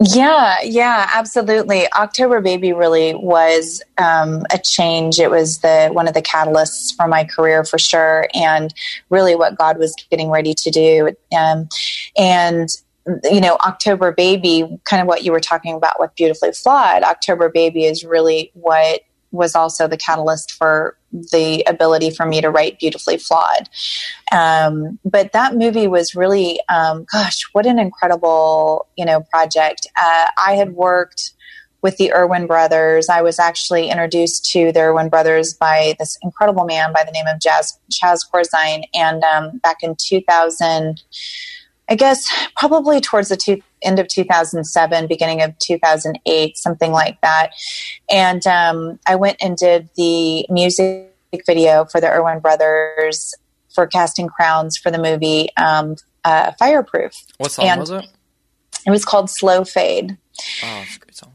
Yeah, 0.03 0.57
yeah, 0.61 1.09
absolutely. 1.13 1.87
October 1.93 2.41
Baby 2.41 2.73
really 2.73 3.15
was 3.15 3.81
um, 3.97 4.45
a 4.51 4.57
change. 4.57 5.19
It 5.19 5.31
was 5.31 5.59
the 5.59 5.87
one 5.87 6.09
of 6.09 6.13
the 6.13 6.21
catalysts 6.21 6.93
for 6.93 7.07
my 7.07 7.23
career 7.23 7.63
for 7.63 7.79
sure, 7.79 8.27
and 8.33 8.73
really 9.09 9.35
what 9.35 9.57
God 9.57 9.77
was 9.77 9.95
getting 10.11 10.29
ready 10.29 10.53
to 10.53 10.69
do. 10.69 11.15
Um, 11.37 11.69
and 12.17 12.69
you 13.23 13.41
know, 13.41 13.57
October 13.65 14.11
Baby, 14.11 14.79
kind 14.85 15.01
of 15.01 15.07
what 15.07 15.23
you 15.23 15.31
were 15.31 15.39
talking 15.39 15.75
about 15.75 15.99
with 15.99 16.15
Beautifully 16.15 16.51
Flawed. 16.51 17.03
October 17.03 17.49
Baby 17.49 17.85
is 17.85 18.03
really 18.03 18.51
what 18.53 19.01
was 19.31 19.55
also 19.55 19.87
the 19.87 19.97
catalyst 19.97 20.51
for 20.53 20.97
the 21.11 21.63
ability 21.67 22.09
for 22.09 22.25
me 22.25 22.41
to 22.41 22.49
write 22.49 22.79
beautifully 22.79 23.17
flawed 23.17 23.69
um, 24.31 24.99
but 25.05 25.31
that 25.33 25.55
movie 25.55 25.87
was 25.87 26.15
really 26.15 26.59
um, 26.69 27.05
gosh 27.11 27.43
what 27.51 27.65
an 27.65 27.79
incredible 27.79 28.87
you 28.95 29.05
know 29.05 29.21
project 29.31 29.87
uh, 29.97 30.27
i 30.37 30.53
had 30.53 30.73
worked 30.73 31.33
with 31.85 31.97
the 31.97 32.11
Erwin 32.11 32.47
brothers. 32.47 33.09
I 33.09 33.21
was 33.21 33.37
actually 33.37 33.91
introduced 33.91 34.43
to 34.53 34.71
the 34.71 34.79
Erwin 34.79 35.07
brothers 35.07 35.53
by 35.53 35.93
this 35.99 36.17
incredible 36.23 36.65
man 36.65 36.91
by 36.91 37.03
the 37.03 37.11
name 37.11 37.27
of 37.27 37.39
Jazz, 37.39 37.79
Chaz 37.91 38.21
Corzine. 38.27 38.85
And 38.95 39.23
um, 39.23 39.59
back 39.59 39.83
in 39.83 39.95
2000, 39.95 41.03
I 41.89 41.95
guess 41.95 42.27
probably 42.55 42.99
towards 42.99 43.29
the 43.29 43.37
two, 43.37 43.61
end 43.81 43.99
of 43.99 44.07
2007, 44.07 45.07
beginning 45.07 45.41
of 45.41 45.57
2008, 45.59 46.57
something 46.57 46.91
like 46.91 47.19
that. 47.21 47.51
And 48.09 48.45
um, 48.47 48.99
I 49.05 49.15
went 49.15 49.37
and 49.41 49.55
did 49.55 49.89
the 49.95 50.45
music 50.49 51.11
video 51.45 51.85
for 51.85 52.01
the 52.01 52.09
Erwin 52.09 52.39
Brothers 52.39 53.35
for 53.73 53.85
Casting 53.85 54.27
Crowns 54.27 54.77
for 54.77 54.89
the 54.89 54.97
movie 54.97 55.49
um, 55.57 55.95
uh, 56.23 56.53
Fireproof. 56.57 57.13
What 57.37 57.51
song 57.51 57.65
and 57.65 57.79
was 57.79 57.91
it? 57.91 58.05
It 58.85 58.91
was 58.91 59.05
called 59.05 59.29
Slow 59.29 59.63
Fade. 59.63 60.17
Oh, 60.63 60.83
it's 60.83 60.95
a 60.95 60.99
great 60.99 61.15
song. 61.15 61.34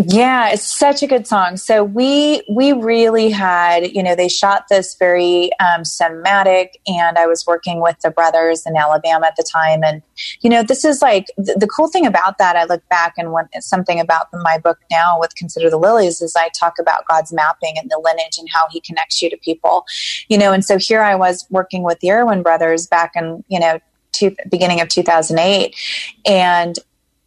Yeah, 0.00 0.50
it's 0.50 0.62
such 0.62 1.02
a 1.02 1.08
good 1.08 1.26
song. 1.26 1.56
So 1.56 1.82
we 1.82 2.44
we 2.48 2.72
really 2.72 3.30
had, 3.30 3.90
you 3.90 4.00
know, 4.00 4.14
they 4.14 4.28
shot 4.28 4.66
this 4.70 4.94
very 4.94 5.50
um, 5.58 5.82
cinematic, 5.82 6.68
and 6.86 7.18
I 7.18 7.26
was 7.26 7.44
working 7.48 7.80
with 7.80 7.96
the 8.04 8.12
brothers 8.12 8.64
in 8.64 8.76
Alabama 8.76 9.26
at 9.26 9.34
the 9.34 9.42
time, 9.42 9.82
and 9.82 10.00
you 10.40 10.50
know, 10.50 10.62
this 10.62 10.84
is 10.84 11.02
like 11.02 11.26
the, 11.36 11.56
the 11.58 11.66
cool 11.66 11.88
thing 11.88 12.06
about 12.06 12.38
that. 12.38 12.54
I 12.54 12.62
look 12.62 12.88
back 12.88 13.14
and 13.18 13.32
when 13.32 13.48
something 13.58 13.98
about 13.98 14.28
my 14.32 14.56
book 14.56 14.78
now 14.88 15.18
with 15.18 15.34
Consider 15.34 15.68
the 15.68 15.78
Lilies 15.78 16.22
is 16.22 16.36
I 16.36 16.48
talk 16.50 16.74
about 16.78 17.04
God's 17.08 17.32
mapping 17.32 17.74
and 17.76 17.90
the 17.90 18.00
lineage 18.00 18.38
and 18.38 18.48
how 18.48 18.66
He 18.70 18.80
connects 18.80 19.20
you 19.20 19.28
to 19.30 19.36
people, 19.38 19.84
you 20.28 20.38
know, 20.38 20.52
and 20.52 20.64
so 20.64 20.78
here 20.78 21.02
I 21.02 21.16
was 21.16 21.44
working 21.50 21.82
with 21.82 21.98
the 21.98 22.12
Erwin 22.12 22.44
brothers 22.44 22.86
back 22.86 23.14
in 23.16 23.42
you 23.48 23.58
know 23.58 23.80
two, 24.12 24.36
beginning 24.48 24.80
of 24.80 24.88
2008, 24.90 25.74
and 26.24 26.76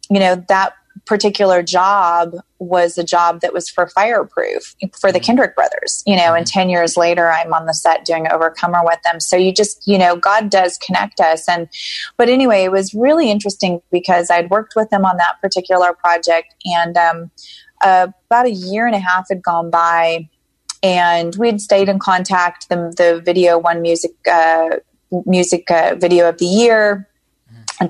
you 0.08 0.18
know 0.18 0.36
that 0.48 0.72
particular 1.06 1.62
job 1.62 2.34
was 2.58 2.96
a 2.96 3.04
job 3.04 3.40
that 3.40 3.52
was 3.52 3.68
for 3.68 3.88
fireproof 3.88 4.74
for 4.98 5.10
the 5.10 5.18
mm-hmm. 5.18 5.24
Kendrick 5.24 5.56
brothers, 5.56 6.02
you 6.06 6.16
know, 6.16 6.22
mm-hmm. 6.22 6.38
and 6.38 6.46
10 6.46 6.70
years 6.70 6.96
later, 6.96 7.30
I'm 7.30 7.52
on 7.52 7.66
the 7.66 7.74
set 7.74 8.04
doing 8.04 8.28
Overcomer 8.30 8.84
with 8.84 9.00
them. 9.02 9.18
So 9.18 9.36
you 9.36 9.52
just, 9.52 9.86
you 9.86 9.98
know, 9.98 10.16
God 10.16 10.50
does 10.50 10.78
connect 10.78 11.20
us. 11.20 11.48
And, 11.48 11.68
but 12.16 12.28
anyway, 12.28 12.64
it 12.64 12.72
was 12.72 12.94
really 12.94 13.30
interesting 13.30 13.82
because 13.90 14.30
I'd 14.30 14.50
worked 14.50 14.74
with 14.76 14.90
them 14.90 15.04
on 15.04 15.16
that 15.16 15.40
particular 15.40 15.92
project 15.92 16.54
and, 16.64 16.96
um, 16.96 17.30
uh, 17.82 18.08
about 18.30 18.46
a 18.46 18.52
year 18.52 18.86
and 18.86 18.94
a 18.94 19.00
half 19.00 19.26
had 19.28 19.42
gone 19.42 19.70
by 19.70 20.28
and 20.84 21.34
we'd 21.36 21.60
stayed 21.60 21.88
in 21.88 21.98
contact. 21.98 22.68
The, 22.68 22.92
the 22.96 23.20
video 23.24 23.58
won 23.58 23.82
music, 23.82 24.12
uh, 24.30 24.76
music 25.26 25.68
uh, 25.70 25.96
video 25.96 26.28
of 26.28 26.38
the 26.38 26.46
year 26.46 27.08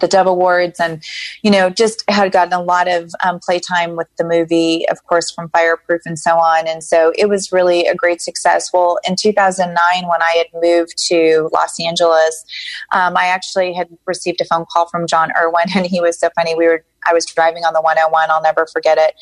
the 0.01 0.09
Dove 0.09 0.27
Awards, 0.27 0.81
and 0.81 1.03
you 1.43 1.51
know, 1.51 1.71
just 1.71 2.05
had 2.09 2.33
gotten 2.33 2.53
a 2.53 2.63
lot 2.63 2.89
of 2.89 3.13
um, 3.25 3.39
playtime 3.41 3.97
with 3.97 4.09
the 4.19 4.25
movie, 4.25 4.89
of 4.89 5.05
course, 5.07 5.31
from 5.31 5.49
Fireproof 5.51 6.03
and 6.05 6.19
so 6.19 6.37
on. 6.37 6.67
And 6.67 6.83
so 6.83 7.13
it 7.17 7.29
was 7.29 7.53
really 7.53 7.87
a 7.87 7.95
great 7.95 8.21
success. 8.21 8.71
Well, 8.73 8.99
in 9.09 9.17
2009, 9.17 10.09
when 10.09 10.23
I 10.23 10.35
had 10.37 10.47
moved 10.63 10.95
to 11.09 11.49
Los 11.53 11.79
Angeles, 11.81 12.45
um, 12.93 13.17
I 13.17 13.27
actually 13.27 13.73
had 13.73 13.89
received 14.07 14.41
a 14.41 14.45
phone 14.45 14.65
call 14.71 14.89
from 14.89 15.07
Jon 15.07 15.31
Erwin, 15.37 15.67
and 15.75 15.87
he 15.87 16.01
was 16.01 16.19
so 16.19 16.29
funny. 16.35 16.55
We 16.55 16.67
were 16.67 16.85
I 17.07 17.13
was 17.13 17.27
driving 17.27 17.65
on 17.65 17.73
the 17.73 17.81
101. 17.81 18.31
I'll 18.31 18.43
never 18.43 18.67
forget 18.67 18.99
it. 18.99 19.15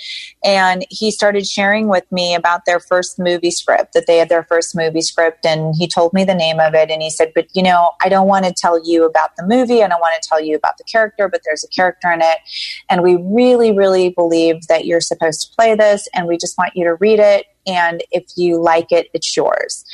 And 0.45 0.87
he 0.91 1.11
started 1.11 1.47
sharing 1.47 1.89
with 1.89 2.11
me 2.11 2.35
about 2.35 2.65
their 2.67 2.81
first 2.81 3.19
movie 3.19 3.51
script, 3.51 3.93
that 3.95 4.07
they 4.07 4.19
had 4.19 4.29
their 4.29 4.45
first 4.45 4.77
movie 4.77 5.03
script. 5.03 5.45
And 5.45 5.75
he 5.77 5.87
told 5.87 6.13
me 6.13 6.25
the 6.25 6.35
name 6.35 6.61
of 6.61 6.75
it. 6.75 6.91
And 6.91 7.03
he 7.03 7.11
said, 7.11 7.33
But 7.35 7.47
you 7.55 7.63
know, 7.63 7.91
I 8.03 8.09
don't 8.09 8.29
want 8.29 8.45
to 8.47 8.53
tell 8.53 8.83
you 8.85 9.05
about 9.05 9.37
the 9.37 9.47
movie. 9.47 9.81
And 9.81 9.93
I 9.93 9.97
don't 9.97 10.01
want 10.01 10.21
to 10.21 10.29
tell 10.29 10.41
you 10.41 10.57
about 10.57 10.79
the 10.79 10.85
character, 10.85 11.29
but 11.29 11.43
there's 11.45 11.65
a 11.65 11.69
character 11.69 12.11
in 12.11 12.23
it. 12.23 12.39
And 12.89 13.03
we 13.03 13.17
really, 13.17 13.77
really 13.77 14.11
believe 14.11 14.67
that 14.69 14.87
you're 14.87 15.01
supposed 15.01 15.43
to 15.43 15.57
play 15.57 15.75
this. 15.75 16.09
And 16.15 16.27
we 16.27 16.37
just 16.37 16.57
want 16.59 16.77
you 16.77 16.85
to 16.85 16.95
read 16.95 17.19
it 17.19 17.47
and 17.67 18.03
if 18.11 18.25
you 18.37 18.61
like 18.61 18.91
it 18.91 19.09
it's 19.15 19.37
yours. 19.37 19.85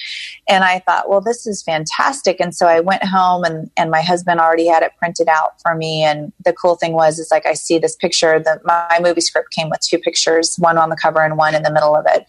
And 0.48 0.64
i 0.64 0.80
thought 0.80 1.08
well 1.08 1.20
this 1.20 1.46
is 1.46 1.62
fantastic. 1.62 2.40
And 2.40 2.54
so 2.54 2.66
i 2.66 2.80
went 2.80 3.04
home 3.04 3.44
and, 3.44 3.70
and 3.76 3.90
my 3.90 4.02
husband 4.02 4.40
already 4.40 4.66
had 4.66 4.82
it 4.82 4.92
printed 4.98 5.28
out 5.28 5.60
for 5.62 5.74
me. 5.74 6.02
And 6.02 6.32
the 6.44 6.52
cool 6.52 6.76
thing 6.76 6.92
was 6.92 7.18
is 7.18 7.30
like 7.30 7.46
i 7.46 7.54
see 7.54 7.78
this 7.78 7.96
picture 7.96 8.38
that 8.40 8.64
my 8.64 8.98
movie 9.02 9.20
script 9.20 9.50
came 9.50 9.70
with 9.70 9.80
two 9.80 9.98
pictures 9.98 10.56
one 10.58 10.78
on 10.78 10.90
the 10.90 10.96
cover 10.96 11.20
and 11.20 11.36
one 11.36 11.54
in 11.54 11.62
the 11.62 11.72
middle 11.72 11.94
of 11.94 12.06
it 12.08 12.26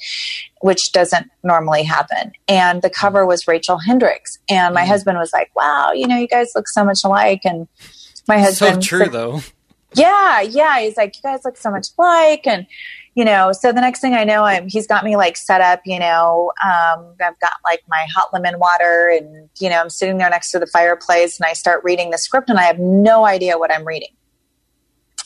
which 0.62 0.92
doesn't 0.92 1.30
normally 1.44 1.84
happen. 1.84 2.32
And 2.48 2.82
the 2.82 2.90
cover 2.90 3.26
was 3.26 3.48
rachel 3.48 3.78
Hendrix. 3.78 4.40
And 4.50 4.74
my 4.74 4.84
mm. 4.84 4.88
husband 4.88 5.18
was 5.18 5.32
like 5.34 5.56
wow 5.56 5.92
you 5.94 6.08
know 6.08 6.18
you 6.18 6.28
guys 6.28 6.52
look 6.56 6.68
so 6.68 6.84
much 6.84 7.00
alike. 7.04 7.42
And 7.46 7.68
my 8.28 8.40
husband 8.40 8.84
so 8.84 8.88
true 8.88 9.06
said, 9.06 9.14
though. 9.14 9.42
yeah 9.94 10.42
yeah. 10.42 10.80
He's 10.80 10.98
like 10.98 11.16
you 11.16 11.22
guys 11.22 11.42
look 11.46 11.58
so 11.58 11.72
much 11.72 11.88
alike. 11.98 12.46
And 12.46 12.66
you 13.18 13.26
know, 13.26 13.52
so 13.52 13.72
the 13.72 13.82
next 13.82 14.00
thing 14.00 14.14
I 14.14 14.24
know, 14.24 14.44
I'm, 14.44 14.70
he's 14.70 14.86
got 14.86 15.04
me 15.04 15.16
like 15.16 15.38
set 15.38 15.60
up, 15.60 15.82
you 15.86 15.98
know, 15.98 16.52
um, 16.64 17.16
I've 17.20 17.40
got 17.40 17.54
like 17.64 17.82
my 17.90 18.06
hot 18.16 18.32
lemon 18.32 18.60
water 18.60 19.12
and, 19.12 19.50
you 19.58 19.72
know, 19.72 19.82
I'm 19.82 19.90
sitting 19.90 20.20
there 20.20 20.30
next 20.30 20.52
to 20.52 20.60
the 20.60 20.68
fireplace 20.68 21.40
and 21.40 21.48
I 21.50 21.54
start 21.54 21.84
reading 21.84 22.12
the 22.12 22.20
script 22.20 22.48
and 22.48 22.60
I 22.60 22.66
have 22.66 22.78
no 22.78 23.26
idea 23.26 23.58
what 23.58 23.74
I'm 23.74 23.88
reading. 23.88 24.12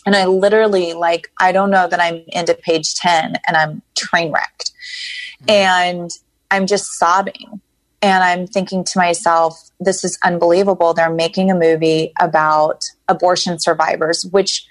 And 0.05 0.15
I 0.15 0.25
literally 0.25 0.93
like, 0.93 1.33
I 1.37 1.51
don't 1.51 1.69
know 1.69 1.85
that 1.85 1.99
I'm 1.99 2.23
into 2.29 2.53
page 2.53 2.95
10 2.95 3.35
and 3.45 3.57
I'm 3.57 3.81
train 3.93 4.31
wrecked 4.31 4.71
mm-hmm. 5.41 5.49
and 5.49 6.11
I'm 6.49 6.67
just 6.67 6.93
sobbing. 6.93 7.59
And 8.01 8.23
I'm 8.23 8.47
thinking 8.47 8.85
to 8.85 8.99
myself, 8.99 9.69
this 9.81 10.05
is 10.05 10.17
unbelievable. 10.23 10.93
They're 10.93 11.13
making 11.13 11.51
a 11.51 11.55
movie 11.55 12.13
about 12.21 12.85
abortion 13.09 13.59
survivors, 13.59 14.25
which 14.31 14.65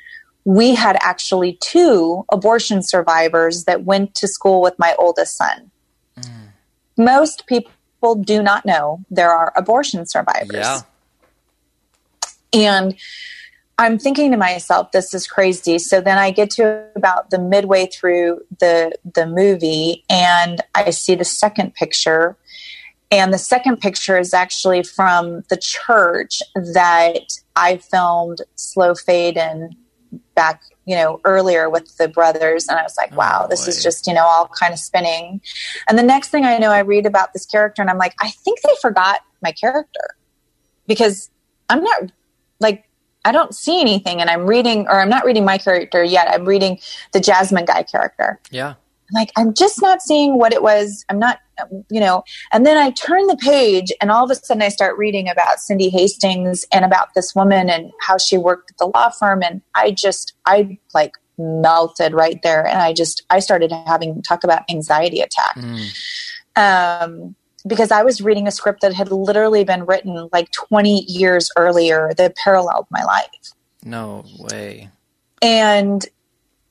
we 0.44 0.74
had 0.74 0.96
actually 1.00 1.58
two 1.60 2.24
abortion 2.32 2.82
survivors 2.82 3.64
that 3.64 3.84
went 3.84 4.14
to 4.16 4.28
school 4.28 4.60
with 4.60 4.78
my 4.78 4.94
oldest 4.98 5.36
son. 5.36 5.70
Mm. 6.18 6.48
Most 6.96 7.46
people 7.46 8.14
do 8.20 8.42
not 8.42 8.64
know 8.64 9.04
there 9.10 9.30
are 9.30 9.52
abortion 9.56 10.06
survivors. 10.06 10.56
Yeah. 10.56 10.80
And 12.52 12.96
I'm 13.78 13.98
thinking 13.98 14.30
to 14.32 14.36
myself, 14.36 14.92
this 14.92 15.14
is 15.14 15.26
crazy. 15.26 15.78
So 15.78 16.02
then 16.02 16.18
I 16.18 16.32
get 16.32 16.50
to 16.50 16.84
about 16.94 17.30
the 17.30 17.38
midway 17.38 17.86
through 17.86 18.42
the 18.58 18.92
the 19.14 19.26
movie 19.26 20.04
and 20.10 20.60
I 20.74 20.90
see 20.90 21.14
the 21.14 21.24
second 21.24 21.74
picture. 21.74 22.36
And 23.10 23.32
the 23.32 23.38
second 23.38 23.80
picture 23.80 24.18
is 24.18 24.34
actually 24.34 24.82
from 24.82 25.44
the 25.48 25.56
church 25.56 26.42
that 26.54 27.40
I 27.56 27.78
filmed 27.78 28.42
Slow 28.54 28.94
Fade 28.94 29.36
in 29.36 29.74
back, 30.40 30.62
you 30.86 30.96
know, 30.96 31.20
earlier 31.24 31.68
with 31.68 31.94
the 31.98 32.08
brothers. 32.08 32.66
And 32.66 32.78
I 32.78 32.82
was 32.82 32.96
like, 32.96 33.12
oh, 33.12 33.16
wow, 33.16 33.42
oh, 33.44 33.48
this 33.48 33.68
is 33.68 33.82
just, 33.82 34.06
you 34.06 34.14
know, 34.14 34.24
all 34.24 34.48
kind 34.58 34.72
of 34.72 34.78
spinning. 34.78 35.42
And 35.86 35.98
the 35.98 36.02
next 36.02 36.28
thing 36.28 36.46
I 36.46 36.56
know, 36.56 36.70
I 36.70 36.78
read 36.78 37.04
about 37.04 37.34
this 37.34 37.44
character 37.44 37.82
and 37.82 37.90
I'm 37.90 37.98
like, 37.98 38.14
I 38.20 38.30
think 38.30 38.62
they 38.62 38.72
forgot 38.80 39.20
my 39.42 39.52
character 39.52 40.16
because 40.86 41.28
I'm 41.68 41.82
not 41.82 42.10
like, 42.58 42.84
I 43.26 43.32
don't 43.32 43.54
see 43.54 43.82
anything. 43.82 44.22
And 44.22 44.30
I'm 44.30 44.46
reading, 44.46 44.86
or 44.86 44.98
I'm 44.98 45.10
not 45.10 45.26
reading 45.26 45.44
my 45.44 45.58
character 45.58 46.02
yet. 46.02 46.26
I'm 46.30 46.46
reading 46.46 46.80
the 47.12 47.20
Jasmine 47.20 47.66
Guy 47.66 47.82
character. 47.82 48.40
Yeah 48.50 48.74
like 49.12 49.30
i'm 49.36 49.52
just 49.54 49.80
not 49.82 50.00
seeing 50.02 50.38
what 50.38 50.52
it 50.52 50.62
was 50.62 51.04
i'm 51.08 51.18
not 51.18 51.40
you 51.90 52.00
know 52.00 52.22
and 52.52 52.66
then 52.66 52.76
i 52.76 52.90
turn 52.90 53.26
the 53.26 53.36
page 53.36 53.92
and 54.00 54.10
all 54.10 54.24
of 54.24 54.30
a 54.30 54.34
sudden 54.34 54.62
i 54.62 54.68
start 54.68 54.96
reading 54.96 55.28
about 55.28 55.58
cindy 55.58 55.88
hastings 55.88 56.64
and 56.72 56.84
about 56.84 57.08
this 57.14 57.34
woman 57.34 57.70
and 57.70 57.92
how 58.00 58.18
she 58.18 58.38
worked 58.38 58.70
at 58.70 58.78
the 58.78 58.86
law 58.86 59.10
firm. 59.10 59.42
And 59.42 59.62
i 59.74 59.90
just 59.90 60.34
i 60.46 60.78
like 60.94 61.12
melted 61.38 62.12
right 62.12 62.40
there. 62.42 62.66
And 62.66 62.78
i 62.78 62.92
just 62.92 63.22
i 63.30 63.38
started 63.38 63.72
having 63.86 64.22
talk 64.22 64.44
about 64.44 64.62
anxiety 64.70 65.20
attack. 65.20 65.56
Mm. 65.56 65.86
um, 66.56 67.36
because 67.66 67.90
i 67.90 68.02
was 68.02 68.20
reading 68.20 68.46
a 68.46 68.50
script 68.50 68.80
that 68.82 68.94
had 68.94 69.12
literally 69.12 69.64
been 69.64 69.84
written 69.84 70.28
like 70.32 70.50
20 70.52 71.04
years 71.06 71.50
earlier 71.56 72.10
that 72.16 72.36
paralleled 72.36 72.86
my 72.90 73.04
life. 73.04 73.52
No 73.84 74.24
way. 74.38 74.90
And 75.42 76.04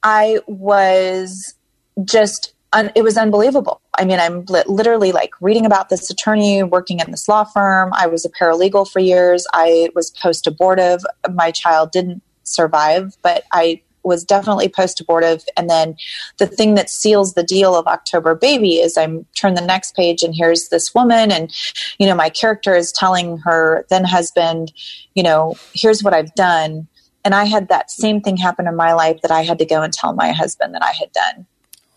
i 0.04 0.40
was 0.48 1.56
just 2.04 2.54
un- 2.74 2.92
it 2.96 3.04
was 3.04 3.18
unbelievable. 3.18 3.82
I 4.00 4.06
mean, 4.06 4.20
I'm 4.20 4.46
li- 4.46 4.64
literally 4.66 5.12
like 5.12 5.32
reading 5.42 5.66
about 5.66 5.90
this 5.90 6.10
attorney 6.10 6.64
working 6.64 7.00
in 7.00 7.12
this 7.12 7.28
law 7.28 7.44
firm. 7.44 7.92
I 7.94 8.08
was 8.08 8.26
a 8.26 8.30
paralegal 8.30 8.90
for 8.90 9.00
years. 9.00 9.46
I 9.54 9.90
was 9.94 10.12
post 10.12 10.48
abortive. 10.48 11.02
My 11.34 11.52
child 11.52 11.92
didn't 11.92 12.22
survive, 12.44 13.18
but 13.22 13.44
I 13.52 13.82
was 14.04 14.24
definitely 14.24 14.70
post 14.70 15.02
abortive. 15.02 15.44
And 15.58 15.70
then 15.70 15.98
the 16.38 16.48
thing 16.48 16.76
that 16.76 16.90
seals 16.90 17.34
the 17.34 17.44
deal 17.44 17.76
of 17.76 17.88
October 17.88 18.36
Baby 18.36 18.76
is 18.76 18.98
I'm 18.98 19.26
turn 19.36 19.56
the 19.56 19.62
next 19.62 19.96
page 19.96 20.24
and 20.24 20.34
here's 20.34 20.70
this 20.70 20.96
woman, 20.96 21.30
and 21.32 21.54
you 22.00 22.08
know, 22.08 22.16
my 22.16 22.30
character 22.30 22.76
is 22.76 22.94
telling 22.94 23.38
her 23.40 23.86
then 23.90 24.06
husband, 24.06 24.72
you 25.14 25.24
know, 25.24 25.56
here's 25.74 26.04
what 26.04 26.14
I've 26.14 26.34
done. 26.36 26.88
And 27.26 27.36
I 27.36 27.44
had 27.44 27.68
that 27.68 27.92
same 27.92 28.22
thing 28.22 28.38
happen 28.38 28.66
in 28.66 28.78
my 28.78 28.94
life 28.94 29.22
that 29.22 29.32
I 29.32 29.42
had 29.42 29.60
to 29.60 29.66
go 29.66 29.82
and 29.82 29.92
tell 29.92 30.14
my 30.14 30.32
husband 30.32 30.74
that 30.74 30.84
I 30.84 30.94
had 30.94 31.12
done. 31.12 31.46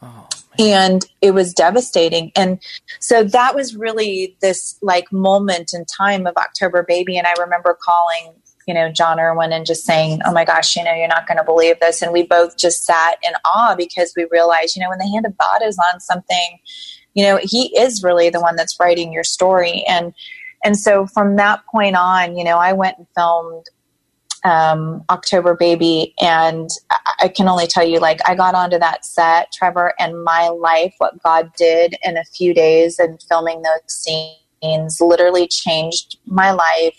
Oh, 0.02 0.28
and 0.58 1.04
it 1.20 1.32
was 1.32 1.54
devastating. 1.54 2.32
And 2.36 2.62
so 2.98 3.24
that 3.24 3.54
was 3.54 3.76
really 3.76 4.36
this 4.40 4.78
like 4.82 5.10
moment 5.12 5.72
in 5.72 5.84
time 5.84 6.26
of 6.26 6.36
October 6.36 6.84
Baby. 6.86 7.16
And 7.16 7.26
I 7.26 7.34
remember 7.38 7.76
calling, 7.80 8.34
you 8.66 8.74
know, 8.74 8.90
Jon 8.90 9.18
Erwin 9.18 9.52
and 9.52 9.66
just 9.66 9.84
saying, 9.84 10.20
Oh 10.24 10.32
my 10.32 10.44
gosh, 10.44 10.76
you 10.76 10.84
know, 10.84 10.94
you're 10.94 11.08
not 11.08 11.26
going 11.26 11.38
to 11.38 11.44
believe 11.44 11.80
this. 11.80 12.02
And 12.02 12.12
we 12.12 12.22
both 12.24 12.58
just 12.58 12.84
sat 12.84 13.16
in 13.22 13.32
awe 13.44 13.74
because 13.76 14.12
we 14.16 14.26
realized, 14.30 14.76
you 14.76 14.82
know, 14.82 14.88
when 14.88 14.98
the 14.98 15.08
hand 15.08 15.26
of 15.26 15.36
God 15.38 15.60
is 15.64 15.78
on 15.92 16.00
something, 16.00 16.58
you 17.14 17.24
know, 17.24 17.38
He 17.42 17.76
is 17.78 18.02
really 18.02 18.30
the 18.30 18.40
one 18.40 18.56
that's 18.56 18.78
writing 18.78 19.12
your 19.12 19.24
story. 19.24 19.84
And 19.88 20.12
and 20.64 20.78
so 20.78 21.06
from 21.06 21.36
that 21.36 21.64
point 21.66 21.96
on, 21.96 22.36
you 22.36 22.44
know, 22.44 22.56
I 22.56 22.72
went 22.72 22.98
and 22.98 23.06
filmed 23.16 23.66
um, 24.44 25.05
October 25.09 25.55
Baby, 25.55 26.14
and 26.20 26.68
I 27.20 27.28
can 27.28 27.48
only 27.48 27.66
tell 27.66 27.87
you, 27.87 27.98
like, 27.98 28.20
I 28.28 28.35
got 28.35 28.55
onto 28.55 28.78
that 28.78 29.05
set, 29.05 29.52
Trevor, 29.52 29.94
and 29.98 30.24
my 30.24 30.48
life, 30.48 30.94
what 30.98 31.22
God 31.22 31.52
did 31.57 31.96
in 32.02 32.16
a 32.16 32.24
few 32.24 32.52
days 32.52 32.98
and 32.98 33.22
filming 33.28 33.62
those 33.62 33.81
scenes 33.87 35.00
literally 35.00 35.46
changed 35.46 36.18
my 36.26 36.50
life, 36.50 36.98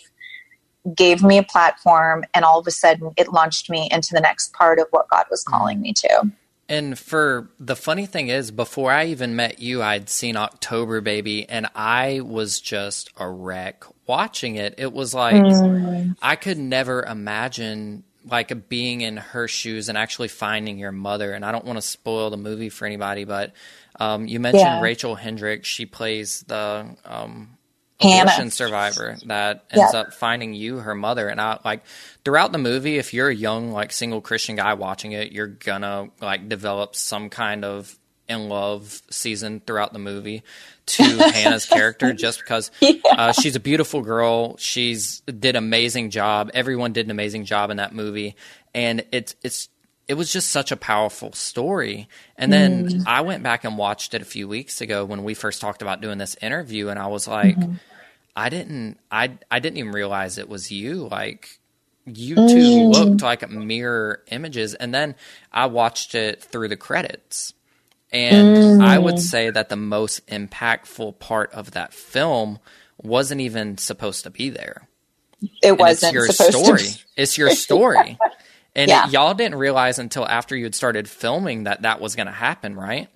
gave 0.94 1.22
me 1.22 1.38
a 1.38 1.42
platform, 1.42 2.24
and 2.34 2.44
all 2.44 2.58
of 2.58 2.66
a 2.66 2.70
sudden 2.70 3.12
it 3.16 3.32
launched 3.32 3.70
me 3.70 3.88
into 3.90 4.10
the 4.12 4.20
next 4.20 4.52
part 4.52 4.78
of 4.78 4.86
what 4.90 5.08
God 5.08 5.26
was 5.30 5.42
calling 5.42 5.80
me 5.80 5.92
to. 5.94 6.30
And 6.66 6.98
for 6.98 7.50
the 7.60 7.76
funny 7.76 8.06
thing 8.06 8.28
is, 8.28 8.50
before 8.50 8.90
I 8.90 9.06
even 9.06 9.36
met 9.36 9.60
you, 9.60 9.82
I'd 9.82 10.08
seen 10.08 10.34
October 10.36 11.02
Baby, 11.02 11.46
and 11.48 11.68
I 11.74 12.20
was 12.20 12.58
just 12.58 13.10
a 13.18 13.28
wreck 13.28 13.84
watching 14.06 14.56
it. 14.56 14.74
It 14.78 14.92
was 14.92 15.14
like 15.14 15.36
mm. 15.36 16.16
I 16.20 16.36
could 16.36 16.58
never 16.58 17.02
imagine 17.02 18.04
like 18.26 18.68
being 18.68 19.02
in 19.02 19.18
her 19.18 19.48
shoes 19.48 19.88
and 19.88 19.98
actually 19.98 20.28
finding 20.28 20.78
your 20.78 20.92
mother. 20.92 21.32
And 21.32 21.44
I 21.44 21.52
don't 21.52 21.64
want 21.64 21.76
to 21.76 21.82
spoil 21.82 22.30
the 22.30 22.36
movie 22.36 22.70
for 22.70 22.86
anybody, 22.86 23.24
but 23.24 23.52
um, 24.00 24.26
you 24.26 24.40
mentioned 24.40 24.62
yeah. 24.62 24.80
Rachel 24.80 25.14
Hendrix. 25.14 25.68
She 25.68 25.86
plays 25.86 26.42
the 26.42 26.96
um, 27.04 27.58
abortion 28.00 28.50
survivor 28.50 29.16
that 29.26 29.64
ends 29.70 29.92
yeah. 29.92 30.00
up 30.00 30.14
finding 30.14 30.54
you 30.54 30.78
her 30.78 30.94
mother. 30.94 31.28
And 31.28 31.40
I 31.40 31.58
like 31.64 31.84
throughout 32.24 32.52
the 32.52 32.58
movie, 32.58 32.98
if 32.98 33.14
you're 33.14 33.28
a 33.28 33.34
young 33.34 33.72
like 33.72 33.92
single 33.92 34.20
Christian 34.20 34.56
guy 34.56 34.74
watching 34.74 35.12
it, 35.12 35.32
you're 35.32 35.46
gonna 35.46 36.08
like 36.20 36.48
develop 36.48 36.96
some 36.96 37.30
kind 37.30 37.64
of 37.64 37.96
in 38.28 38.48
love 38.48 39.02
season 39.10 39.60
throughout 39.60 39.92
the 39.92 39.98
movie 39.98 40.42
to 40.86 41.02
Hannah's 41.34 41.66
character 41.66 42.12
just 42.12 42.40
because 42.40 42.70
yeah. 42.80 42.98
uh, 43.10 43.32
she's 43.32 43.56
a 43.56 43.60
beautiful 43.60 44.02
girl. 44.02 44.56
She's 44.58 45.20
did 45.20 45.56
amazing 45.56 46.10
job. 46.10 46.50
Everyone 46.54 46.92
did 46.92 47.06
an 47.06 47.10
amazing 47.10 47.44
job 47.44 47.70
in 47.70 47.76
that 47.78 47.94
movie, 47.94 48.36
and 48.74 49.04
it's 49.12 49.34
it's 49.42 49.68
it 50.06 50.14
was 50.14 50.32
just 50.32 50.50
such 50.50 50.70
a 50.70 50.76
powerful 50.76 51.32
story. 51.32 52.08
And 52.36 52.52
then 52.52 52.88
mm. 52.88 53.04
I 53.06 53.22
went 53.22 53.42
back 53.42 53.64
and 53.64 53.78
watched 53.78 54.12
it 54.14 54.20
a 54.20 54.26
few 54.26 54.46
weeks 54.46 54.80
ago 54.80 55.04
when 55.04 55.24
we 55.24 55.34
first 55.34 55.60
talked 55.60 55.82
about 55.82 56.00
doing 56.00 56.18
this 56.18 56.36
interview, 56.42 56.88
and 56.88 56.98
I 56.98 57.06
was 57.06 57.26
like, 57.26 57.56
mm-hmm. 57.56 57.74
I 58.36 58.48
didn't 58.48 58.98
I 59.10 59.38
I 59.50 59.58
didn't 59.60 59.78
even 59.78 59.92
realize 59.92 60.38
it 60.38 60.48
was 60.48 60.70
you. 60.70 61.08
Like 61.08 61.58
you 62.06 62.34
two 62.34 62.42
mm. 62.42 62.92
looked 62.92 63.22
like 63.22 63.48
mirror 63.48 64.22
images, 64.30 64.74
and 64.74 64.94
then 64.94 65.14
I 65.52 65.66
watched 65.66 66.14
it 66.14 66.42
through 66.42 66.68
the 66.68 66.76
credits 66.76 67.54
and 68.14 68.80
mm. 68.80 68.84
I 68.84 68.96
would 68.96 69.18
say 69.18 69.50
that 69.50 69.68
the 69.68 69.76
most 69.76 70.24
impactful 70.28 71.18
part 71.18 71.52
of 71.52 71.72
that 71.72 71.92
film 71.92 72.60
wasn't 73.02 73.40
even 73.40 73.76
supposed 73.76 74.22
to 74.22 74.30
be 74.30 74.50
there. 74.50 74.86
It 75.42 75.70
and 75.70 75.78
wasn't 75.78 76.14
it's 76.14 76.38
your 76.38 76.50
story. 76.52 76.88
It's 77.16 77.36
your 77.36 77.50
story. 77.50 78.16
and 78.76 78.88
yeah. 78.88 79.08
it, 79.08 79.12
y'all 79.12 79.34
didn't 79.34 79.58
realize 79.58 79.98
until 79.98 80.26
after 80.26 80.56
you 80.56 80.64
had 80.64 80.76
started 80.76 81.08
filming 81.08 81.64
that 81.64 81.82
that 81.82 82.00
was 82.00 82.14
going 82.14 82.28
to 82.28 82.32
happen, 82.32 82.76
right? 82.76 83.08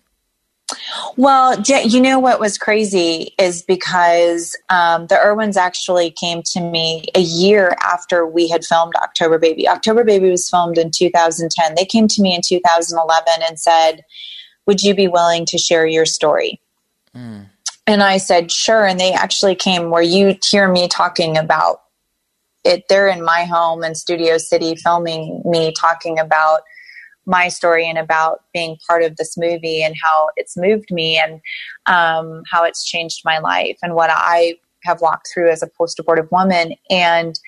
Well, 1.17 1.63
you 1.63 2.01
know 2.01 2.19
what 2.19 2.41
was 2.41 2.59
crazy 2.59 3.35
is 3.39 3.63
because 3.63 4.55
um, 4.69 5.07
the 5.07 5.15
Erwins 5.15 5.57
actually 5.57 6.11
came 6.11 6.43
to 6.53 6.61
me 6.61 7.05
a 7.15 7.21
year 7.21 7.75
after 7.81 8.27
we 8.27 8.49
had 8.49 8.65
filmed 8.65 8.95
October 8.97 9.39
Baby. 9.39 9.67
October 9.67 10.05
Baby 10.05 10.29
was 10.29 10.51
filmed 10.51 10.77
in 10.77 10.91
2010. 10.91 11.75
They 11.75 11.87
came 11.87 12.07
to 12.09 12.21
me 12.21 12.35
in 12.35 12.43
2011 12.43 13.33
and 13.49 13.59
said, 13.59 14.05
would 14.68 14.83
you 14.83 14.94
be 14.94 15.09
willing 15.09 15.46
to 15.46 15.58
share 15.58 15.87
your 15.87 16.04
story? 16.04 16.60
Mm. 17.16 17.48
And 17.87 18.02
I 18.02 18.19
said, 18.19 18.52
Sure. 18.52 18.87
And 18.87 19.00
they 19.00 19.12
actually 19.12 19.56
came 19.56 19.90
where 19.90 20.02
you 20.02 20.37
hear 20.44 20.71
me 20.71 20.87
talking 20.87 21.38
about 21.38 21.81
it. 22.64 22.85
They're 22.88 23.08
in 23.08 23.25
my 23.25 23.44
home 23.44 23.83
in 23.83 23.94
Studio 23.94 24.37
City 24.37 24.77
filming 24.77 25.42
me 25.46 25.73
talking 25.73 26.19
about 26.19 26.60
my 27.25 27.48
story 27.48 27.88
and 27.88 27.98
about 27.98 28.42
being 28.52 28.77
part 28.87 29.02
of 29.02 29.16
this 29.16 29.37
movie 29.38 29.83
and 29.83 29.94
how 30.02 30.29
it's 30.37 30.56
moved 30.56 30.90
me 30.90 31.19
and 31.19 31.40
um, 31.87 32.42
how 32.50 32.64
it's 32.64 32.87
changed 32.87 33.23
my 33.25 33.38
life 33.38 33.79
and 33.83 33.94
what 33.94 34.10
I 34.12 34.56
have 34.85 35.00
walked 35.00 35.29
through 35.33 35.50
as 35.50 35.62
a 35.62 35.66
post 35.79 35.98
abortive 35.98 36.31
woman. 36.31 36.75
And 36.90 37.38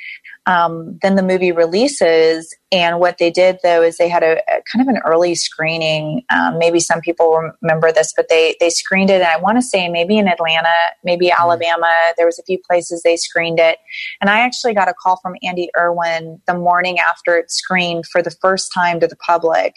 Um, 0.46 0.98
then 1.02 1.16
the 1.16 1.22
movie 1.22 1.52
releases, 1.52 2.54
and 2.72 2.98
what 2.98 3.18
they 3.18 3.30
did 3.30 3.58
though 3.62 3.82
is 3.82 3.98
they 3.98 4.08
had 4.08 4.22
a, 4.22 4.38
a 4.48 4.62
kind 4.72 4.80
of 4.80 4.88
an 4.88 5.00
early 5.04 5.34
screening. 5.34 6.22
Um, 6.30 6.58
maybe 6.58 6.80
some 6.80 7.00
people 7.00 7.52
remember 7.60 7.92
this, 7.92 8.12
but 8.16 8.28
they 8.28 8.56
they 8.58 8.70
screened 8.70 9.10
it. 9.10 9.20
And 9.20 9.24
I 9.24 9.36
want 9.36 9.58
to 9.58 9.62
say 9.62 9.88
maybe 9.88 10.18
in 10.18 10.28
Atlanta, 10.28 10.68
maybe 11.04 11.26
mm-hmm. 11.26 11.40
Alabama. 11.40 11.90
There 12.16 12.26
was 12.26 12.38
a 12.38 12.42
few 12.42 12.58
places 12.66 13.02
they 13.02 13.16
screened 13.16 13.60
it, 13.60 13.78
and 14.20 14.30
I 14.30 14.40
actually 14.40 14.74
got 14.74 14.88
a 14.88 14.94
call 14.94 15.18
from 15.22 15.34
Andy 15.42 15.68
Erwin 15.78 16.40
the 16.46 16.54
morning 16.54 16.98
after 16.98 17.36
it 17.36 17.50
screened 17.50 18.06
for 18.06 18.22
the 18.22 18.34
first 18.40 18.72
time 18.72 18.98
to 19.00 19.06
the 19.06 19.16
public, 19.16 19.74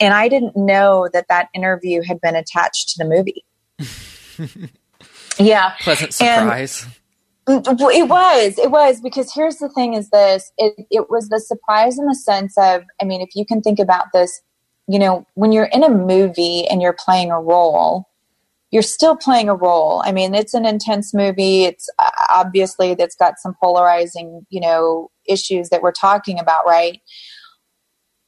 and 0.00 0.14
I 0.14 0.28
didn't 0.28 0.56
know 0.56 1.08
that 1.12 1.26
that 1.28 1.48
interview 1.54 2.02
had 2.02 2.20
been 2.20 2.34
attached 2.34 2.88
to 2.90 2.94
the 2.98 3.08
movie. 3.08 3.44
yeah, 5.38 5.74
pleasant 5.80 6.14
surprise. 6.14 6.84
And, 6.84 6.94
it 7.48 8.08
was, 8.08 8.58
it 8.58 8.70
was 8.70 9.00
because 9.00 9.32
here's 9.34 9.56
the 9.56 9.68
thing: 9.68 9.94
is 9.94 10.10
this? 10.10 10.52
It 10.58 10.74
it 10.90 11.10
was 11.10 11.28
the 11.28 11.40
surprise 11.40 11.98
in 11.98 12.06
the 12.06 12.14
sense 12.14 12.56
of, 12.56 12.82
I 13.00 13.04
mean, 13.04 13.20
if 13.20 13.30
you 13.34 13.44
can 13.44 13.60
think 13.60 13.78
about 13.78 14.06
this, 14.12 14.40
you 14.88 14.98
know, 14.98 15.26
when 15.34 15.52
you're 15.52 15.64
in 15.72 15.82
a 15.82 15.88
movie 15.88 16.66
and 16.68 16.80
you're 16.80 16.96
playing 16.98 17.30
a 17.30 17.40
role, 17.40 18.08
you're 18.70 18.82
still 18.82 19.16
playing 19.16 19.48
a 19.48 19.54
role. 19.54 20.02
I 20.04 20.12
mean, 20.12 20.34
it's 20.34 20.54
an 20.54 20.64
intense 20.64 21.12
movie. 21.12 21.64
It's 21.64 21.88
uh, 21.98 22.10
obviously 22.30 22.94
that's 22.94 23.16
got 23.16 23.38
some 23.38 23.54
polarizing, 23.60 24.46
you 24.48 24.60
know, 24.60 25.10
issues 25.28 25.68
that 25.68 25.82
we're 25.82 25.92
talking 25.92 26.38
about, 26.38 26.66
right? 26.66 27.00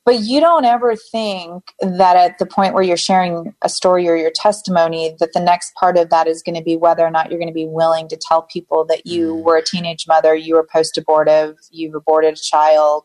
But 0.05 0.20
you 0.20 0.38
don't 0.38 0.64
ever 0.64 0.94
think 0.96 1.64
that 1.80 2.16
at 2.16 2.38
the 2.38 2.46
point 2.46 2.74
where 2.74 2.82
you're 2.82 2.96
sharing 2.96 3.55
a 3.62 3.68
story 3.68 4.09
or 4.09 4.16
your 4.16 4.30
testimony 4.34 5.16
that 5.18 5.32
the 5.32 5.40
next 5.40 5.74
part 5.74 5.96
of 5.96 6.11
that 6.11 6.26
is 6.26 6.42
going 6.42 6.55
to 6.55 6.62
be 6.62 6.76
whether 6.76 7.05
or 7.05 7.11
not 7.11 7.30
you're 7.30 7.38
going 7.38 7.48
to 7.48 7.55
be 7.55 7.66
willing 7.66 8.09
to 8.09 8.16
tell 8.16 8.42
people 8.42 8.84
that 8.84 9.07
you 9.07 9.34
mm. 9.34 9.42
were 9.42 9.57
a 9.57 9.64
teenage 9.64 10.07
mother 10.07 10.34
you 10.34 10.55
were 10.55 10.66
post-abortive 10.70 11.57
you've 11.70 11.94
aborted 11.94 12.34
a 12.34 12.40
child 12.40 13.05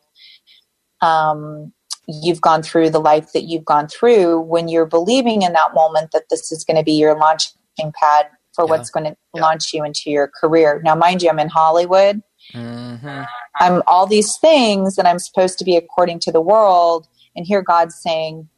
um, 1.00 1.72
you've 2.06 2.40
gone 2.40 2.62
through 2.62 2.90
the 2.90 3.00
life 3.00 3.32
that 3.32 3.44
you've 3.44 3.64
gone 3.64 3.88
through 3.88 4.40
when 4.40 4.68
you're 4.68 4.86
believing 4.86 5.42
in 5.42 5.52
that 5.52 5.74
moment 5.74 6.10
that 6.12 6.24
this 6.28 6.52
is 6.52 6.64
going 6.64 6.76
to 6.76 6.82
be 6.82 6.92
your 6.92 7.16
launching 7.16 7.54
pad 7.94 8.26
for 8.54 8.64
yeah. 8.64 8.70
what's 8.70 8.90
going 8.90 9.04
to 9.04 9.16
yeah. 9.34 9.40
launch 9.40 9.72
you 9.72 9.84
into 9.84 10.10
your 10.10 10.28
career 10.28 10.80
now 10.84 10.94
mind 10.94 11.22
you 11.22 11.30
i'm 11.30 11.38
in 11.38 11.48
hollywood 11.48 12.22
Mm-hmm. 12.52 13.22
I'm 13.56 13.82
all 13.86 14.06
these 14.06 14.36
things 14.38 14.96
that 14.96 15.06
I'm 15.06 15.18
supposed 15.18 15.58
to 15.58 15.64
be 15.64 15.76
according 15.76 16.20
to 16.20 16.32
the 16.32 16.40
world. 16.40 17.06
And 17.36 17.46
here 17.46 17.62
God's 17.62 17.96
saying, 17.96 18.48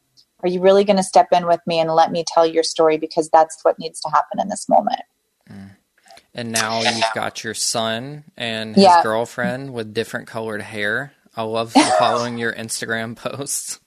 Are 0.41 0.49
you 0.49 0.61
really 0.61 0.83
going 0.83 0.97
to 0.97 1.03
step 1.03 1.27
in 1.31 1.47
with 1.47 1.61
me 1.67 1.79
and 1.79 1.91
let 1.91 2.11
me 2.11 2.23
tell 2.27 2.45
your 2.45 2.63
story? 2.63 2.97
Because 2.97 3.29
that's 3.29 3.57
what 3.63 3.79
needs 3.79 3.99
to 4.01 4.09
happen 4.09 4.39
in 4.39 4.49
this 4.49 4.67
moment. 4.67 5.01
Mm. 5.49 5.71
And 6.35 6.51
now 6.51 6.81
you've 6.81 7.13
got 7.13 7.43
your 7.43 7.53
son 7.53 8.23
and 8.35 8.75
his 8.75 8.85
yeah. 8.85 9.03
girlfriend 9.03 9.71
with 9.71 9.93
different 9.93 10.27
colored 10.27 10.61
hair. 10.61 11.13
I 11.35 11.43
love 11.43 11.73
following 11.99 12.37
your 12.37 12.53
Instagram 12.53 13.15
posts. 13.15 13.79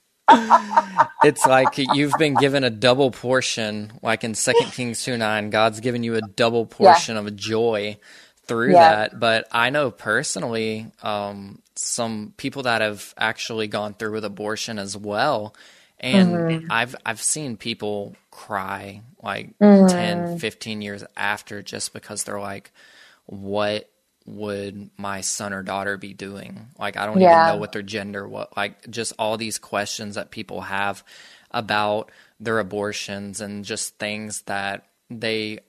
it's 1.23 1.45
like 1.45 1.77
you've 1.77 2.13
been 2.19 2.35
given 2.35 2.63
a 2.63 2.69
double 2.69 3.11
portion, 3.11 3.93
like 4.01 4.23
in 4.23 4.35
Second 4.35 4.71
Kings 4.71 5.03
2 5.03 5.17
9, 5.17 5.49
God's 5.49 5.79
given 5.79 6.03
you 6.03 6.15
a 6.15 6.21
double 6.21 6.65
portion 6.65 7.15
yeah. 7.15 7.21
of 7.21 7.35
joy 7.35 7.97
through 8.47 8.73
yeah. 8.73 8.95
that. 8.95 9.19
But 9.19 9.47
I 9.51 9.69
know 9.69 9.91
personally 9.91 10.91
um, 11.01 11.61
some 11.75 12.33
people 12.37 12.63
that 12.63 12.81
have 12.81 13.13
actually 13.17 13.67
gone 13.67 13.93
through 13.93 14.13
with 14.13 14.25
abortion 14.25 14.79
as 14.79 14.95
well. 14.95 15.55
And 15.99 16.33
mm-hmm. 16.33 16.71
I've 16.71 16.95
I've 17.05 17.21
seen 17.21 17.57
people 17.57 18.15
cry 18.29 19.01
like 19.21 19.57
mm-hmm. 19.57 19.87
10, 19.87 20.39
15 20.39 20.81
years 20.81 21.03
after 21.15 21.63
just 21.63 21.91
because 21.93 22.23
they're 22.23 22.39
like, 22.39 22.71
what 23.25 23.89
would 24.25 24.89
my 24.97 25.21
son 25.21 25.53
or 25.53 25.63
daughter 25.63 25.97
be 25.97 26.13
doing? 26.13 26.67
Like, 26.77 26.97
I 26.97 27.05
don't 27.05 27.19
yeah. 27.19 27.45
even 27.45 27.55
know 27.55 27.59
what 27.59 27.71
their 27.71 27.81
gender, 27.81 28.27
what, 28.27 28.55
like, 28.55 28.89
just 28.89 29.13
all 29.17 29.37
these 29.37 29.57
questions 29.57 30.15
that 30.15 30.31
people 30.31 30.61
have 30.61 31.03
about 31.49 32.11
their 32.39 32.59
abortions 32.59 33.41
and 33.41 33.65
just 33.65 33.97
things 33.97 34.41
that 34.43 34.85
they 35.09 35.59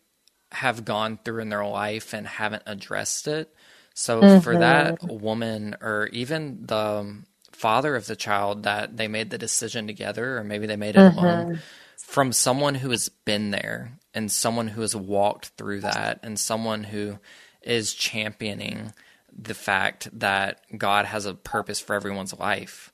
have 0.53 0.85
gone 0.85 1.19
through 1.25 1.43
in 1.43 1.49
their 1.49 1.67
life 1.67 2.13
and 2.13 2.27
haven't 2.27 2.63
addressed 2.67 3.29
it. 3.29 3.55
So 3.95 4.21
mm-hmm. 4.21 4.41
for 4.41 4.59
that 4.59 5.03
woman 5.03 5.77
or 5.81 6.09
even 6.13 6.67
the 6.67 7.23
father 7.53 7.97
of 7.97 8.07
the 8.07 8.17
child 8.17 8.63
that 8.63 8.97
they 8.97 9.09
made 9.09 9.31
the 9.31 9.39
decision 9.39 9.87
together 9.87 10.39
or 10.39 10.45
maybe 10.45 10.67
they 10.67 10.77
made 10.77 10.95
it 10.95 11.01
mm-hmm. 11.01 11.19
alone 11.19 11.61
from 11.97 12.33
someone 12.33 12.77
who 12.77 12.91
has 12.91 13.09
been 13.09 13.51
there 13.51 13.99
and 14.15 14.31
someone 14.31 14.69
who 14.69 14.81
has 14.81 14.95
walked 14.95 15.49
through 15.49 15.81
that 15.81 16.21
and 16.23 16.39
someone 16.39 16.85
who 16.85 17.19
is 17.63 17.93
championing 17.93 18.93
the 19.37 19.55
fact 19.55 20.09
that 20.19 20.61
God 20.77 21.05
has 21.05 21.27
a 21.27 21.35
purpose 21.35 21.81
for 21.81 21.95
everyone's 21.95 22.39
life. 22.39 22.93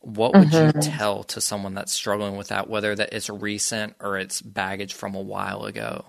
What 0.00 0.34
would 0.34 0.48
mm-hmm. 0.48 0.78
you 0.78 0.82
tell 0.82 1.24
to 1.24 1.40
someone 1.40 1.74
that's 1.74 1.92
struggling 1.92 2.36
with 2.36 2.48
that, 2.48 2.68
whether 2.68 2.94
that 2.94 3.12
it's 3.12 3.30
recent 3.30 3.94
or 4.00 4.18
it's 4.18 4.40
baggage 4.40 4.94
from 4.94 5.14
a 5.14 5.20
while 5.20 5.64
ago? 5.64 6.06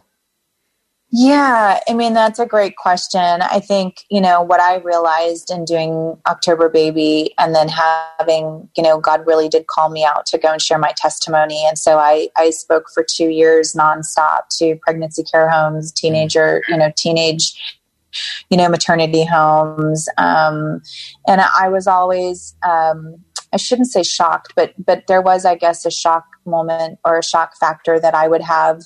Yeah, 1.18 1.80
I 1.88 1.94
mean, 1.94 2.14
that's 2.14 2.40
a 2.40 2.46
great 2.46 2.76
question. 2.76 3.22
I 3.22 3.62
think, 3.62 4.04
you 4.10 4.20
know, 4.20 4.42
what 4.42 4.60
I 4.60 4.80
realized 4.80 5.50
in 5.50 5.64
doing 5.64 6.18
October 6.28 6.68
Baby 6.68 7.34
and 7.38 7.56
then 7.56 7.70
having, 7.70 8.68
you 8.76 8.84
know, 8.84 9.00
God 9.00 9.26
really 9.26 9.48
did 9.48 9.66
call 9.68 9.90
me 9.90 10.04
out 10.04 10.26
to 10.26 10.38
go 10.38 10.52
and 10.52 10.62
share 10.62 10.78
my 10.78 10.92
testimony. 10.98 11.64
And 11.66 11.80
so 11.80 12.00
I, 12.00 12.28
I 12.36 12.50
spoke 12.50 12.88
for 12.94 13.02
two 13.02 13.30
years 13.30 13.72
nonstop 13.72 14.50
to 14.58 14.76
pregnancy 14.82 15.24
care 15.24 15.50
homes, 15.50 15.94
teenager, 15.94 16.62
you 16.68 16.76
know, 16.76 16.92
teenage, 16.98 17.80
you 18.50 18.58
know, 18.58 18.68
maternity 18.68 19.24
homes. 19.24 20.10
Um, 20.18 20.82
and 21.30 21.40
I 21.40 21.70
was 21.70 21.88
always, 21.88 22.58
um, 22.62 23.24
I 23.54 23.58
shouldn't 23.58 23.88
say 23.88 24.04
shocked, 24.04 24.52
but, 24.58 24.74
but 24.78 25.08
there 25.08 25.22
was, 25.22 25.46
I 25.46 25.56
guess, 25.56 25.86
a 25.86 25.92
shock 25.92 26.26
moment 26.46 27.00
or 27.06 27.18
a 27.18 27.24
shock 27.24 27.56
factor 27.58 28.02
that 28.02 28.14
I 28.14 28.28
would 28.28 28.42
have 28.42 28.82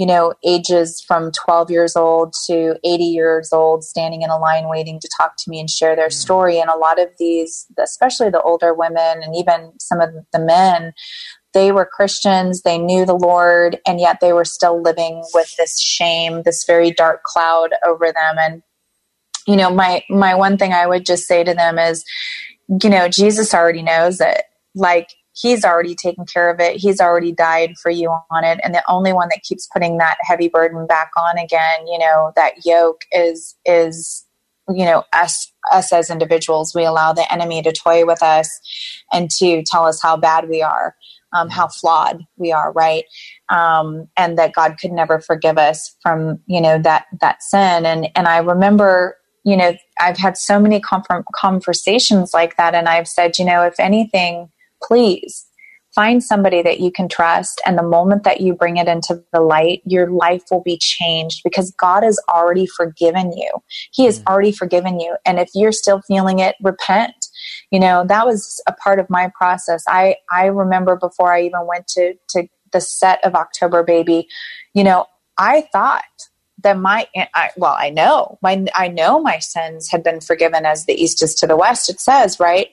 you 0.00 0.06
know, 0.06 0.32
ages 0.42 1.04
from 1.06 1.30
12 1.30 1.70
years 1.70 1.94
old 1.94 2.32
to 2.46 2.74
80 2.82 3.04
years 3.04 3.52
old 3.52 3.84
standing 3.84 4.22
in 4.22 4.30
a 4.30 4.38
line 4.38 4.66
waiting 4.66 4.98
to 4.98 5.10
talk 5.20 5.34
to 5.36 5.50
me 5.50 5.60
and 5.60 5.68
share 5.68 5.94
their 5.94 6.08
mm. 6.08 6.12
story. 6.14 6.58
And 6.58 6.70
a 6.70 6.78
lot 6.78 6.98
of 6.98 7.10
these, 7.18 7.66
especially 7.78 8.30
the 8.30 8.40
older 8.40 8.72
women 8.72 9.22
and 9.22 9.36
even 9.36 9.74
some 9.78 10.00
of 10.00 10.08
the 10.32 10.38
men, 10.38 10.94
they 11.52 11.70
were 11.70 11.84
Christians, 11.84 12.62
they 12.62 12.78
knew 12.78 13.04
the 13.04 13.12
Lord, 13.12 13.78
and 13.86 14.00
yet 14.00 14.20
they 14.22 14.32
were 14.32 14.46
still 14.46 14.80
living 14.80 15.22
with 15.34 15.54
this 15.58 15.78
shame, 15.78 16.44
this 16.44 16.64
very 16.64 16.92
dark 16.92 17.22
cloud 17.24 17.74
over 17.86 18.06
them. 18.06 18.36
And, 18.38 18.62
you 19.46 19.56
know, 19.56 19.68
my, 19.68 20.02
my 20.08 20.34
one 20.34 20.56
thing 20.56 20.72
I 20.72 20.86
would 20.86 21.04
just 21.04 21.26
say 21.26 21.44
to 21.44 21.52
them 21.52 21.78
is, 21.78 22.06
you 22.82 22.88
know, 22.88 23.06
Jesus 23.08 23.52
already 23.52 23.82
knows 23.82 24.18
it. 24.22 24.44
Like, 24.74 25.10
he's 25.40 25.64
already 25.64 25.94
taken 25.94 26.26
care 26.26 26.50
of 26.50 26.60
it. 26.60 26.76
He's 26.76 27.00
already 27.00 27.32
died 27.32 27.76
for 27.78 27.90
you 27.90 28.10
on 28.30 28.44
it. 28.44 28.60
And 28.62 28.74
the 28.74 28.82
only 28.88 29.12
one 29.12 29.28
that 29.30 29.42
keeps 29.42 29.68
putting 29.72 29.98
that 29.98 30.16
heavy 30.22 30.48
burden 30.48 30.86
back 30.86 31.10
on 31.16 31.38
again, 31.38 31.86
you 31.86 31.98
know, 31.98 32.32
that 32.36 32.64
yoke 32.64 33.02
is, 33.12 33.56
is, 33.64 34.26
you 34.68 34.84
know, 34.84 35.04
us, 35.12 35.52
us 35.72 35.92
as 35.92 36.10
individuals. 36.10 36.74
We 36.74 36.84
allow 36.84 37.12
the 37.12 37.30
enemy 37.32 37.62
to 37.62 37.72
toy 37.72 38.04
with 38.04 38.22
us 38.22 38.48
and 39.12 39.30
to 39.32 39.62
tell 39.64 39.86
us 39.86 40.02
how 40.02 40.16
bad 40.16 40.48
we 40.48 40.62
are, 40.62 40.94
um, 41.32 41.48
how 41.48 41.68
flawed 41.68 42.24
we 42.36 42.52
are, 42.52 42.72
right? 42.72 43.04
Um, 43.48 44.08
and 44.16 44.38
that 44.38 44.52
God 44.52 44.76
could 44.80 44.92
never 44.92 45.20
forgive 45.20 45.58
us 45.58 45.96
from, 46.02 46.40
you 46.46 46.60
know, 46.60 46.78
that, 46.82 47.06
that 47.20 47.42
sin. 47.42 47.86
And, 47.86 48.08
and 48.14 48.28
I 48.28 48.38
remember, 48.38 49.16
you 49.44 49.56
know, 49.56 49.74
I've 49.98 50.18
had 50.18 50.36
so 50.36 50.60
many 50.60 50.80
conversations 51.34 52.34
like 52.34 52.56
that. 52.56 52.74
And 52.74 52.88
I've 52.88 53.08
said, 53.08 53.38
you 53.38 53.44
know, 53.44 53.62
if 53.62 53.80
anything, 53.80 54.50
please 54.82 55.46
find 55.94 56.22
somebody 56.22 56.62
that 56.62 56.80
you 56.80 56.92
can 56.92 57.08
trust. 57.08 57.60
And 57.66 57.76
the 57.76 57.82
moment 57.82 58.22
that 58.22 58.40
you 58.40 58.54
bring 58.54 58.76
it 58.76 58.86
into 58.86 59.22
the 59.32 59.40
light, 59.40 59.82
your 59.84 60.08
life 60.10 60.44
will 60.50 60.62
be 60.62 60.78
changed 60.78 61.40
because 61.42 61.72
God 61.72 62.02
has 62.04 62.20
already 62.32 62.66
forgiven 62.66 63.32
you. 63.36 63.50
He 63.92 64.04
has 64.04 64.20
mm. 64.20 64.26
already 64.26 64.52
forgiven 64.52 65.00
you. 65.00 65.16
And 65.24 65.38
if 65.38 65.50
you're 65.54 65.72
still 65.72 66.00
feeling 66.02 66.38
it, 66.38 66.54
repent. 66.62 67.26
You 67.70 67.80
know, 67.80 68.04
that 68.06 68.26
was 68.26 68.62
a 68.66 68.72
part 68.72 68.98
of 69.00 69.10
my 69.10 69.32
process. 69.36 69.82
I, 69.88 70.16
I 70.32 70.46
remember 70.46 70.96
before 70.96 71.32
I 71.32 71.42
even 71.42 71.66
went 71.66 71.88
to, 71.88 72.14
to 72.30 72.46
the 72.72 72.80
set 72.80 73.24
of 73.24 73.34
October 73.34 73.82
Baby, 73.82 74.28
you 74.74 74.84
know, 74.84 75.06
I 75.38 75.66
thought 75.72 76.04
that 76.62 76.78
my 76.78 77.08
I, 77.16 77.48
well 77.56 77.74
i 77.78 77.88
know 77.88 78.38
my 78.42 78.66
i 78.74 78.86
know 78.86 79.18
my 79.18 79.38
sins 79.38 79.90
had 79.90 80.02
been 80.02 80.20
forgiven 80.20 80.66
as 80.66 80.84
the 80.84 80.92
east 80.92 81.22
is 81.22 81.34
to 81.36 81.46
the 81.46 81.56
west 81.56 81.88
it 81.88 81.98
says 82.00 82.38
right 82.38 82.68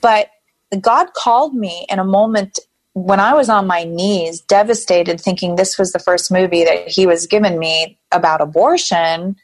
but 0.00 0.30
God 0.78 1.14
called 1.14 1.54
me 1.54 1.86
in 1.88 1.98
a 1.98 2.04
moment 2.04 2.58
when 2.92 3.20
I 3.20 3.34
was 3.34 3.48
on 3.48 3.66
my 3.66 3.84
knees, 3.84 4.40
devastated, 4.40 5.20
thinking 5.20 5.56
this 5.56 5.78
was 5.78 5.92
the 5.92 5.98
first 5.98 6.30
movie 6.30 6.64
that 6.64 6.88
He 6.88 7.06
was 7.06 7.26
giving 7.26 7.58
me 7.58 7.98
about 8.12 8.40
abortion. 8.40 9.36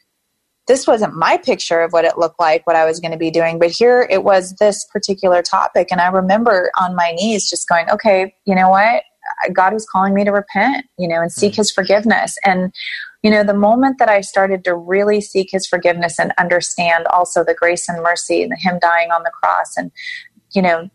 This 0.67 0.85
wasn't 0.85 1.15
my 1.15 1.37
picture 1.37 1.81
of 1.81 1.93
what 1.93 2.03
it 2.03 2.17
looked 2.17 2.39
like, 2.39 2.67
what 2.67 2.75
I 2.75 2.85
was 2.85 2.99
going 2.99 3.13
to 3.13 3.17
be 3.17 3.31
doing, 3.31 3.57
but 3.57 3.71
here 3.71 4.05
it 4.09 4.23
was 4.23 4.55
this 4.55 4.85
particular 4.91 5.41
topic. 5.41 5.87
And 5.91 6.01
I 6.01 6.07
remember 6.07 6.71
on 6.79 6.95
my 6.95 7.11
knees 7.13 7.49
just 7.49 7.69
going, 7.69 7.89
okay, 7.89 8.35
you 8.45 8.53
know 8.53 8.69
what? 8.69 9.03
God 9.53 9.73
was 9.73 9.85
calling 9.85 10.13
me 10.13 10.23
to 10.25 10.31
repent, 10.31 10.85
you 10.97 11.07
know, 11.07 11.21
and 11.21 11.31
seek 11.31 11.53
mm-hmm. 11.53 11.61
his 11.61 11.71
forgiveness. 11.71 12.37
And, 12.43 12.73
you 13.23 13.31
know, 13.31 13.43
the 13.43 13.53
moment 13.53 13.97
that 13.99 14.09
I 14.09 14.21
started 14.21 14.63
to 14.65 14.75
really 14.75 15.21
seek 15.21 15.49
his 15.51 15.67
forgiveness 15.67 16.19
and 16.19 16.33
understand 16.37 17.07
also 17.07 17.43
the 17.43 17.53
grace 17.53 17.87
and 17.89 18.01
mercy 18.03 18.43
and 18.43 18.53
him 18.57 18.79
dying 18.81 19.11
on 19.11 19.23
the 19.23 19.31
cross 19.31 19.75
and, 19.77 19.91
you 20.53 20.61
know, 20.61 20.89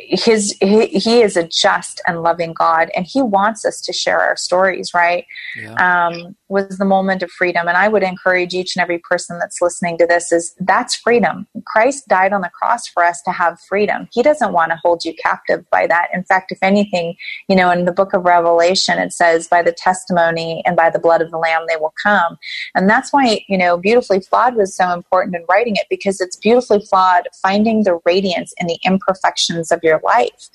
his 0.00 0.56
he, 0.60 0.86
he, 0.86 1.22
is 1.22 1.36
a 1.36 1.42
just 1.42 2.00
and 2.06 2.22
loving 2.22 2.52
God, 2.52 2.90
and 2.94 3.06
He 3.06 3.22
wants 3.22 3.64
us 3.64 3.80
to 3.82 3.92
share 3.92 4.20
our 4.20 4.36
stories. 4.36 4.92
Right? 4.94 5.26
Yeah. 5.56 5.74
Um, 5.74 6.36
was 6.48 6.78
the 6.78 6.84
moment 6.84 7.22
of 7.22 7.30
freedom, 7.30 7.66
and 7.66 7.76
I 7.76 7.88
would 7.88 8.02
encourage 8.02 8.54
each 8.54 8.76
and 8.76 8.82
every 8.82 8.98
person 8.98 9.38
that's 9.38 9.60
listening 9.60 9.98
to 9.98 10.06
this 10.06 10.30
is 10.32 10.54
that's 10.60 10.94
freedom. 10.94 11.46
Christ 11.64 12.06
died 12.08 12.32
on 12.32 12.42
the 12.42 12.50
cross 12.50 12.86
for 12.86 13.04
us 13.04 13.20
to 13.22 13.32
have 13.32 13.60
freedom. 13.60 14.08
He 14.12 14.22
doesn't 14.22 14.52
want 14.52 14.70
to 14.70 14.78
hold 14.82 15.04
you 15.04 15.14
captive 15.14 15.68
by 15.70 15.86
that. 15.88 16.08
In 16.14 16.22
fact, 16.24 16.52
if 16.52 16.58
anything, 16.62 17.16
you 17.48 17.56
know, 17.56 17.70
in 17.70 17.84
the 17.84 17.92
book 17.92 18.12
of 18.12 18.24
Revelation, 18.24 18.98
it 18.98 19.12
says, 19.12 19.48
"By 19.48 19.62
the 19.62 19.72
testimony 19.72 20.62
and 20.64 20.76
by 20.76 20.90
the 20.90 21.00
blood 21.00 21.22
of 21.22 21.30
the 21.30 21.38
Lamb, 21.38 21.64
they 21.68 21.76
will 21.76 21.94
come," 22.02 22.38
and 22.74 22.88
that's 22.88 23.12
why 23.12 23.40
you 23.48 23.58
know, 23.58 23.76
beautifully 23.76 24.20
flawed 24.20 24.56
was 24.56 24.76
so 24.76 24.92
important 24.92 25.34
in 25.34 25.44
writing 25.48 25.76
it 25.76 25.86
because 25.90 26.20
it's 26.20 26.36
beautifully 26.36 26.80
flawed, 26.80 27.28
finding 27.42 27.82
the 27.82 27.98
radiance 28.04 28.52
in 28.58 28.66
the 28.66 28.78
imperfection 28.84 29.55
of 29.70 29.80
your 29.82 30.00
life. 30.04 30.48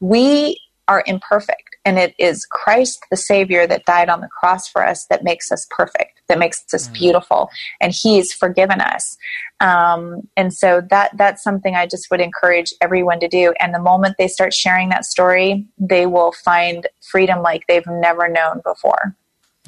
We 0.00 0.58
are 0.88 1.04
imperfect, 1.06 1.76
and 1.84 1.98
it 1.98 2.14
is 2.18 2.44
Christ, 2.46 3.04
the 3.10 3.16
Savior, 3.16 3.66
that 3.66 3.84
died 3.84 4.08
on 4.08 4.20
the 4.20 4.28
cross 4.28 4.68
for 4.68 4.84
us 4.84 5.06
that 5.06 5.24
makes 5.24 5.52
us 5.52 5.66
perfect, 5.70 6.20
that 6.28 6.38
makes 6.38 6.64
us 6.74 6.88
mm. 6.88 6.92
beautiful, 6.94 7.50
and 7.80 7.92
He's 7.92 8.32
forgiven 8.32 8.80
us. 8.80 9.16
Um, 9.60 10.28
and 10.36 10.52
so 10.52 10.82
that 10.90 11.16
that's 11.16 11.42
something 11.42 11.76
I 11.76 11.86
just 11.86 12.10
would 12.10 12.20
encourage 12.20 12.74
everyone 12.80 13.20
to 13.20 13.28
do. 13.28 13.54
And 13.60 13.72
the 13.72 13.78
moment 13.78 14.16
they 14.18 14.28
start 14.28 14.52
sharing 14.52 14.88
that 14.88 15.04
story, 15.04 15.66
they 15.78 16.06
will 16.06 16.32
find 16.32 16.86
freedom 17.00 17.42
like 17.42 17.66
they've 17.68 17.86
never 17.86 18.28
known 18.28 18.60
before. 18.64 19.16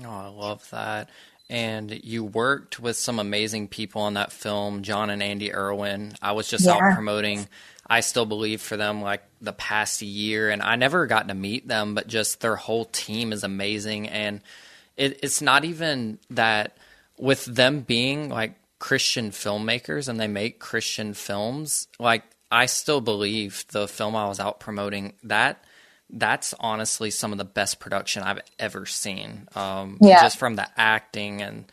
Oh, 0.04 0.10
I 0.10 0.28
love 0.28 0.68
that 0.70 1.08
and 1.50 2.00
you 2.02 2.24
worked 2.24 2.80
with 2.80 2.96
some 2.96 3.18
amazing 3.18 3.68
people 3.68 4.02
on 4.02 4.14
that 4.14 4.32
film, 4.32 4.82
Jon 4.82 5.10
and 5.10 5.22
Andy 5.22 5.52
Erwin. 5.52 6.14
I 6.22 6.32
was 6.32 6.48
just 6.48 6.64
yeah. 6.64 6.72
out 6.72 6.94
promoting 6.94 7.46
I 7.86 8.00
still 8.00 8.26
believe 8.26 8.60
for 8.60 8.76
them 8.76 9.02
like 9.02 9.22
the 9.40 9.52
past 9.52 10.02
year, 10.02 10.50
and 10.50 10.62
I 10.62 10.76
never 10.76 11.06
got 11.06 11.28
to 11.28 11.34
meet 11.34 11.68
them, 11.68 11.94
but 11.94 12.06
just 12.06 12.40
their 12.40 12.56
whole 12.56 12.86
team 12.86 13.32
is 13.32 13.44
amazing, 13.44 14.08
and 14.08 14.40
it, 14.96 15.20
it's 15.22 15.42
not 15.42 15.64
even 15.64 16.18
that 16.30 16.76
with 17.18 17.44
them 17.44 17.80
being 17.80 18.28
like 18.28 18.54
Christian 18.78 19.30
filmmakers 19.30 20.08
and 20.08 20.18
they 20.18 20.26
make 20.26 20.58
Christian 20.58 21.14
films, 21.14 21.88
like 21.98 22.22
I 22.50 22.66
still 22.66 23.00
believe 23.00 23.64
the 23.70 23.88
film 23.88 24.16
I 24.16 24.28
was 24.28 24.40
out 24.40 24.60
promoting 24.60 25.14
that 25.24 25.64
that's 26.10 26.54
honestly 26.60 27.10
some 27.10 27.32
of 27.32 27.38
the 27.38 27.44
best 27.44 27.80
production 27.80 28.22
I've 28.22 28.40
ever 28.58 28.86
seen. 28.86 29.48
Um, 29.54 29.98
yeah. 30.00 30.22
Just 30.22 30.38
from 30.38 30.56
the 30.56 30.68
acting 30.76 31.42
and 31.42 31.64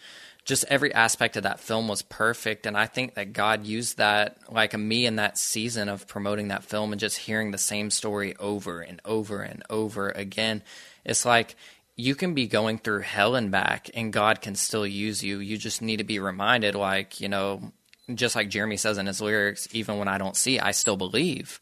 just 0.52 0.66
every 0.68 0.94
aspect 0.94 1.38
of 1.38 1.44
that 1.44 1.62
film 1.62 1.88
was 1.88 2.02
perfect 2.02 2.66
and 2.66 2.78
i 2.78 2.86
think 2.86 3.14
that 3.14 3.32
god 3.32 3.66
used 3.66 3.98
that 3.98 4.38
like 4.52 4.78
me 4.78 5.06
in 5.06 5.16
that 5.16 5.38
season 5.38 5.88
of 5.88 6.08
promoting 6.08 6.50
that 6.50 6.62
film 6.62 6.92
and 6.92 7.00
just 7.00 7.18
hearing 7.18 7.52
the 7.52 7.58
same 7.58 7.90
story 7.90 8.36
over 8.38 8.82
and 8.82 9.00
over 9.06 9.42
and 9.42 9.64
over 9.70 10.10
again. 10.10 10.62
It's 11.06 11.26
like 11.26 11.56
you 11.96 12.16
can 12.16 12.34
be 12.34 12.48
going 12.48 12.80
through 12.80 13.02
hell 13.02 13.36
and 13.36 13.50
back 13.50 13.90
and 13.94 14.12
god 14.12 14.42
can 14.42 14.56
still 14.56 14.86
use 14.86 15.24
you. 15.24 15.40
You 15.40 15.58
just 15.58 15.82
need 15.82 15.98
to 15.98 16.04
be 16.04 16.20
reminded 16.20 16.76
like 16.76 17.22
you 17.22 17.30
know 17.30 17.72
just 18.14 18.36
like 18.36 18.50
jeremy 18.50 18.76
says 18.76 18.98
in 18.98 19.06
his 19.06 19.22
lyrics 19.22 19.70
even 19.72 19.98
when 19.98 20.10
i 20.10 20.18
don't 20.18 20.36
see 20.36 20.60
i 20.60 20.72
still 20.72 20.98
believe. 20.98 21.62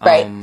Right. 0.00 0.26
Um, 0.26 0.42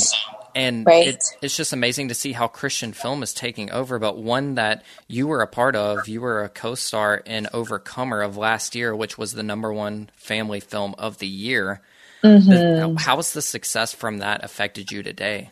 and 0.55 0.85
right. 0.85 1.07
it, 1.07 1.23
it's 1.41 1.55
just 1.55 1.73
amazing 1.73 2.07
to 2.09 2.13
see 2.13 2.31
how 2.31 2.47
Christian 2.47 2.93
film 2.93 3.23
is 3.23 3.33
taking 3.33 3.71
over. 3.71 3.99
But 3.99 4.17
one 4.17 4.55
that 4.55 4.83
you 5.07 5.27
were 5.27 5.41
a 5.41 5.47
part 5.47 5.75
of, 5.75 6.07
you 6.07 6.21
were 6.21 6.43
a 6.43 6.49
co-star 6.49 7.17
in 7.17 7.47
Overcomer 7.53 8.21
of 8.21 8.37
last 8.37 8.75
year, 8.75 8.95
which 8.95 9.17
was 9.17 9.33
the 9.33 9.43
number 9.43 9.73
one 9.73 10.09
family 10.15 10.59
film 10.59 10.95
of 10.97 11.19
the 11.19 11.27
year. 11.27 11.81
Mm-hmm. 12.23 12.97
How 12.97 13.15
has 13.15 13.33
the 13.33 13.41
success 13.41 13.93
from 13.93 14.17
that 14.19 14.43
affected 14.43 14.91
you 14.91 15.03
today? 15.03 15.51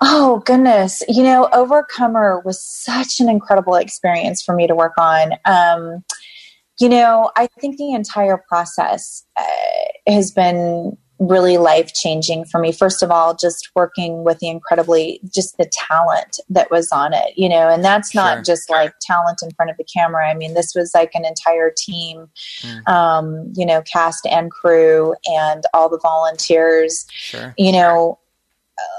Oh 0.00 0.42
goodness, 0.44 1.02
you 1.08 1.22
know, 1.22 1.48
Overcomer 1.52 2.42
was 2.44 2.62
such 2.62 3.20
an 3.20 3.28
incredible 3.28 3.76
experience 3.76 4.42
for 4.42 4.54
me 4.54 4.66
to 4.66 4.74
work 4.74 4.94
on. 4.98 5.34
Um, 5.44 6.04
you 6.80 6.88
know, 6.88 7.30
I 7.36 7.48
think 7.60 7.76
the 7.76 7.92
entire 7.92 8.42
process 8.48 9.24
uh, 9.36 9.44
has 10.08 10.32
been 10.32 10.96
really 11.28 11.56
life 11.56 11.92
changing 11.94 12.44
for 12.44 12.60
me. 12.60 12.72
First 12.72 13.02
of 13.02 13.10
all, 13.10 13.34
just 13.34 13.70
working 13.74 14.24
with 14.24 14.38
the 14.40 14.48
incredibly, 14.48 15.20
just 15.32 15.56
the 15.56 15.70
talent 15.72 16.40
that 16.48 16.70
was 16.70 16.90
on 16.90 17.12
it, 17.12 17.34
you 17.36 17.48
know, 17.48 17.68
and 17.68 17.84
that's 17.84 18.14
not 18.14 18.38
sure. 18.38 18.42
just 18.42 18.70
like 18.70 18.92
talent 19.00 19.40
in 19.42 19.50
front 19.52 19.70
of 19.70 19.76
the 19.76 19.84
camera. 19.84 20.28
I 20.28 20.34
mean, 20.34 20.54
this 20.54 20.74
was 20.74 20.92
like 20.94 21.10
an 21.14 21.24
entire 21.24 21.72
team, 21.76 22.28
mm. 22.60 22.88
um, 22.88 23.52
you 23.54 23.64
know, 23.64 23.82
cast 23.82 24.26
and 24.26 24.50
crew 24.50 25.14
and 25.26 25.62
all 25.72 25.88
the 25.88 26.00
volunteers, 26.02 27.06
sure. 27.10 27.54
you 27.56 27.72
know, 27.72 28.18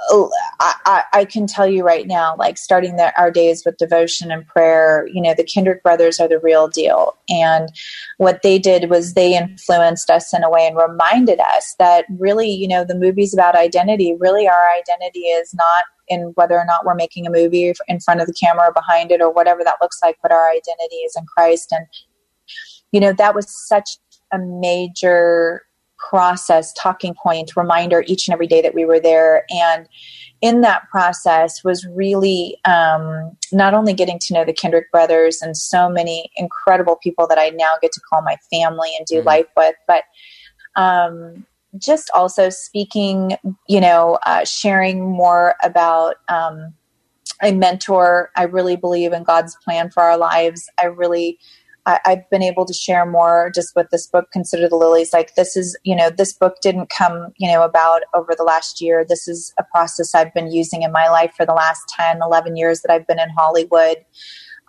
Oh, 0.09 0.29
I, 0.59 1.03
I, 1.13 1.25
can 1.25 1.47
tell 1.47 1.67
you 1.67 1.83
right 1.83 2.05
now, 2.05 2.35
like 2.37 2.57
starting 2.57 2.95
the, 2.97 3.11
our 3.19 3.31
days 3.31 3.63
with 3.65 3.77
devotion 3.77 4.31
and 4.31 4.45
prayer, 4.45 5.07
you 5.11 5.21
know, 5.21 5.33
the 5.33 5.43
Kendrick 5.43 5.81
brothers 5.81 6.19
are 6.19 6.27
the 6.27 6.39
real 6.39 6.67
deal. 6.67 7.17
And 7.27 7.69
what 8.17 8.43
they 8.43 8.59
did 8.59 8.89
was 8.89 9.13
they 9.13 9.35
influenced 9.35 10.09
us 10.09 10.33
in 10.33 10.43
a 10.43 10.49
way 10.49 10.67
and 10.67 10.77
reminded 10.77 11.39
us 11.39 11.75
that 11.79 12.05
really, 12.19 12.49
you 12.49 12.67
know, 12.67 12.85
the 12.85 12.97
movies 12.97 13.33
about 13.33 13.55
identity, 13.55 14.15
really 14.19 14.47
our 14.47 14.69
identity 14.77 15.21
is 15.21 15.53
not 15.53 15.85
in 16.07 16.33
whether 16.35 16.55
or 16.55 16.65
not 16.65 16.85
we're 16.85 16.95
making 16.95 17.25
a 17.25 17.31
movie 17.31 17.73
in 17.87 17.99
front 17.99 18.21
of 18.21 18.27
the 18.27 18.33
camera 18.33 18.67
or 18.67 18.73
behind 18.73 19.11
it 19.11 19.21
or 19.21 19.31
whatever 19.31 19.63
that 19.63 19.77
looks 19.81 19.99
like, 20.03 20.17
but 20.21 20.31
our 20.31 20.49
identity 20.49 20.97
is 20.97 21.15
in 21.17 21.25
Christ. 21.25 21.71
And, 21.71 21.87
you 22.91 22.99
know, 22.99 23.13
that 23.13 23.33
was 23.33 23.47
such 23.67 23.97
a 24.31 24.37
major 24.37 25.63
process 26.09 26.73
talking 26.73 27.13
point 27.13 27.55
reminder 27.55 28.03
each 28.07 28.27
and 28.27 28.33
every 28.33 28.47
day 28.47 28.61
that 28.61 28.73
we 28.73 28.85
were 28.85 28.99
there. 28.99 29.45
And 29.49 29.87
in 30.43 30.59
that 30.59 30.89
process 30.89 31.63
was 31.63 31.87
really 31.87 32.57
um, 32.65 33.35
not 33.53 33.73
only 33.73 33.93
getting 33.93 34.19
to 34.19 34.33
know 34.33 34.43
the 34.43 34.51
kendrick 34.51 34.91
brothers 34.91 35.41
and 35.41 35.55
so 35.55 35.89
many 35.89 36.29
incredible 36.35 36.97
people 37.01 37.25
that 37.27 37.39
i 37.39 37.49
now 37.49 37.71
get 37.81 37.93
to 37.93 38.01
call 38.01 38.21
my 38.21 38.35
family 38.51 38.91
and 38.97 39.05
do 39.07 39.21
mm 39.21 39.25
life 39.25 39.45
with 39.55 39.75
but 39.87 40.03
um, 40.75 41.45
just 41.77 42.09
also 42.13 42.49
speaking 42.49 43.37
you 43.69 43.79
know 43.79 44.19
uh, 44.25 44.43
sharing 44.43 45.01
more 45.01 45.55
about 45.63 46.17
um, 46.27 46.73
a 47.41 47.53
mentor. 47.53 48.31
I 48.35 48.43
really 48.43 48.75
believe 48.75 49.13
in 49.13 49.23
god's 49.23 49.55
plan 49.63 49.89
for 49.89 50.03
our 50.03 50.17
lives. 50.17 50.69
I 50.81 50.85
really 50.87 51.39
I, 51.85 51.99
have 52.05 52.29
been 52.29 52.43
able 52.43 52.65
to 52.65 52.73
share 52.73 53.05
more 53.05 53.51
just 53.53 53.75
with 53.75 53.89
this 53.91 54.07
book, 54.07 54.31
Consider 54.31 54.69
the 54.69 54.75
Lilies. 54.75 55.11
Like, 55.11 55.35
this 55.35 55.57
is, 55.57 55.77
you 55.83 55.95
know, 55.95 56.09
this 56.09 56.33
book 56.33 56.57
didn't 56.61 56.89
come, 56.89 57.33
you 57.37 57.51
know, 57.51 57.63
about 57.63 58.03
over 58.13 58.33
the 58.37 58.43
last 58.43 58.79
year. 58.79 59.05
This 59.07 59.27
is 59.27 59.53
a 59.59 59.63
process 59.63 60.15
I've 60.15 60.33
been 60.33 60.51
using 60.51 60.83
in 60.83 60.91
my 60.91 61.09
life 61.09 61.33
for 61.35 61.45
the 61.45 61.53
last 61.53 61.81
10, 61.89 62.19
11 62.21 62.55
years 62.55 62.81
that 62.81 62.91
I've 62.91 63.07
been 63.07 63.19
in 63.19 63.29
Hollywood. 63.29 63.97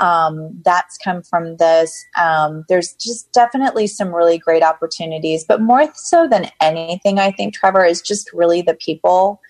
Um, 0.01 0.61
that's 0.65 0.99
come 0.99 1.23
from 1.23 1.57
this. 1.59 2.05
Um, 2.21 2.65
there's 2.69 2.95
just 2.95 3.33
definitely 3.33 3.87
some 3.87 4.13
really 4.13 4.39
great 4.39 4.63
opportunities, 4.63 5.45
but 5.47 5.61
more 5.61 5.89
so 5.95 6.27
than 6.27 6.51
anything, 6.61 7.21
I 7.21 7.31
think, 7.31 7.55
Trevor, 7.55 7.85
is 7.85 8.03
just 8.03 8.33
really 8.33 8.61
the 8.61 8.75
people 8.75 9.41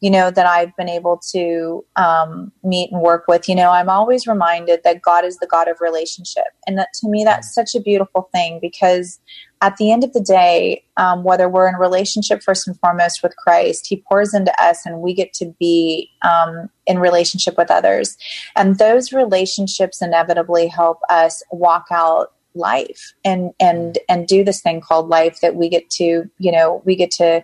you 0.00 0.10
know, 0.10 0.30
that 0.30 0.46
I've 0.46 0.74
been 0.76 0.88
able 0.88 1.20
to 1.32 1.84
um, 1.96 2.50
meet 2.64 2.90
and 2.90 3.02
work 3.02 3.24
with, 3.28 3.48
you 3.48 3.54
know, 3.54 3.70
I'm 3.70 3.90
always 3.90 4.26
reminded 4.26 4.80
that 4.82 5.02
God 5.02 5.24
is 5.26 5.36
the 5.38 5.46
God 5.46 5.68
of 5.68 5.76
relationship. 5.80 6.46
And 6.66 6.78
that 6.78 6.88
to 7.00 7.08
me, 7.08 7.22
that's 7.22 7.54
such 7.54 7.74
a 7.74 7.80
beautiful 7.80 8.30
thing 8.32 8.58
because 8.62 9.20
at 9.60 9.76
the 9.76 9.92
end 9.92 10.02
of 10.02 10.14
the 10.14 10.22
day, 10.22 10.82
um, 10.96 11.22
whether 11.22 11.50
we're 11.50 11.68
in 11.68 11.74
relationship 11.74 12.42
first 12.42 12.66
and 12.66 12.78
foremost 12.80 13.22
with 13.22 13.36
Christ, 13.36 13.86
He 13.86 14.02
pours 14.08 14.32
into 14.32 14.52
us 14.62 14.86
and 14.86 15.00
we 15.00 15.12
get 15.12 15.34
to 15.34 15.54
be 15.60 16.10
um, 16.22 16.70
in 16.86 16.98
relationship 16.98 17.58
with 17.58 17.70
others. 17.70 18.16
And 18.56 18.78
those 18.78 19.12
relationships 19.12 20.00
inevitably 20.00 20.66
help 20.66 21.00
us 21.10 21.42
walk 21.52 21.86
out 21.90 22.32
life 22.54 23.12
and 23.24 23.52
and 23.60 23.98
and 24.08 24.26
do 24.26 24.42
this 24.42 24.60
thing 24.60 24.80
called 24.80 25.08
life 25.08 25.40
that 25.40 25.54
we 25.54 25.68
get 25.68 25.88
to 25.88 26.28
you 26.38 26.50
know 26.50 26.82
we 26.84 26.96
get 26.96 27.12
to 27.12 27.40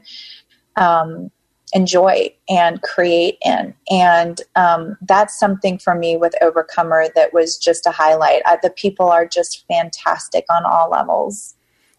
um, 0.76 1.30
enjoy 1.72 2.32
and 2.48 2.80
create 2.82 3.38
in. 3.44 3.74
And 3.90 4.40
um, 4.54 4.96
that's 5.02 5.38
something 5.38 5.78
for 5.78 5.94
me 5.94 6.16
with 6.16 6.34
Overcomer 6.40 7.06
that 7.14 7.32
was 7.32 7.58
just 7.58 7.86
a 7.86 7.90
highlight. 7.90 8.42
I, 8.46 8.58
the 8.62 8.70
people 8.70 9.08
are 9.08 9.26
just 9.26 9.66
fantastic 9.66 10.44
on 10.50 10.64
all 10.64 10.90
levels. 10.90 11.54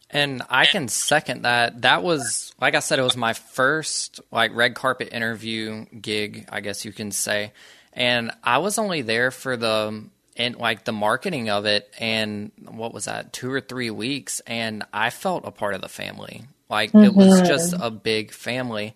And 0.10 0.42
I 0.50 0.66
can 0.66 0.88
second 0.88 1.42
that. 1.42 1.82
That 1.82 2.02
was, 2.02 2.54
like 2.62 2.76
I 2.76 2.80
said, 2.80 2.98
it 2.98 3.04
was 3.04 3.18
my 3.18 3.34
first 3.34 4.22
like 4.32 4.56
red 4.56 4.74
carpet 4.74 5.10
interview 5.12 5.86
gig, 6.00 6.48
I 6.50 6.62
guess 6.62 6.86
you 6.86 6.94
can 6.94 7.12
say. 7.12 7.52
And 7.92 8.32
I 8.44 8.60
was 8.60 8.78
only 8.78 9.02
there 9.02 9.32
for 9.32 9.58
the 9.58 10.10
and 10.38 10.56
like 10.56 10.86
the 10.86 10.92
marketing 10.92 11.50
of 11.50 11.66
it 11.66 11.92
and 12.00 12.52
what 12.70 12.94
was 12.94 13.06
that 13.06 13.34
two 13.34 13.52
or 13.52 13.60
three 13.60 13.90
weeks 13.90 14.40
and 14.46 14.84
i 14.94 15.10
felt 15.10 15.46
a 15.46 15.52
part 15.52 15.74
of 15.74 15.82
the 15.82 15.90
family 15.90 16.46
like 16.70 16.92
mm-hmm. 16.92 17.06
it 17.06 17.16
was 17.16 17.42
just 17.42 17.74
mm-hmm. 17.74 17.84
a 17.84 17.92
big 17.92 18.32
family 18.32 18.96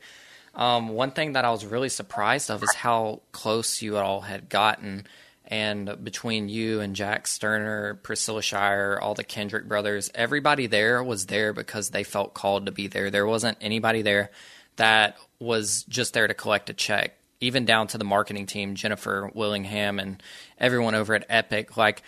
Um, 0.54 0.89
one 0.89 1.12
thing 1.12 1.34
that 1.34 1.45
I 1.45 1.52
was 1.52 1.66
really 1.66 1.89
surprised 1.89 2.52
of 2.52 2.62
is 2.64 2.74
how 2.76 3.22
close 3.32 3.82
you 3.82 3.97
all 3.97 4.22
had 4.22 4.49
gotten. 4.49 5.06
And 5.45 6.04
between 6.04 6.49
you 6.49 6.80
and 6.80 6.95
Jack 6.95 7.28
Sterner, 7.28 7.95
Priscilla 7.95 8.41
Shirer, 8.41 9.02
all 9.02 9.16
the 9.16 9.24
Kendrick 9.24 9.68
brothers, 9.68 10.10
everybody 10.16 10.68
there 10.68 11.04
was 11.04 11.26
there 11.26 11.52
because 11.52 11.89
they 11.89 12.04
felt 12.04 12.34
called 12.34 12.66
to 12.68 12.72
be 12.72 12.88
there. 12.88 13.10
There 13.10 13.26
wasn't 13.26 13.58
anybody 13.60 14.02
there 14.02 14.32
that 14.78 15.18
was 15.39 15.84
just 15.84 16.14
there 16.14 16.28
to 16.28 16.34
collect 16.34 16.70
a 16.70 16.74
check 16.74 17.18
even 17.41 17.66
down 17.66 17.88
to 17.88 17.97
the 17.97 18.04
marketing 18.04 18.45
team, 18.45 18.76
Jennifer 18.76 19.30
Willingham 19.34 19.99
and 19.99 20.22
everyone 20.60 20.95
over 20.95 21.16
at 21.16 21.26
Epic. 21.28 21.76
Like 21.76 22.04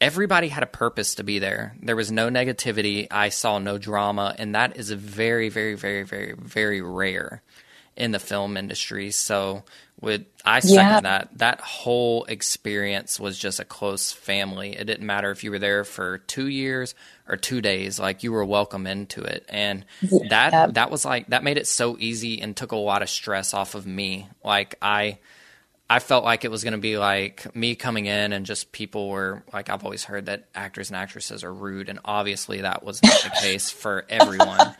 everybody 0.00 0.48
had 0.48 0.62
a 0.62 0.66
purpose 0.66 1.16
to 1.16 1.24
be 1.24 1.38
there. 1.38 1.74
There 1.82 1.96
was 1.96 2.12
no 2.12 2.28
negativity. 2.28 3.08
I 3.10 3.30
saw 3.30 3.58
no 3.58 3.78
drama, 3.78 4.34
and 4.38 4.54
that 4.54 4.76
is 4.76 4.90
very, 4.90 5.48
very, 5.48 5.74
very, 5.74 6.02
very, 6.02 6.34
very 6.34 6.82
rare 6.82 7.42
in 7.96 8.10
the 8.10 8.18
film 8.18 8.56
industry. 8.56 9.10
So, 9.10 9.64
with 10.00 10.26
I 10.44 10.60
second 10.60 10.76
yeah. 10.76 11.00
that. 11.00 11.28
That 11.36 11.60
whole 11.60 12.24
experience 12.24 13.18
was 13.18 13.38
just 13.38 13.60
a 13.60 13.64
close 13.64 14.12
family. 14.12 14.76
It 14.76 14.84
didn't 14.84 15.06
matter 15.06 15.30
if 15.30 15.42
you 15.42 15.50
were 15.50 15.58
there 15.58 15.84
for 15.84 16.18
two 16.18 16.48
years 16.48 16.94
or 17.28 17.36
two 17.36 17.60
days. 17.60 17.98
Like 17.98 18.22
you 18.22 18.32
were 18.32 18.44
welcome 18.44 18.86
into 18.86 19.22
it, 19.22 19.46
and 19.48 19.84
that 20.28 20.74
that 20.74 20.90
was 20.90 21.04
like 21.04 21.28
that 21.28 21.42
made 21.42 21.58
it 21.58 21.66
so 21.66 21.96
easy 21.98 22.40
and 22.40 22.56
took 22.56 22.72
a 22.72 22.76
lot 22.76 23.02
of 23.02 23.08
stress 23.08 23.54
off 23.54 23.74
of 23.74 23.86
me. 23.86 24.28
Like 24.44 24.76
I 24.82 25.18
I 25.88 25.98
felt 25.98 26.24
like 26.24 26.46
it 26.46 26.50
was 26.50 26.64
going 26.64 26.72
to 26.72 26.78
be 26.78 26.96
like 26.96 27.54
me 27.54 27.74
coming 27.74 28.06
in 28.06 28.32
and 28.32 28.46
just 28.46 28.72
people 28.72 29.10
were 29.10 29.42
like, 29.52 29.68
I've 29.68 29.84
always 29.84 30.02
heard 30.02 30.26
that 30.26 30.48
actors 30.54 30.88
and 30.88 30.96
actresses 30.96 31.44
are 31.44 31.52
rude. 31.52 31.90
And 31.90 31.98
obviously 32.04 32.62
that 32.62 32.82
was 32.82 33.02
not 33.02 33.22
the 33.22 33.30
case 33.42 33.70
for 33.70 34.06
everyone. 34.08 34.74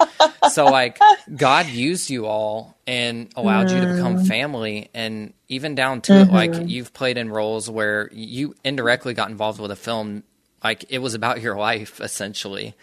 so, 0.50 0.64
like, 0.64 0.98
God 1.34 1.66
used 1.66 2.09
you 2.09 2.24
all 2.26 2.78
and 2.86 3.28
allowed 3.36 3.66
mm. 3.66 3.74
you 3.74 3.80
to 3.82 3.94
become 3.94 4.16
mm. 4.16 4.26
family. 4.26 4.88
And 4.94 5.34
even 5.48 5.74
down 5.74 6.00
to 6.02 6.12
mm-hmm. 6.12 6.30
it, 6.30 6.32
like, 6.32 6.52
mm-hmm. 6.52 6.68
you've 6.68 6.94
played 6.94 7.18
in 7.18 7.28
roles 7.28 7.68
where 7.68 8.09
you 8.11 8.55
indirectly 8.64 9.12
got 9.12 9.28
involved 9.28 9.61
with 9.61 9.70
a 9.70 9.76
film. 9.76 10.22
Like, 10.62 10.86
it 10.88 10.98
was 11.00 11.12
about 11.12 11.42
your 11.42 11.57
life, 11.57 12.00
essentially. 12.00 12.74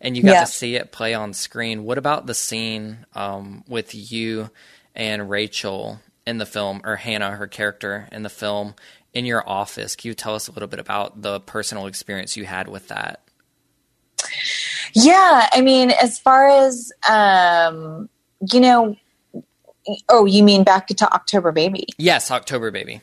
And 0.00 0.16
you 0.16 0.22
got 0.22 0.32
yeah. 0.32 0.40
to 0.40 0.46
see 0.46 0.76
it 0.76 0.92
play 0.92 1.12
on 1.12 1.34
screen. 1.34 1.84
What 1.84 1.98
about 1.98 2.26
the 2.26 2.34
scene 2.34 3.04
um, 3.14 3.64
with 3.68 3.94
you 3.94 4.50
and 4.94 5.28
Rachel? 5.28 6.00
In 6.26 6.38
the 6.38 6.46
film, 6.46 6.80
or 6.84 6.96
Hannah, 6.96 7.32
her 7.32 7.46
character 7.46 8.08
in 8.12 8.22
the 8.22 8.28
film, 8.28 8.74
in 9.14 9.24
your 9.24 9.48
office. 9.48 9.96
Can 9.96 10.08
you 10.08 10.14
tell 10.14 10.34
us 10.34 10.48
a 10.48 10.52
little 10.52 10.68
bit 10.68 10.80
about 10.80 11.22
the 11.22 11.40
personal 11.40 11.86
experience 11.86 12.36
you 12.36 12.44
had 12.44 12.68
with 12.68 12.88
that? 12.88 13.22
Yeah, 14.92 15.48
I 15.52 15.60
mean, 15.60 15.90
as 15.90 16.18
far 16.18 16.48
as 16.48 16.92
um, 17.08 18.08
you 18.52 18.60
know, 18.60 18.96
oh, 20.08 20.26
you 20.26 20.42
mean 20.42 20.64
back 20.64 20.88
to 20.88 21.12
October 21.12 21.52
Baby? 21.52 21.86
Yes, 21.98 22.30
October 22.30 22.70
Baby. 22.70 23.00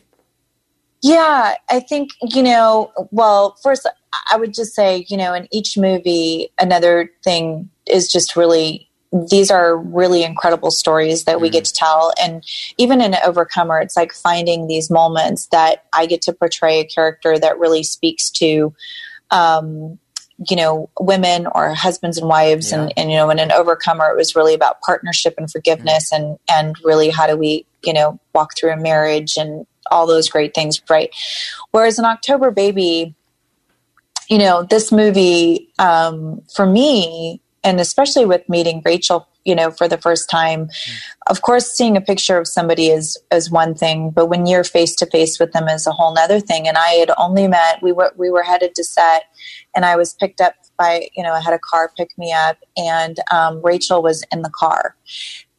Yeah, 1.01 1.55
I 1.69 1.79
think 1.81 2.11
you 2.21 2.43
know. 2.43 2.91
Well, 3.11 3.57
first, 3.61 3.87
I 4.31 4.37
would 4.37 4.53
just 4.53 4.73
say, 4.73 5.05
you 5.09 5.17
know, 5.17 5.33
in 5.33 5.47
each 5.51 5.77
movie, 5.77 6.49
another 6.59 7.11
thing 7.23 7.69
is 7.85 8.11
just 8.11 8.35
really 8.35 8.89
these 9.29 9.51
are 9.51 9.77
really 9.77 10.23
incredible 10.23 10.71
stories 10.71 11.25
that 11.25 11.39
we 11.39 11.49
get 11.49 11.63
mm-hmm. 11.63 11.73
to 11.73 11.73
tell. 11.73 12.13
And 12.19 12.43
even 12.77 12.99
in 12.99 13.15
Overcomer, 13.15 13.79
it's 13.79 13.95
like 13.95 14.11
finding 14.11 14.67
these 14.67 14.89
moments 14.89 15.47
that 15.47 15.85
I 15.93 16.07
get 16.07 16.23
to 16.23 16.33
portray 16.33 16.79
a 16.79 16.85
character 16.85 17.37
that 17.37 17.59
really 17.59 17.83
speaks 17.83 18.31
to, 18.31 18.73
um, 19.29 19.99
you 20.49 20.55
know, 20.55 20.89
women 20.99 21.45
or 21.45 21.75
husbands 21.75 22.17
and 22.17 22.27
wives. 22.27 22.71
Yeah. 22.71 22.81
And, 22.81 22.93
and, 22.97 23.11
you 23.11 23.17
know, 23.17 23.29
in 23.29 23.37
an 23.37 23.51
Overcomer, 23.51 24.09
it 24.09 24.17
was 24.17 24.35
really 24.35 24.55
about 24.55 24.81
partnership 24.81 25.35
and 25.37 25.49
forgiveness 25.49 26.11
mm-hmm. 26.11 26.23
and, 26.23 26.39
and 26.49 26.75
really 26.83 27.11
how 27.11 27.27
do 27.27 27.37
we, 27.37 27.67
you 27.83 27.93
know, 27.93 28.19
walk 28.33 28.57
through 28.57 28.71
a 28.71 28.77
marriage 28.77 29.37
and 29.37 29.67
all 29.91 30.07
those 30.07 30.27
great 30.27 30.55
things, 30.55 30.81
right? 30.89 31.11
Whereas 31.69 31.99
in 31.99 32.05
October 32.05 32.49
Baby, 32.49 33.13
you 34.27 34.39
know, 34.39 34.63
this 34.63 34.91
movie, 34.91 35.69
um, 35.77 36.41
for 36.55 36.65
me, 36.65 37.41
and 37.63 37.79
especially 37.79 38.25
with 38.25 38.47
meeting 38.49 38.81
Rachel, 38.83 39.27
you 39.45 39.55
know, 39.55 39.71
for 39.71 39.87
the 39.87 39.97
first 39.97 40.29
time, 40.29 40.69
of 41.27 41.41
course, 41.41 41.71
seeing 41.71 41.95
a 41.95 42.01
picture 42.01 42.37
of 42.37 42.47
somebody 42.47 42.87
is 42.87 43.17
is 43.31 43.49
one 43.49 43.73
thing, 43.73 44.09
but 44.09 44.27
when 44.27 44.45
you're 44.45 44.63
face 44.63 44.95
to 44.97 45.05
face 45.05 45.39
with 45.39 45.51
them 45.53 45.67
is 45.67 45.87
a 45.87 45.91
whole 45.91 46.13
nother 46.13 46.39
thing. 46.39 46.67
And 46.67 46.77
I 46.77 46.89
had 46.89 47.11
only 47.17 47.47
met 47.47 47.81
we 47.81 47.91
were 47.91 48.13
we 48.17 48.29
were 48.29 48.43
headed 48.43 48.75
to 48.75 48.83
set, 48.83 49.23
and 49.75 49.85
I 49.85 49.95
was 49.95 50.13
picked 50.13 50.41
up 50.41 50.55
by 50.77 51.07
you 51.15 51.23
know 51.23 51.33
I 51.33 51.41
had 51.41 51.53
a 51.53 51.59
car 51.59 51.91
pick 51.95 52.17
me 52.17 52.31
up, 52.31 52.57
and 52.77 53.17
um, 53.31 53.61
Rachel 53.63 54.01
was 54.01 54.23
in 54.31 54.41
the 54.41 54.51
car, 54.51 54.95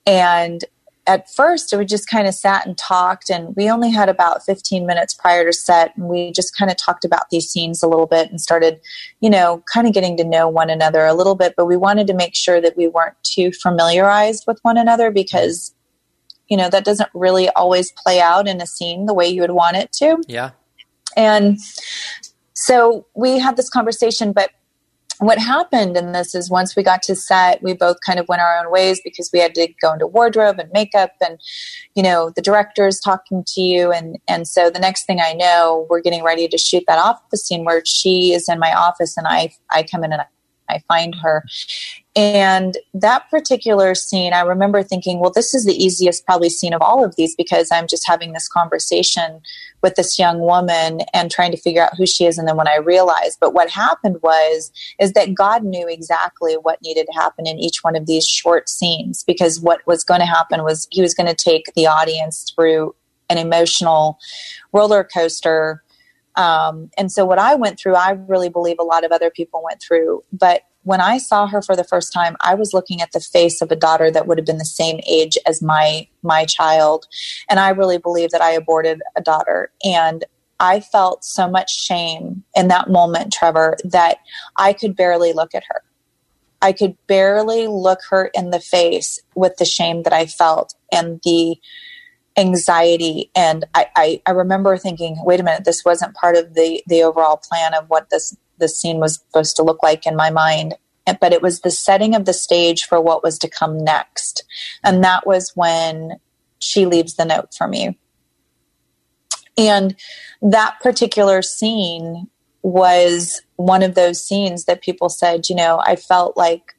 and 0.07 0.65
at 1.07 1.31
first 1.31 1.75
we 1.77 1.85
just 1.85 2.09
kind 2.09 2.27
of 2.27 2.35
sat 2.35 2.67
and 2.67 2.79
talked 2.79 3.29
and 3.29 3.55
we 3.57 3.71
only 3.71 3.91
had 3.91 4.09
about 4.09 4.45
15 4.45 4.87
minutes 4.87 5.13
prior 5.13 5.45
to 5.45 5.53
set 5.53 5.97
and 5.97 6.09
we 6.09 6.33
just 6.33 6.57
kind 6.57 6.71
of 6.71 6.77
talked 6.77 7.05
about 7.05 7.29
these 7.31 7.49
scenes 7.49 7.83
a 7.83 7.89
little 7.89 8.07
bit 8.07 8.31
and 8.31 8.41
started 8.41 8.81
you 9.21 9.29
know 9.29 9.63
kind 9.73 9.87
of 9.87 9.93
getting 9.93 10.17
to 10.17 10.25
know 10.25 10.49
one 10.49 10.71
another 10.71 11.05
a 11.05 11.15
little 11.15 11.35
bit 11.35 11.55
but 11.57 11.67
we 11.67 11.77
wanted 11.77 12.07
to 12.07 12.15
make 12.15 12.35
sure 12.35 12.61
that 12.61 12.77
we 12.77 12.89
weren't 12.89 13.17
too 13.23 13.53
familiarized 13.53 14.45
with 14.47 14.59
one 14.63 14.79
another 14.79 15.11
because 15.11 15.75
you 16.49 16.57
know 16.57 16.69
that 16.69 16.85
doesn't 16.85 17.11
really 17.15 17.49
always 17.51 17.93
play 17.93 18.21
out 18.21 18.47
in 18.47 18.61
a 18.61 18.67
scene 18.67 19.07
the 19.07 19.15
way 19.15 19.27
you 19.27 19.41
would 19.41 19.51
want 19.51 19.77
it 19.77 19.93
to. 19.93 20.23
Yeah. 20.29 20.51
And 21.17 21.59
so 22.53 23.07
we 23.15 23.39
had 23.39 23.57
this 23.57 23.71
conversation 23.71 24.33
but 24.33 24.51
what 25.19 25.39
happened 25.39 25.97
in 25.97 26.13
this 26.13 26.35
is 26.35 26.51
once 26.51 26.77
we 26.77 26.83
got 26.83 27.03
to 27.05 27.15
set, 27.15 27.63
we 27.63 27.75
both 27.75 27.97
kind 28.05 28.19
of 28.19 28.29
went 28.29 28.43
our 28.43 28.59
own 28.59 28.71
ways 28.71 29.01
because 29.05 29.31
we 29.33 29.39
had 29.39 29.55
to 29.55 29.69
go 29.81 29.93
into 29.93 30.07
wardrobe 30.07 30.59
and 30.59 30.71
makeup 30.73 31.13
and, 31.25 31.39
you 31.95 32.03
know, 32.03 32.31
the 32.35 32.43
director's 32.43 33.01
talking 33.01 33.45
to 33.49 33.61
you. 33.61 33.93
And, 33.93 34.19
and 34.29 34.47
so 34.49 34.71
the 34.71 34.81
next 34.81 35.07
thing 35.07 35.21
I 35.21 35.33
know, 35.33 35.87
we're 35.89 36.01
getting 36.01 36.25
ready 36.25 36.49
to 36.49 36.59
shoot 36.59 36.85
that 36.87 36.99
office 36.99 37.47
scene 37.47 37.65
where 37.65 37.83
she 37.85 38.33
is 38.33 38.49
in 38.49 38.59
my 38.59 38.75
office 38.75 39.17
and 39.17 39.27
I, 39.27 39.53
I 39.71 39.83
come 39.83 40.05
in 40.05 40.13
and 40.13 40.23
I 40.69 40.81
find 40.89 41.15
her. 41.23 41.45
And 42.17 42.79
that 42.95 43.29
particular 43.29 43.95
scene, 43.95 44.33
I 44.33 44.43
remember 44.43 44.83
thinking, 44.83 45.19
well, 45.19 45.33
this 45.33 45.53
is 45.53 45.65
the 45.65 45.75
easiest 45.75 46.25
probably 46.25 46.49
scene 46.49 46.73
of 46.73 46.81
all 46.81 47.05
of 47.05 47.17
these 47.17 47.35
because 47.35 47.69
I'm 47.73 47.89
just 47.89 48.07
having 48.07 48.33
this 48.33 48.49
conversation 48.49 49.41
with 49.83 49.97
this 49.97 50.19
young 50.19 50.39
woman 50.39 51.01
and 51.13 51.31
trying 51.31 51.51
to 51.51 51.57
figure 51.57 51.83
out 51.83 51.97
who 51.97 52.07
she 52.07 52.25
is. 52.25 52.39
And 52.39 52.47
then 52.47 52.57
when 52.57 52.69
I 52.69 52.77
realized, 52.77 53.39
but 53.41 53.53
what 53.53 53.69
happened 53.69 54.19
was, 54.23 54.71
is 55.01 55.13
that 55.13 55.35
God 55.35 55.65
knew 55.65 55.89
exactly 55.89 56.55
what 56.55 56.83
needed 56.83 57.07
to 57.07 57.19
happen 57.19 57.47
in 57.47 57.59
each 57.59 57.83
one 57.83 57.97
of 57.97 58.07
these 58.07 58.27
short 58.27 58.69
scenes 58.69 59.25
because 59.25 59.61
what 59.61 59.85
was 59.87 60.05
going 60.05 60.21
to 60.21 60.27
happen 60.27 60.63
was 60.63 60.87
he 60.91 61.03
was 61.03 61.15
going 61.15 61.29
to 61.29 61.35
take 61.35 61.67
the 61.75 61.87
audience 61.87 62.53
through 62.55 62.95
an 63.29 63.39
emotional 63.39 64.19
roller 64.73 65.05
coaster 65.05 65.84
um, 66.37 66.91
and 66.97 67.13
so 67.13 67.25
what 67.25 67.39
I 67.39 67.55
went 67.55 67.79
through, 67.79 67.95
I 67.95 68.11
really 68.11 68.49
believe 68.49 68.77
a 68.79 68.85
lot 68.85 69.05
of 69.05 69.13
other 69.13 69.31
people 69.31 69.63
went 69.63 69.81
through. 69.81 70.25
But 70.33 70.63
when 70.83 71.01
I 71.01 71.19
saw 71.19 71.47
her 71.47 71.63
for 71.63 71.77
the 71.77 71.85
first 71.85 72.13
time, 72.13 72.37
I 72.41 72.55
was 72.55 72.75
looking 72.75 73.01
at 73.01 73.13
the 73.13 73.21
face 73.21 73.63
of 73.63 73.71
a 73.71 73.77
daughter 73.77 74.11
that 74.11 74.27
would 74.27 74.39
have 74.39 74.47
been 74.47 74.59
the 74.59 74.65
same 74.65 75.01
age 75.07 75.39
as 75.47 75.63
my 75.63 76.07
my 76.23 76.45
child, 76.45 77.07
and 77.49 77.59
I 77.61 77.71
really 77.71 77.99
believe 77.99 78.31
that 78.31 78.43
I 78.43 78.53
aborted 78.53 79.01
a 79.17 79.23
daughter. 79.23 79.73
And 79.85 80.25
I 80.61 80.81
felt 80.81 81.25
so 81.25 81.49
much 81.49 81.75
shame 81.75 82.45
in 82.55 82.69
that 82.69 82.89
moment, 82.89 83.33
Trevor, 83.33 83.77
that 83.85 84.19
I 84.57 84.73
could 84.73 84.97
barely 84.97 85.33
look 85.33 85.55
at 85.55 85.65
her. 85.69 85.83
I 86.63 86.73
could 86.73 86.97
barely 87.07 87.67
look 87.67 88.01
her 88.11 88.31
in 88.35 88.51
the 88.51 88.61
face 88.61 89.21
with 89.35 89.57
the 89.57 89.65
shame 89.65 90.03
that 90.05 90.13
I 90.13 90.27
felt 90.27 90.75
and 90.91 91.21
the 91.23 91.57
anxiety. 92.37 93.31
And 93.35 93.65
I, 93.75 93.87
I, 93.97 94.23
I 94.27 94.31
remember 94.33 94.77
thinking 94.77 95.17
wait 95.25 95.41
a 95.41 95.43
minute 95.43 95.65
this 95.65 95.85
wasn't 95.85 96.15
part 96.15 96.37
of 96.37 96.55
the 96.55 96.83
the 96.87 97.03
overall 97.03 97.37
plan 97.37 97.75
of 97.75 97.89
what 97.89 98.11
this 98.11 98.37
this 98.59 98.79
scene 98.79 98.99
was 98.99 99.17
supposed 99.17 99.57
to 99.57 99.63
look 99.63 99.83
like 99.83 100.07
in 100.07 100.17
my 100.17 100.31
mind. 100.31 100.75
But 101.21 101.33
it 101.33 101.43
was 101.43 101.61
the 101.61 101.71
setting 101.71 102.15
of 102.15 102.25
the 102.25 102.33
stage 102.33 102.85
for 102.85 103.01
what 103.01 103.23
was 103.23 103.39
to 103.41 103.49
come 103.49 103.85
next. 103.85 104.45
And 104.83 105.05
that 105.05 105.27
was 105.27 105.53
when 105.55 106.19
she 106.61 106.87
leaves 106.87 107.17
the 107.17 107.27
note 107.27 107.53
for 107.53 107.69
me. 107.69 107.99
And 109.59 109.95
that 110.41 110.81
particular 110.81 111.43
scene 111.43 112.29
was 112.65 113.43
one 113.57 113.83
of 113.83 113.95
those 113.95 114.27
scenes 114.27 114.65
that 114.65 114.81
people 114.81 115.11
said 115.11 115.49
you 115.51 115.55
know 115.55 115.83
i 115.85 115.95
felt 115.95 116.35
like 116.35 116.75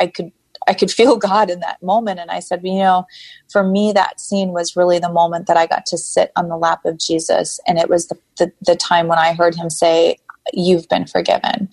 i 0.00 0.06
could 0.06 0.32
I 0.68 0.74
could 0.74 0.90
feel 0.90 1.16
God 1.30 1.50
in 1.50 1.60
that 1.60 1.82
moment. 1.82 2.20
And 2.20 2.30
I 2.30 2.40
said, 2.40 2.60
you 2.62 2.78
know, 2.78 3.06
for 3.50 3.64
me, 3.64 3.92
that 3.92 4.20
scene 4.20 4.50
was 4.50 4.76
really 4.76 4.98
the 4.98 5.12
moment 5.12 5.46
that 5.46 5.56
I 5.56 5.66
got 5.66 5.86
to 5.86 5.98
sit 5.98 6.30
on 6.36 6.48
the 6.48 6.56
lap 6.56 6.84
of 6.84 6.98
Jesus. 6.98 7.58
And 7.66 7.78
it 7.78 7.88
was 7.88 8.08
the, 8.08 8.18
the, 8.38 8.52
the 8.62 8.76
time 8.76 9.08
when 9.08 9.18
I 9.18 9.32
heard 9.32 9.54
him 9.54 9.70
say, 9.70 10.18
You've 10.54 10.88
been 10.88 11.06
forgiven. 11.06 11.68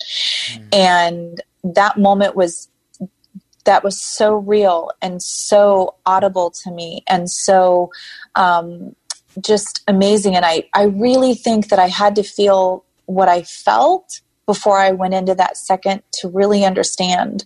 Mm. 0.50 0.74
And 0.74 1.42
that 1.64 1.96
moment 1.96 2.36
was 2.36 2.68
that 3.64 3.82
was 3.82 4.00
so 4.00 4.34
real 4.34 4.90
and 5.02 5.20
so 5.22 5.94
audible 6.06 6.50
to 6.50 6.70
me 6.70 7.02
and 7.06 7.30
so 7.30 7.90
um, 8.34 8.94
just 9.40 9.82
amazing. 9.86 10.34
And 10.34 10.44
I, 10.44 10.64
I 10.74 10.84
really 10.84 11.34
think 11.34 11.68
that 11.68 11.78
I 11.78 11.88
had 11.88 12.16
to 12.16 12.22
feel 12.22 12.84
what 13.06 13.28
I 13.28 13.42
felt 13.42 14.20
before 14.46 14.78
I 14.78 14.92
went 14.92 15.14
into 15.14 15.34
that 15.34 15.56
second 15.56 16.02
to 16.12 16.28
really 16.28 16.64
understand 16.64 17.44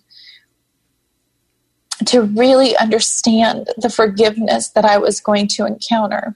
to 2.07 2.21
really 2.21 2.75
understand 2.77 3.69
the 3.77 3.89
forgiveness 3.89 4.69
that 4.69 4.85
I 4.85 4.97
was 4.97 5.19
going 5.19 5.47
to 5.49 5.65
encounter. 5.65 6.35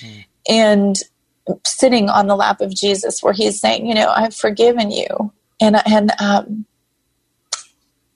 Mm. 0.00 0.24
And 0.48 0.96
sitting 1.64 2.08
on 2.08 2.26
the 2.26 2.36
lap 2.36 2.60
of 2.60 2.74
Jesus, 2.74 3.22
where 3.22 3.32
he's 3.32 3.60
saying, 3.60 3.86
You 3.86 3.94
know, 3.94 4.10
I've 4.10 4.34
forgiven 4.34 4.90
you. 4.90 5.32
And, 5.60 5.76
and, 5.86 6.12
um, 6.20 6.66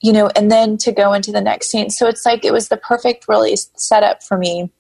you 0.01 0.12
know, 0.12 0.31
and 0.35 0.51
then 0.51 0.77
to 0.79 0.93
go 0.93 1.12
into 1.12 1.33
the 1.33 1.41
next 1.41 1.68
scene. 1.68 1.91
So 1.91 2.07
it's 2.07 2.25
like 2.25 2.45
it 2.45 2.53
was 2.53 2.68
the 2.68 2.77
perfect 2.77 3.29
really 3.29 3.57
setup 3.77 4.23
for 4.23 4.39
me. 4.39 4.71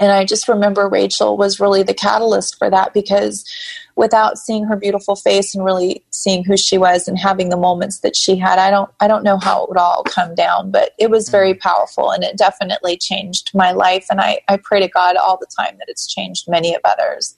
And 0.00 0.12
I 0.12 0.24
just 0.24 0.48
remember 0.48 0.88
Rachel 0.88 1.36
was 1.36 1.58
really 1.58 1.82
the 1.82 1.94
catalyst 1.94 2.56
for 2.56 2.70
that 2.70 2.94
because 2.94 3.44
without 3.98 4.38
seeing 4.38 4.64
her 4.64 4.76
beautiful 4.76 5.16
face 5.16 5.56
and 5.56 5.64
really 5.64 6.04
seeing 6.10 6.44
who 6.44 6.56
she 6.56 6.78
was 6.78 7.08
and 7.08 7.18
having 7.18 7.48
the 7.48 7.56
moments 7.56 7.98
that 7.98 8.14
she 8.14 8.36
had, 8.36 8.58
I 8.58 8.70
don't 8.70 8.90
I 9.00 9.08
don't 9.08 9.24
know 9.24 9.38
how 9.38 9.64
it 9.64 9.68
would 9.68 9.76
all 9.76 10.04
come 10.04 10.36
down, 10.36 10.70
but 10.70 10.92
it 10.98 11.10
was 11.10 11.28
very 11.28 11.52
mm. 11.52 11.60
powerful 11.60 12.12
and 12.12 12.22
it 12.22 12.38
definitely 12.38 12.96
changed 12.96 13.50
my 13.54 13.72
life. 13.72 14.06
And 14.08 14.20
I, 14.20 14.38
I 14.48 14.56
pray 14.62 14.80
to 14.80 14.88
God 14.88 15.16
all 15.16 15.36
the 15.36 15.48
time 15.58 15.76
that 15.78 15.88
it's 15.88 16.06
changed 16.06 16.48
many 16.48 16.74
of 16.74 16.80
others. 16.84 17.36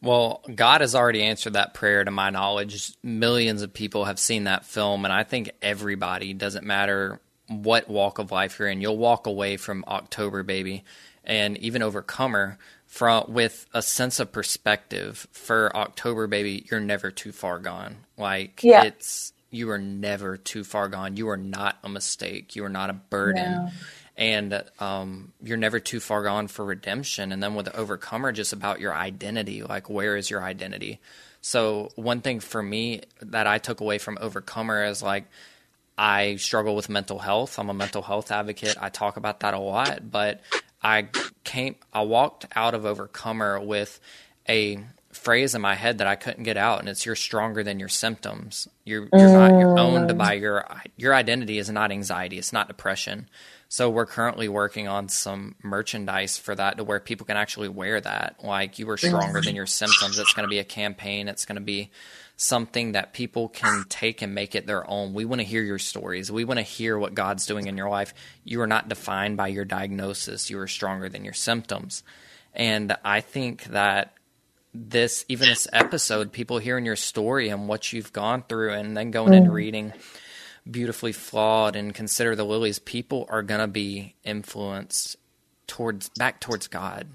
Well, 0.00 0.42
God 0.54 0.80
has 0.80 0.94
already 0.94 1.22
answered 1.22 1.54
that 1.54 1.74
prayer 1.74 2.04
to 2.04 2.10
my 2.10 2.30
knowledge. 2.30 2.92
Millions 3.02 3.62
of 3.62 3.72
people 3.72 4.04
have 4.04 4.18
seen 4.18 4.44
that 4.44 4.64
film, 4.64 5.04
and 5.04 5.12
I 5.12 5.24
think 5.24 5.50
everybody, 5.62 6.34
doesn't 6.34 6.64
matter 6.64 7.20
what 7.48 7.88
walk 7.88 8.18
of 8.18 8.30
life 8.30 8.58
you're 8.58 8.68
in, 8.68 8.80
you'll 8.80 8.98
walk 8.98 9.26
away 9.26 9.56
from 9.56 9.82
October 9.88 10.42
Baby 10.42 10.84
and 11.24 11.56
even 11.58 11.82
Overcomer 11.82 12.58
from 12.94 13.24
with 13.28 13.66
a 13.74 13.82
sense 13.82 14.20
of 14.20 14.30
perspective 14.30 15.26
for 15.32 15.74
October 15.76 16.28
Baby. 16.28 16.64
You're 16.70 16.78
never 16.78 17.10
too 17.10 17.32
far 17.32 17.58
gone. 17.58 17.96
Like 18.16 18.62
yeah. 18.62 18.84
it's 18.84 19.32
you 19.50 19.70
are 19.70 19.78
never 19.78 20.36
too 20.36 20.62
far 20.62 20.88
gone. 20.88 21.16
You 21.16 21.28
are 21.28 21.36
not 21.36 21.76
a 21.82 21.88
mistake. 21.88 22.54
You 22.54 22.64
are 22.64 22.68
not 22.68 22.90
a 22.90 22.94
burden. 22.94 23.52
No 23.52 23.70
and 24.16 24.62
um, 24.78 25.32
you're 25.42 25.56
never 25.56 25.80
too 25.80 26.00
far 26.00 26.22
gone 26.22 26.46
for 26.46 26.64
redemption. 26.64 27.32
And 27.32 27.42
then 27.42 27.54
with 27.54 27.66
the 27.66 27.76
overcomer, 27.76 28.30
just 28.30 28.52
about 28.52 28.80
your 28.80 28.94
identity, 28.94 29.62
like 29.62 29.90
where 29.90 30.16
is 30.16 30.30
your 30.30 30.42
identity? 30.42 31.00
So 31.40 31.90
one 31.96 32.20
thing 32.20 32.40
for 32.40 32.62
me 32.62 33.02
that 33.20 33.46
I 33.46 33.58
took 33.58 33.80
away 33.80 33.98
from 33.98 34.18
overcomer 34.20 34.84
is 34.84 35.02
like 35.02 35.24
I 35.98 36.36
struggle 36.36 36.76
with 36.76 36.88
mental 36.88 37.18
health. 37.18 37.58
I'm 37.58 37.70
a 37.70 37.74
mental 37.74 38.02
health 38.02 38.30
advocate. 38.30 38.76
I 38.80 38.88
talk 38.88 39.16
about 39.16 39.40
that 39.40 39.54
a 39.54 39.58
lot, 39.58 40.10
but 40.10 40.40
I 40.84 41.08
came, 41.44 41.76
I 41.92 42.02
walked 42.02 42.46
out 42.54 42.74
of 42.74 42.84
overcomer 42.84 43.58
with 43.58 43.98
a 44.48 44.78
phrase 45.12 45.54
in 45.54 45.62
my 45.62 45.74
head 45.74 45.98
that 45.98 46.06
I 46.06 46.16
couldn't 46.16 46.42
get 46.42 46.56
out, 46.56 46.80
and 46.80 46.88
it's 46.88 47.06
"You're 47.06 47.16
stronger 47.16 47.62
than 47.62 47.78
your 47.78 47.88
symptoms. 47.88 48.68
You're 48.84 49.08
you're 49.12 49.28
not 49.28 49.58
you're 49.58 49.78
owned 49.78 50.10
mm. 50.10 50.18
by 50.18 50.34
your 50.34 50.66
your 50.96 51.14
identity 51.14 51.58
is 51.58 51.70
not 51.70 51.90
anxiety. 51.90 52.38
It's 52.38 52.52
not 52.52 52.68
depression. 52.68 53.28
So 53.68 53.90
we're 53.90 54.06
currently 54.06 54.48
working 54.48 54.86
on 54.86 55.08
some 55.08 55.56
merchandise 55.62 56.38
for 56.38 56.54
that 56.54 56.76
to 56.76 56.84
where 56.84 57.00
people 57.00 57.26
can 57.26 57.36
actually 57.36 57.68
wear 57.68 58.00
that. 58.00 58.36
Like 58.44 58.78
you 58.78 58.86
were 58.86 58.96
stronger 58.96 59.40
than 59.40 59.56
your 59.56 59.66
symptoms. 59.66 60.18
It's 60.18 60.32
going 60.32 60.46
to 60.46 60.50
be 60.50 60.60
a 60.60 60.64
campaign. 60.64 61.26
It's 61.26 61.44
going 61.44 61.56
to 61.56 61.62
be 61.62 61.90
something 62.36 62.92
that 62.92 63.12
people 63.12 63.48
can 63.48 63.84
take 63.88 64.22
and 64.22 64.34
make 64.34 64.54
it 64.54 64.66
their 64.66 64.88
own. 64.88 65.14
We 65.14 65.24
want 65.24 65.40
to 65.40 65.46
hear 65.46 65.62
your 65.62 65.78
stories. 65.78 66.32
We 66.32 66.44
want 66.44 66.58
to 66.58 66.64
hear 66.64 66.98
what 66.98 67.14
God's 67.14 67.46
doing 67.46 67.66
in 67.66 67.76
your 67.76 67.88
life. 67.88 68.12
You 68.42 68.60
are 68.60 68.66
not 68.66 68.88
defined 68.88 69.36
by 69.36 69.48
your 69.48 69.64
diagnosis. 69.64 70.50
You 70.50 70.58
are 70.58 70.66
stronger 70.66 71.08
than 71.08 71.24
your 71.24 71.34
symptoms. 71.34 72.02
And 72.52 72.96
I 73.04 73.20
think 73.20 73.64
that 73.64 74.14
this, 74.72 75.24
even 75.28 75.48
this 75.48 75.68
episode, 75.72 76.32
people 76.32 76.58
hearing 76.58 76.84
your 76.84 76.96
story 76.96 77.48
and 77.48 77.68
what 77.68 77.92
you've 77.92 78.12
gone 78.12 78.42
through 78.48 78.72
and 78.72 78.96
then 78.96 79.12
going 79.12 79.32
mm. 79.32 79.36
and 79.36 79.52
reading 79.52 79.92
beautifully 80.68 81.12
flawed 81.12 81.76
and 81.76 81.94
consider 81.94 82.34
the 82.34 82.44
lilies, 82.44 82.78
people 82.78 83.26
are 83.28 83.42
going 83.42 83.60
to 83.60 83.68
be 83.68 84.14
influenced 84.24 85.16
towards 85.66 86.08
back 86.10 86.40
towards 86.40 86.68
God. 86.68 87.06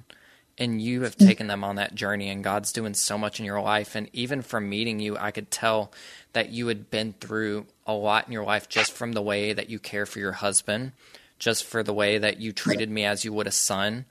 And 0.60 0.82
you 0.82 1.03
have 1.03 1.16
taken 1.16 1.47
them 1.47 1.64
on 1.64 1.78
that 1.78 1.95
journey, 1.95 2.30
and 2.30 2.43
God's 2.43 2.74
doing 2.74 2.93
so 2.93 3.18
much 3.18 3.39
in 3.39 3.45
your 3.45 3.62
life. 3.62 3.95
And 3.95 4.10
even 4.12 4.41
from 4.41 4.70
meeting 4.70 4.99
you, 4.99 5.18
I 5.18 5.32
could 5.32 5.49
tell 5.49 5.93
that 6.34 6.49
you 6.49 6.68
had 6.68 6.91
been 6.91 7.14
through 7.14 7.66
a 7.88 7.93
lot 7.93 8.28
in 8.28 8.34
your 8.34 8.43
life 8.43 8.68
just 8.68 8.91
from 8.91 9.14
the 9.14 9.22
way 9.22 9.53
that 9.53 9.70
you 9.70 9.80
care 9.80 10.05
for 10.05 10.20
your 10.20 10.34
husband, 10.34 10.91
just 11.39 11.64
for 11.64 11.82
the 11.82 11.93
way 11.93 12.18
that 12.18 12.41
you 12.41 12.51
treated 12.51 12.89
me 12.89 13.05
as 13.05 13.24
you 13.24 13.32
would 13.32 13.47
a 13.47 13.51
son, 13.51 14.03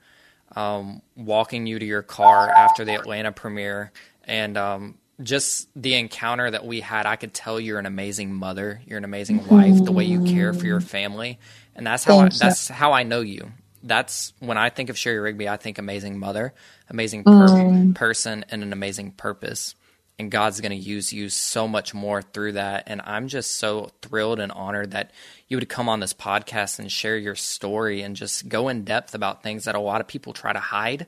um, 0.55 1.03
walking 1.15 1.67
you 1.67 1.77
to 1.77 1.85
your 1.85 2.01
car 2.01 2.49
after 2.49 2.83
the 2.83 2.95
Atlanta 2.95 3.31
premiere, 3.31 3.91
and 4.23 4.57
um, 4.57 4.95
just 5.21 5.67
the 5.75 5.93
encounter 5.93 6.49
that 6.49 6.65
we 6.65 6.81
had, 6.81 7.05
I 7.05 7.15
could 7.15 7.33
tell 7.33 7.59
you're 7.59 7.77
an 7.79 7.85
amazing 7.85 8.33
mother. 8.33 8.81
You're 8.87 8.97
an 8.97 9.05
amazing 9.05 9.47
wife. 9.47 9.83
The 9.83 9.91
way 9.91 10.05
you 10.05 10.23
care 10.23 10.53
for 10.53 10.65
your 10.65 10.81
family, 10.81 11.37
and 11.75 11.85
that's 11.85 12.03
how 12.05 12.19
I, 12.19 12.29
that's 12.29 12.67
how 12.69 12.93
I 12.93 13.03
know 13.03 13.21
you. 13.21 13.51
That's 13.81 14.33
when 14.39 14.57
I 14.57 14.69
think 14.69 14.89
of 14.89 14.97
Shari 14.97 15.19
Rigby. 15.19 15.47
I 15.47 15.57
think 15.57 15.77
amazing 15.77 16.19
mother, 16.19 16.53
amazing 16.89 17.23
per- 17.23 17.31
mm. 17.31 17.95
person, 17.95 18.45
and 18.49 18.63
an 18.63 18.73
amazing 18.73 19.11
purpose. 19.11 19.75
And 20.17 20.29
God's 20.29 20.59
going 20.59 20.71
to 20.71 20.77
use 20.77 21.13
you 21.13 21.29
so 21.29 21.65
much 21.65 21.93
more 21.93 22.21
through 22.21 22.53
that. 22.53 22.83
And 22.87 23.01
I'm 23.05 23.29
just 23.29 23.51
so 23.51 23.89
thrilled 24.01 24.41
and 24.41 24.51
honored 24.51 24.91
that 24.91 25.11
you 25.47 25.55
would 25.55 25.69
come 25.69 25.87
on 25.87 26.01
this 26.01 26.13
podcast 26.13 26.77
and 26.79 26.91
share 26.91 27.17
your 27.17 27.35
story 27.35 28.01
and 28.01 28.17
just 28.17 28.49
go 28.49 28.67
in 28.67 28.83
depth 28.83 29.15
about 29.15 29.43
things 29.43 29.63
that 29.63 29.75
a 29.75 29.79
lot 29.79 30.01
of 30.01 30.07
people 30.07 30.33
try 30.33 30.51
to 30.51 30.59
hide, 30.59 31.07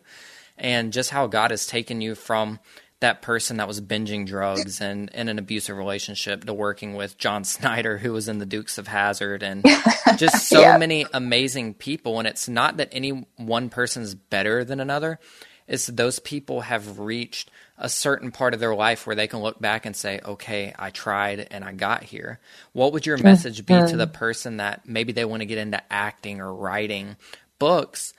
and 0.57 0.93
just 0.93 1.09
how 1.09 1.27
God 1.27 1.51
has 1.51 1.67
taken 1.67 1.99
you 1.99 2.15
from 2.15 2.59
that 3.01 3.21
person 3.23 3.57
that 3.57 3.67
was 3.67 3.81
binging 3.81 4.27
drugs 4.27 4.79
and 4.79 5.09
in 5.09 5.27
an 5.27 5.39
abusive 5.39 5.75
relationship 5.75 6.45
to 6.45 6.53
working 6.53 6.95
with 6.95 7.17
John 7.17 7.43
Schneider, 7.43 7.97
who 7.97 8.13
was 8.13 8.27
in 8.27 8.37
the 8.37 8.45
Dukes 8.45 8.77
of 8.77 8.87
Hazzard, 8.87 9.43
and 9.43 9.65
just 10.17 10.47
so 10.47 10.61
yeah. 10.61 10.77
many 10.77 11.05
amazing 11.13 11.73
people. 11.73 12.19
And 12.19 12.27
it's 12.27 12.47
not 12.47 12.77
that 12.77 12.89
any 12.91 13.25
one 13.37 13.69
person 13.69 14.03
is 14.03 14.15
better 14.15 14.63
than 14.63 14.79
another. 14.79 15.19
It's 15.67 15.87
those 15.87 16.19
people 16.19 16.61
have 16.61 16.99
reached 16.99 17.49
a 17.77 17.89
certain 17.89 18.31
part 18.31 18.53
of 18.53 18.59
their 18.59 18.75
life 18.75 19.07
where 19.07 19.15
they 19.15 19.27
can 19.27 19.39
look 19.39 19.59
back 19.59 19.85
and 19.85 19.95
say, 19.95 20.19
okay, 20.23 20.73
I 20.77 20.91
tried 20.91 21.47
and 21.49 21.63
I 21.63 21.71
got 21.71 22.03
here. 22.03 22.39
What 22.73 22.93
would 22.93 23.05
your 23.05 23.17
mm-hmm. 23.17 23.27
message 23.27 23.65
be 23.65 23.73
to 23.73 23.97
the 23.97 24.07
person 24.07 24.57
that 24.57 24.87
maybe 24.87 25.13
they 25.13 25.25
want 25.25 25.41
to 25.41 25.47
get 25.47 25.57
into 25.57 25.81
acting 25.91 26.39
or 26.39 26.53
writing 26.53 27.15
books? 27.57 28.13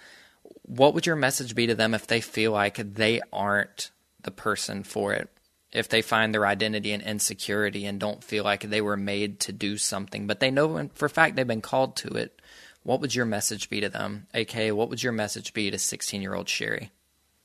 What 0.62 0.94
would 0.94 1.06
your 1.06 1.14
message 1.14 1.54
be 1.54 1.68
to 1.68 1.74
them 1.74 1.94
if 1.94 2.06
they 2.06 2.20
feel 2.20 2.50
like 2.50 2.76
they 2.94 3.20
aren't 3.32 3.90
the 4.22 4.30
person 4.30 4.82
for 4.82 5.12
it 5.12 5.28
if 5.72 5.88
they 5.88 6.02
find 6.02 6.34
their 6.34 6.46
identity 6.46 6.92
in 6.92 7.00
insecurity 7.00 7.86
and 7.86 7.98
don't 7.98 8.22
feel 8.22 8.44
like 8.44 8.62
they 8.62 8.80
were 8.80 8.96
made 8.96 9.40
to 9.40 9.52
do 9.52 9.78
something, 9.78 10.26
but 10.26 10.38
they 10.38 10.50
know 10.50 10.90
for 10.94 11.08
fact 11.08 11.34
they've 11.34 11.46
been 11.46 11.62
called 11.62 11.96
to 11.96 12.08
it. 12.08 12.40
What 12.82 13.00
would 13.00 13.14
your 13.14 13.24
message 13.24 13.70
be 13.70 13.80
to 13.80 13.88
them? 13.88 14.26
AK, 14.34 14.74
what 14.74 14.90
would 14.90 15.02
your 15.02 15.12
message 15.12 15.54
be 15.54 15.70
to 15.70 15.78
16 15.78 16.20
year 16.20 16.34
old 16.34 16.48
Shari? 16.48 16.90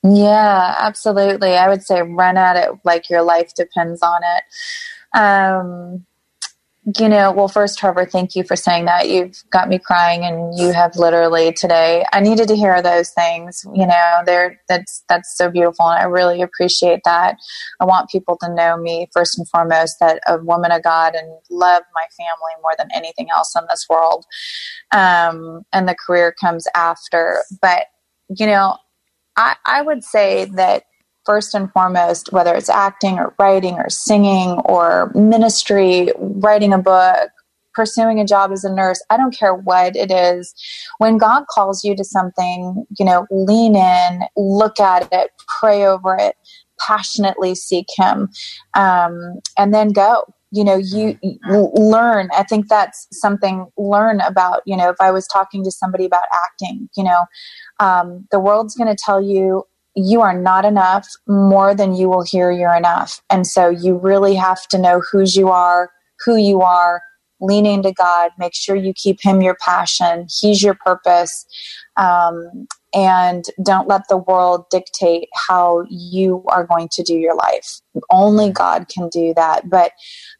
Yeah, 0.02 0.74
absolutely. 0.78 1.56
I 1.56 1.68
would 1.68 1.82
say 1.82 2.02
run 2.02 2.36
at 2.36 2.56
it 2.56 2.70
like 2.84 3.08
your 3.08 3.22
life 3.22 3.54
depends 3.54 4.02
on 4.02 4.20
it. 4.22 5.18
Um, 5.18 6.06
you 6.98 7.08
know, 7.08 7.32
well, 7.32 7.48
first, 7.48 7.78
Trevor, 7.78 8.06
thank 8.06 8.34
you 8.34 8.44
for 8.44 8.56
saying 8.56 8.86
that. 8.86 9.08
You've 9.08 9.42
got 9.50 9.68
me 9.68 9.78
crying, 9.78 10.24
and 10.24 10.58
you 10.58 10.72
have 10.72 10.96
literally 10.96 11.52
today. 11.52 12.04
I 12.12 12.20
needed 12.20 12.48
to 12.48 12.56
hear 12.56 12.80
those 12.82 13.10
things. 13.10 13.64
You 13.74 13.86
know, 13.86 14.20
there 14.26 14.60
that's 14.68 15.04
that's 15.08 15.36
so 15.36 15.50
beautiful, 15.50 15.88
and 15.90 16.00
I 16.00 16.04
really 16.04 16.42
appreciate 16.42 17.00
that. 17.04 17.36
I 17.80 17.84
want 17.84 18.10
people 18.10 18.38
to 18.42 18.54
know 18.54 18.76
me 18.78 19.08
first 19.12 19.38
and 19.38 19.48
foremost 19.48 19.96
that 20.00 20.20
a 20.26 20.38
woman 20.38 20.72
of 20.72 20.82
God 20.82 21.14
and 21.14 21.28
love 21.50 21.82
my 21.94 22.06
family 22.16 22.52
more 22.62 22.72
than 22.78 22.88
anything 22.94 23.28
else 23.34 23.54
in 23.56 23.64
this 23.68 23.86
world. 23.90 24.24
Um, 24.92 25.62
and 25.72 25.88
the 25.88 25.96
career 25.96 26.34
comes 26.40 26.66
after, 26.74 27.42
but 27.60 27.86
you 28.30 28.46
know, 28.46 28.76
I 29.36 29.56
I 29.66 29.82
would 29.82 30.04
say 30.04 30.46
that 30.56 30.84
first 31.28 31.54
and 31.54 31.70
foremost, 31.72 32.32
whether 32.32 32.54
it's 32.54 32.70
acting 32.70 33.18
or 33.18 33.34
writing 33.38 33.74
or 33.74 33.90
singing 33.90 34.52
or 34.64 35.12
ministry, 35.14 36.08
writing 36.18 36.72
a 36.72 36.78
book, 36.78 37.28
pursuing 37.74 38.18
a 38.18 38.24
job 38.24 38.50
as 38.50 38.64
a 38.64 38.74
nurse, 38.74 39.04
I 39.10 39.18
don't 39.18 39.36
care 39.38 39.54
what 39.54 39.94
it 39.94 40.10
is. 40.10 40.54
When 40.96 41.18
God 41.18 41.44
calls 41.50 41.84
you 41.84 41.94
to 41.96 42.02
something, 42.02 42.86
you 42.98 43.04
know, 43.04 43.26
lean 43.30 43.76
in, 43.76 44.22
look 44.38 44.80
at 44.80 45.06
it, 45.12 45.32
pray 45.60 45.84
over 45.84 46.16
it, 46.18 46.34
passionately 46.80 47.54
seek 47.54 47.86
Him, 47.94 48.30
um, 48.74 49.40
and 49.58 49.74
then 49.74 49.90
go. 49.90 50.24
You 50.50 50.64
know, 50.64 50.76
you, 50.76 51.18
you 51.22 51.70
learn. 51.74 52.30
I 52.34 52.42
think 52.42 52.68
that's 52.68 53.06
something 53.12 53.66
learn 53.76 54.22
about. 54.22 54.62
You 54.64 54.78
know, 54.78 54.88
if 54.88 54.96
I 54.98 55.10
was 55.10 55.26
talking 55.26 55.62
to 55.62 55.70
somebody 55.70 56.06
about 56.06 56.22
acting, 56.46 56.88
you 56.96 57.04
know, 57.04 57.26
um, 57.80 58.26
the 58.30 58.40
world's 58.40 58.74
going 58.74 58.88
to 58.88 58.96
tell 58.96 59.20
you 59.20 59.64
you 59.98 60.20
are 60.20 60.38
not 60.38 60.64
enough 60.64 61.08
more 61.26 61.74
than 61.74 61.94
you 61.94 62.08
will 62.08 62.22
hear 62.22 62.50
you're 62.50 62.74
enough. 62.74 63.20
And 63.30 63.46
so 63.46 63.68
you 63.68 63.96
really 63.98 64.34
have 64.34 64.66
to 64.68 64.78
know 64.78 65.02
whose 65.10 65.36
you 65.36 65.48
are, 65.48 65.90
who 66.24 66.36
you 66.36 66.60
are, 66.60 67.02
lean 67.40 67.66
into 67.66 67.92
God, 67.92 68.30
make 68.38 68.54
sure 68.54 68.76
you 68.76 68.92
keep 68.94 69.18
Him 69.22 69.42
your 69.42 69.56
passion, 69.60 70.26
He's 70.40 70.62
your 70.62 70.74
purpose. 70.74 71.46
Um, 71.96 72.66
and 72.94 73.44
don't 73.64 73.88
let 73.88 74.02
the 74.08 74.16
world 74.16 74.64
dictate 74.70 75.28
how 75.34 75.84
you 75.90 76.42
are 76.48 76.66
going 76.66 76.88
to 76.92 77.02
do 77.02 77.14
your 77.14 77.34
life. 77.34 77.80
Only 78.10 78.50
God 78.50 78.88
can 78.88 79.08
do 79.08 79.34
that. 79.34 79.68
But, 79.68 79.92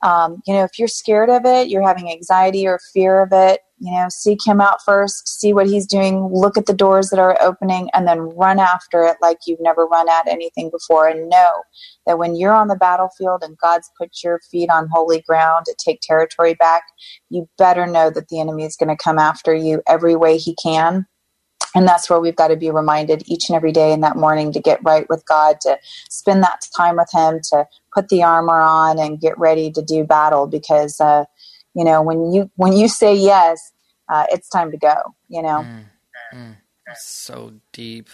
um, 0.02 0.40
you 0.46 0.54
know, 0.54 0.64
if 0.64 0.78
you're 0.78 0.88
scared 0.88 1.28
of 1.28 1.44
it, 1.44 1.68
you're 1.68 1.86
having 1.86 2.10
anxiety 2.10 2.66
or 2.66 2.78
fear 2.94 3.20
of 3.20 3.28
it, 3.32 3.60
you 3.80 3.92
know, 3.92 4.06
seek 4.08 4.38
Him 4.46 4.60
out 4.60 4.78
first, 4.84 5.28
see 5.28 5.52
what 5.52 5.66
He's 5.66 5.86
doing, 5.86 6.30
look 6.32 6.56
at 6.56 6.66
the 6.66 6.72
doors 6.72 7.10
that 7.10 7.18
are 7.18 7.36
opening, 7.42 7.90
and 7.92 8.08
then 8.08 8.20
run 8.20 8.58
after 8.58 9.02
it 9.02 9.18
like 9.20 9.38
you've 9.46 9.60
never 9.60 9.84
run 9.84 10.08
at 10.08 10.26
anything 10.26 10.70
before. 10.70 11.06
And 11.06 11.28
know 11.28 11.50
that 12.06 12.18
when 12.18 12.34
you're 12.34 12.54
on 12.54 12.68
the 12.68 12.76
battlefield 12.76 13.42
and 13.42 13.58
God's 13.58 13.90
put 13.98 14.10
your 14.24 14.40
feet 14.50 14.70
on 14.70 14.88
holy 14.90 15.20
ground 15.20 15.66
to 15.66 15.74
take 15.84 16.00
territory 16.00 16.54
back, 16.54 16.84
you 17.28 17.46
better 17.58 17.86
know 17.86 18.10
that 18.10 18.28
the 18.28 18.40
enemy 18.40 18.64
is 18.64 18.76
going 18.76 18.88
to 18.88 19.02
come 19.02 19.18
after 19.18 19.54
you 19.54 19.82
every 19.86 20.16
way 20.16 20.38
he 20.38 20.56
can 20.62 21.06
and 21.74 21.86
that's 21.86 22.08
where 22.08 22.20
we've 22.20 22.36
got 22.36 22.48
to 22.48 22.56
be 22.56 22.70
reminded 22.70 23.22
each 23.26 23.48
and 23.48 23.56
every 23.56 23.72
day 23.72 23.92
in 23.92 24.00
that 24.00 24.16
morning 24.16 24.52
to 24.52 24.60
get 24.60 24.82
right 24.82 25.08
with 25.08 25.24
God, 25.26 25.60
to 25.62 25.78
spend 26.08 26.42
that 26.42 26.66
time 26.76 26.96
with 26.96 27.10
Him, 27.12 27.40
to 27.50 27.66
put 27.92 28.08
the 28.08 28.22
armor 28.22 28.60
on 28.60 28.98
and 28.98 29.20
get 29.20 29.38
ready 29.38 29.70
to 29.72 29.82
do 29.82 30.04
battle. 30.04 30.46
Because 30.46 31.00
uh, 31.00 31.24
you 31.74 31.84
know, 31.84 32.02
when 32.02 32.32
you 32.32 32.50
when 32.56 32.72
you 32.72 32.88
say 32.88 33.14
yes, 33.14 33.72
uh, 34.08 34.26
it's 34.30 34.48
time 34.48 34.70
to 34.70 34.78
go. 34.78 34.96
You 35.28 35.42
know, 35.42 35.66
mm, 35.66 35.84
mm, 36.34 36.56
so 36.94 37.52
deep. 37.72 38.08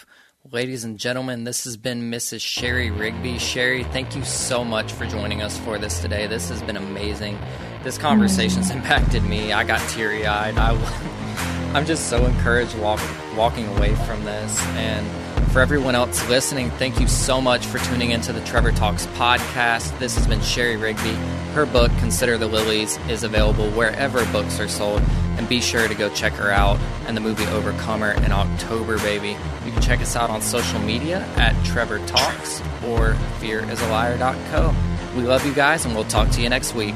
Ladies 0.51 0.83
and 0.83 0.99
gentlemen, 0.99 1.43
this 1.43 1.63
has 1.63 1.75
been 1.75 2.11
Mrs. 2.11 2.41
Shari 2.41 2.91
Rigby. 2.91 3.39
Shari, 3.39 3.83
thank 3.85 4.15
you 4.15 4.23
so 4.23 4.63
much 4.63 4.91
for 4.91 5.07
joining 5.07 5.41
us 5.41 5.57
for 5.57 5.79
this 5.79 6.01
today. 6.01 6.27
This 6.27 6.49
has 6.49 6.61
been 6.61 6.77
amazing. 6.77 7.39
This 7.83 7.97
conversation's 7.97 8.69
impacted 8.77 9.23
me. 9.23 9.53
I 9.53 9.63
got 9.63 9.79
teary 9.89 10.27
eyed. 10.27 10.55
I 10.59 11.24
I'm 11.75 11.85
just 11.85 12.07
so 12.07 12.25
encouraged 12.25 12.73
walk, 12.77 13.01
walking 13.35 13.67
away 13.75 13.95
from 13.95 14.23
this. 14.23 14.65
And 14.77 15.05
for 15.51 15.59
everyone 15.59 15.93
else 15.93 16.25
listening, 16.29 16.69
thank 16.71 17.01
you 17.01 17.07
so 17.09 17.41
much 17.41 17.65
for 17.65 17.79
tuning 17.79 18.11
into 18.11 18.31
the 18.31 18.39
Trevor 18.45 18.71
Talks 18.71 19.07
podcast. 19.07 19.99
This 19.99 20.15
has 20.15 20.25
been 20.25 20.39
Shari 20.39 20.77
Rigby. 20.77 21.15
Her 21.53 21.65
book, 21.65 21.91
Consider 21.99 22.37
the 22.37 22.47
Lilies, 22.47 22.97
is 23.09 23.23
available 23.23 23.69
wherever 23.71 24.25
books 24.31 24.57
are 24.61 24.69
sold. 24.69 25.01
And 25.37 25.49
be 25.49 25.59
sure 25.59 25.89
to 25.89 25.93
go 25.93 26.07
check 26.11 26.31
her 26.35 26.49
out 26.49 26.79
and 27.07 27.17
the 27.17 27.19
movie 27.19 27.45
Overcomer 27.47 28.11
in 28.23 28.31
October, 28.31 28.97
baby. 28.99 29.35
You 29.65 29.71
can 29.73 29.81
check 29.81 29.99
us 29.99 30.15
out 30.15 30.29
on 30.29 30.41
social 30.41 30.79
media 30.79 31.27
at 31.35 31.61
Trevor 31.65 31.99
Talks 32.07 32.61
or 32.85 33.15
fearisaliar.co. 33.41 34.73
We 35.17 35.23
love 35.23 35.45
you 35.45 35.53
guys, 35.53 35.83
and 35.83 35.93
we'll 35.93 36.05
talk 36.05 36.29
to 36.29 36.41
you 36.41 36.47
next 36.47 36.73
week. 36.73 36.95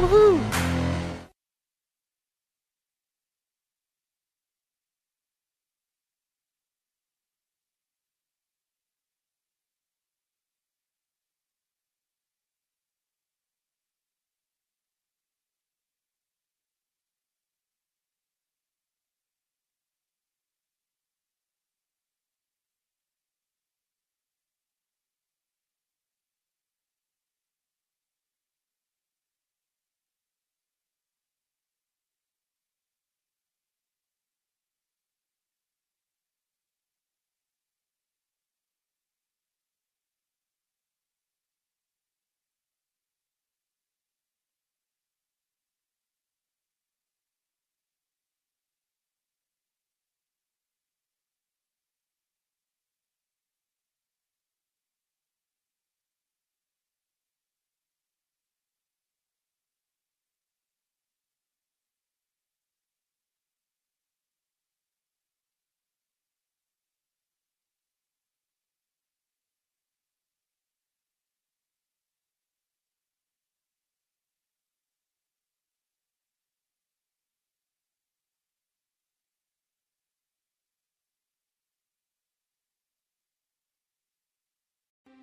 Woohoo! 0.00 0.79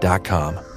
dot 0.00 0.24
com. 0.24 0.67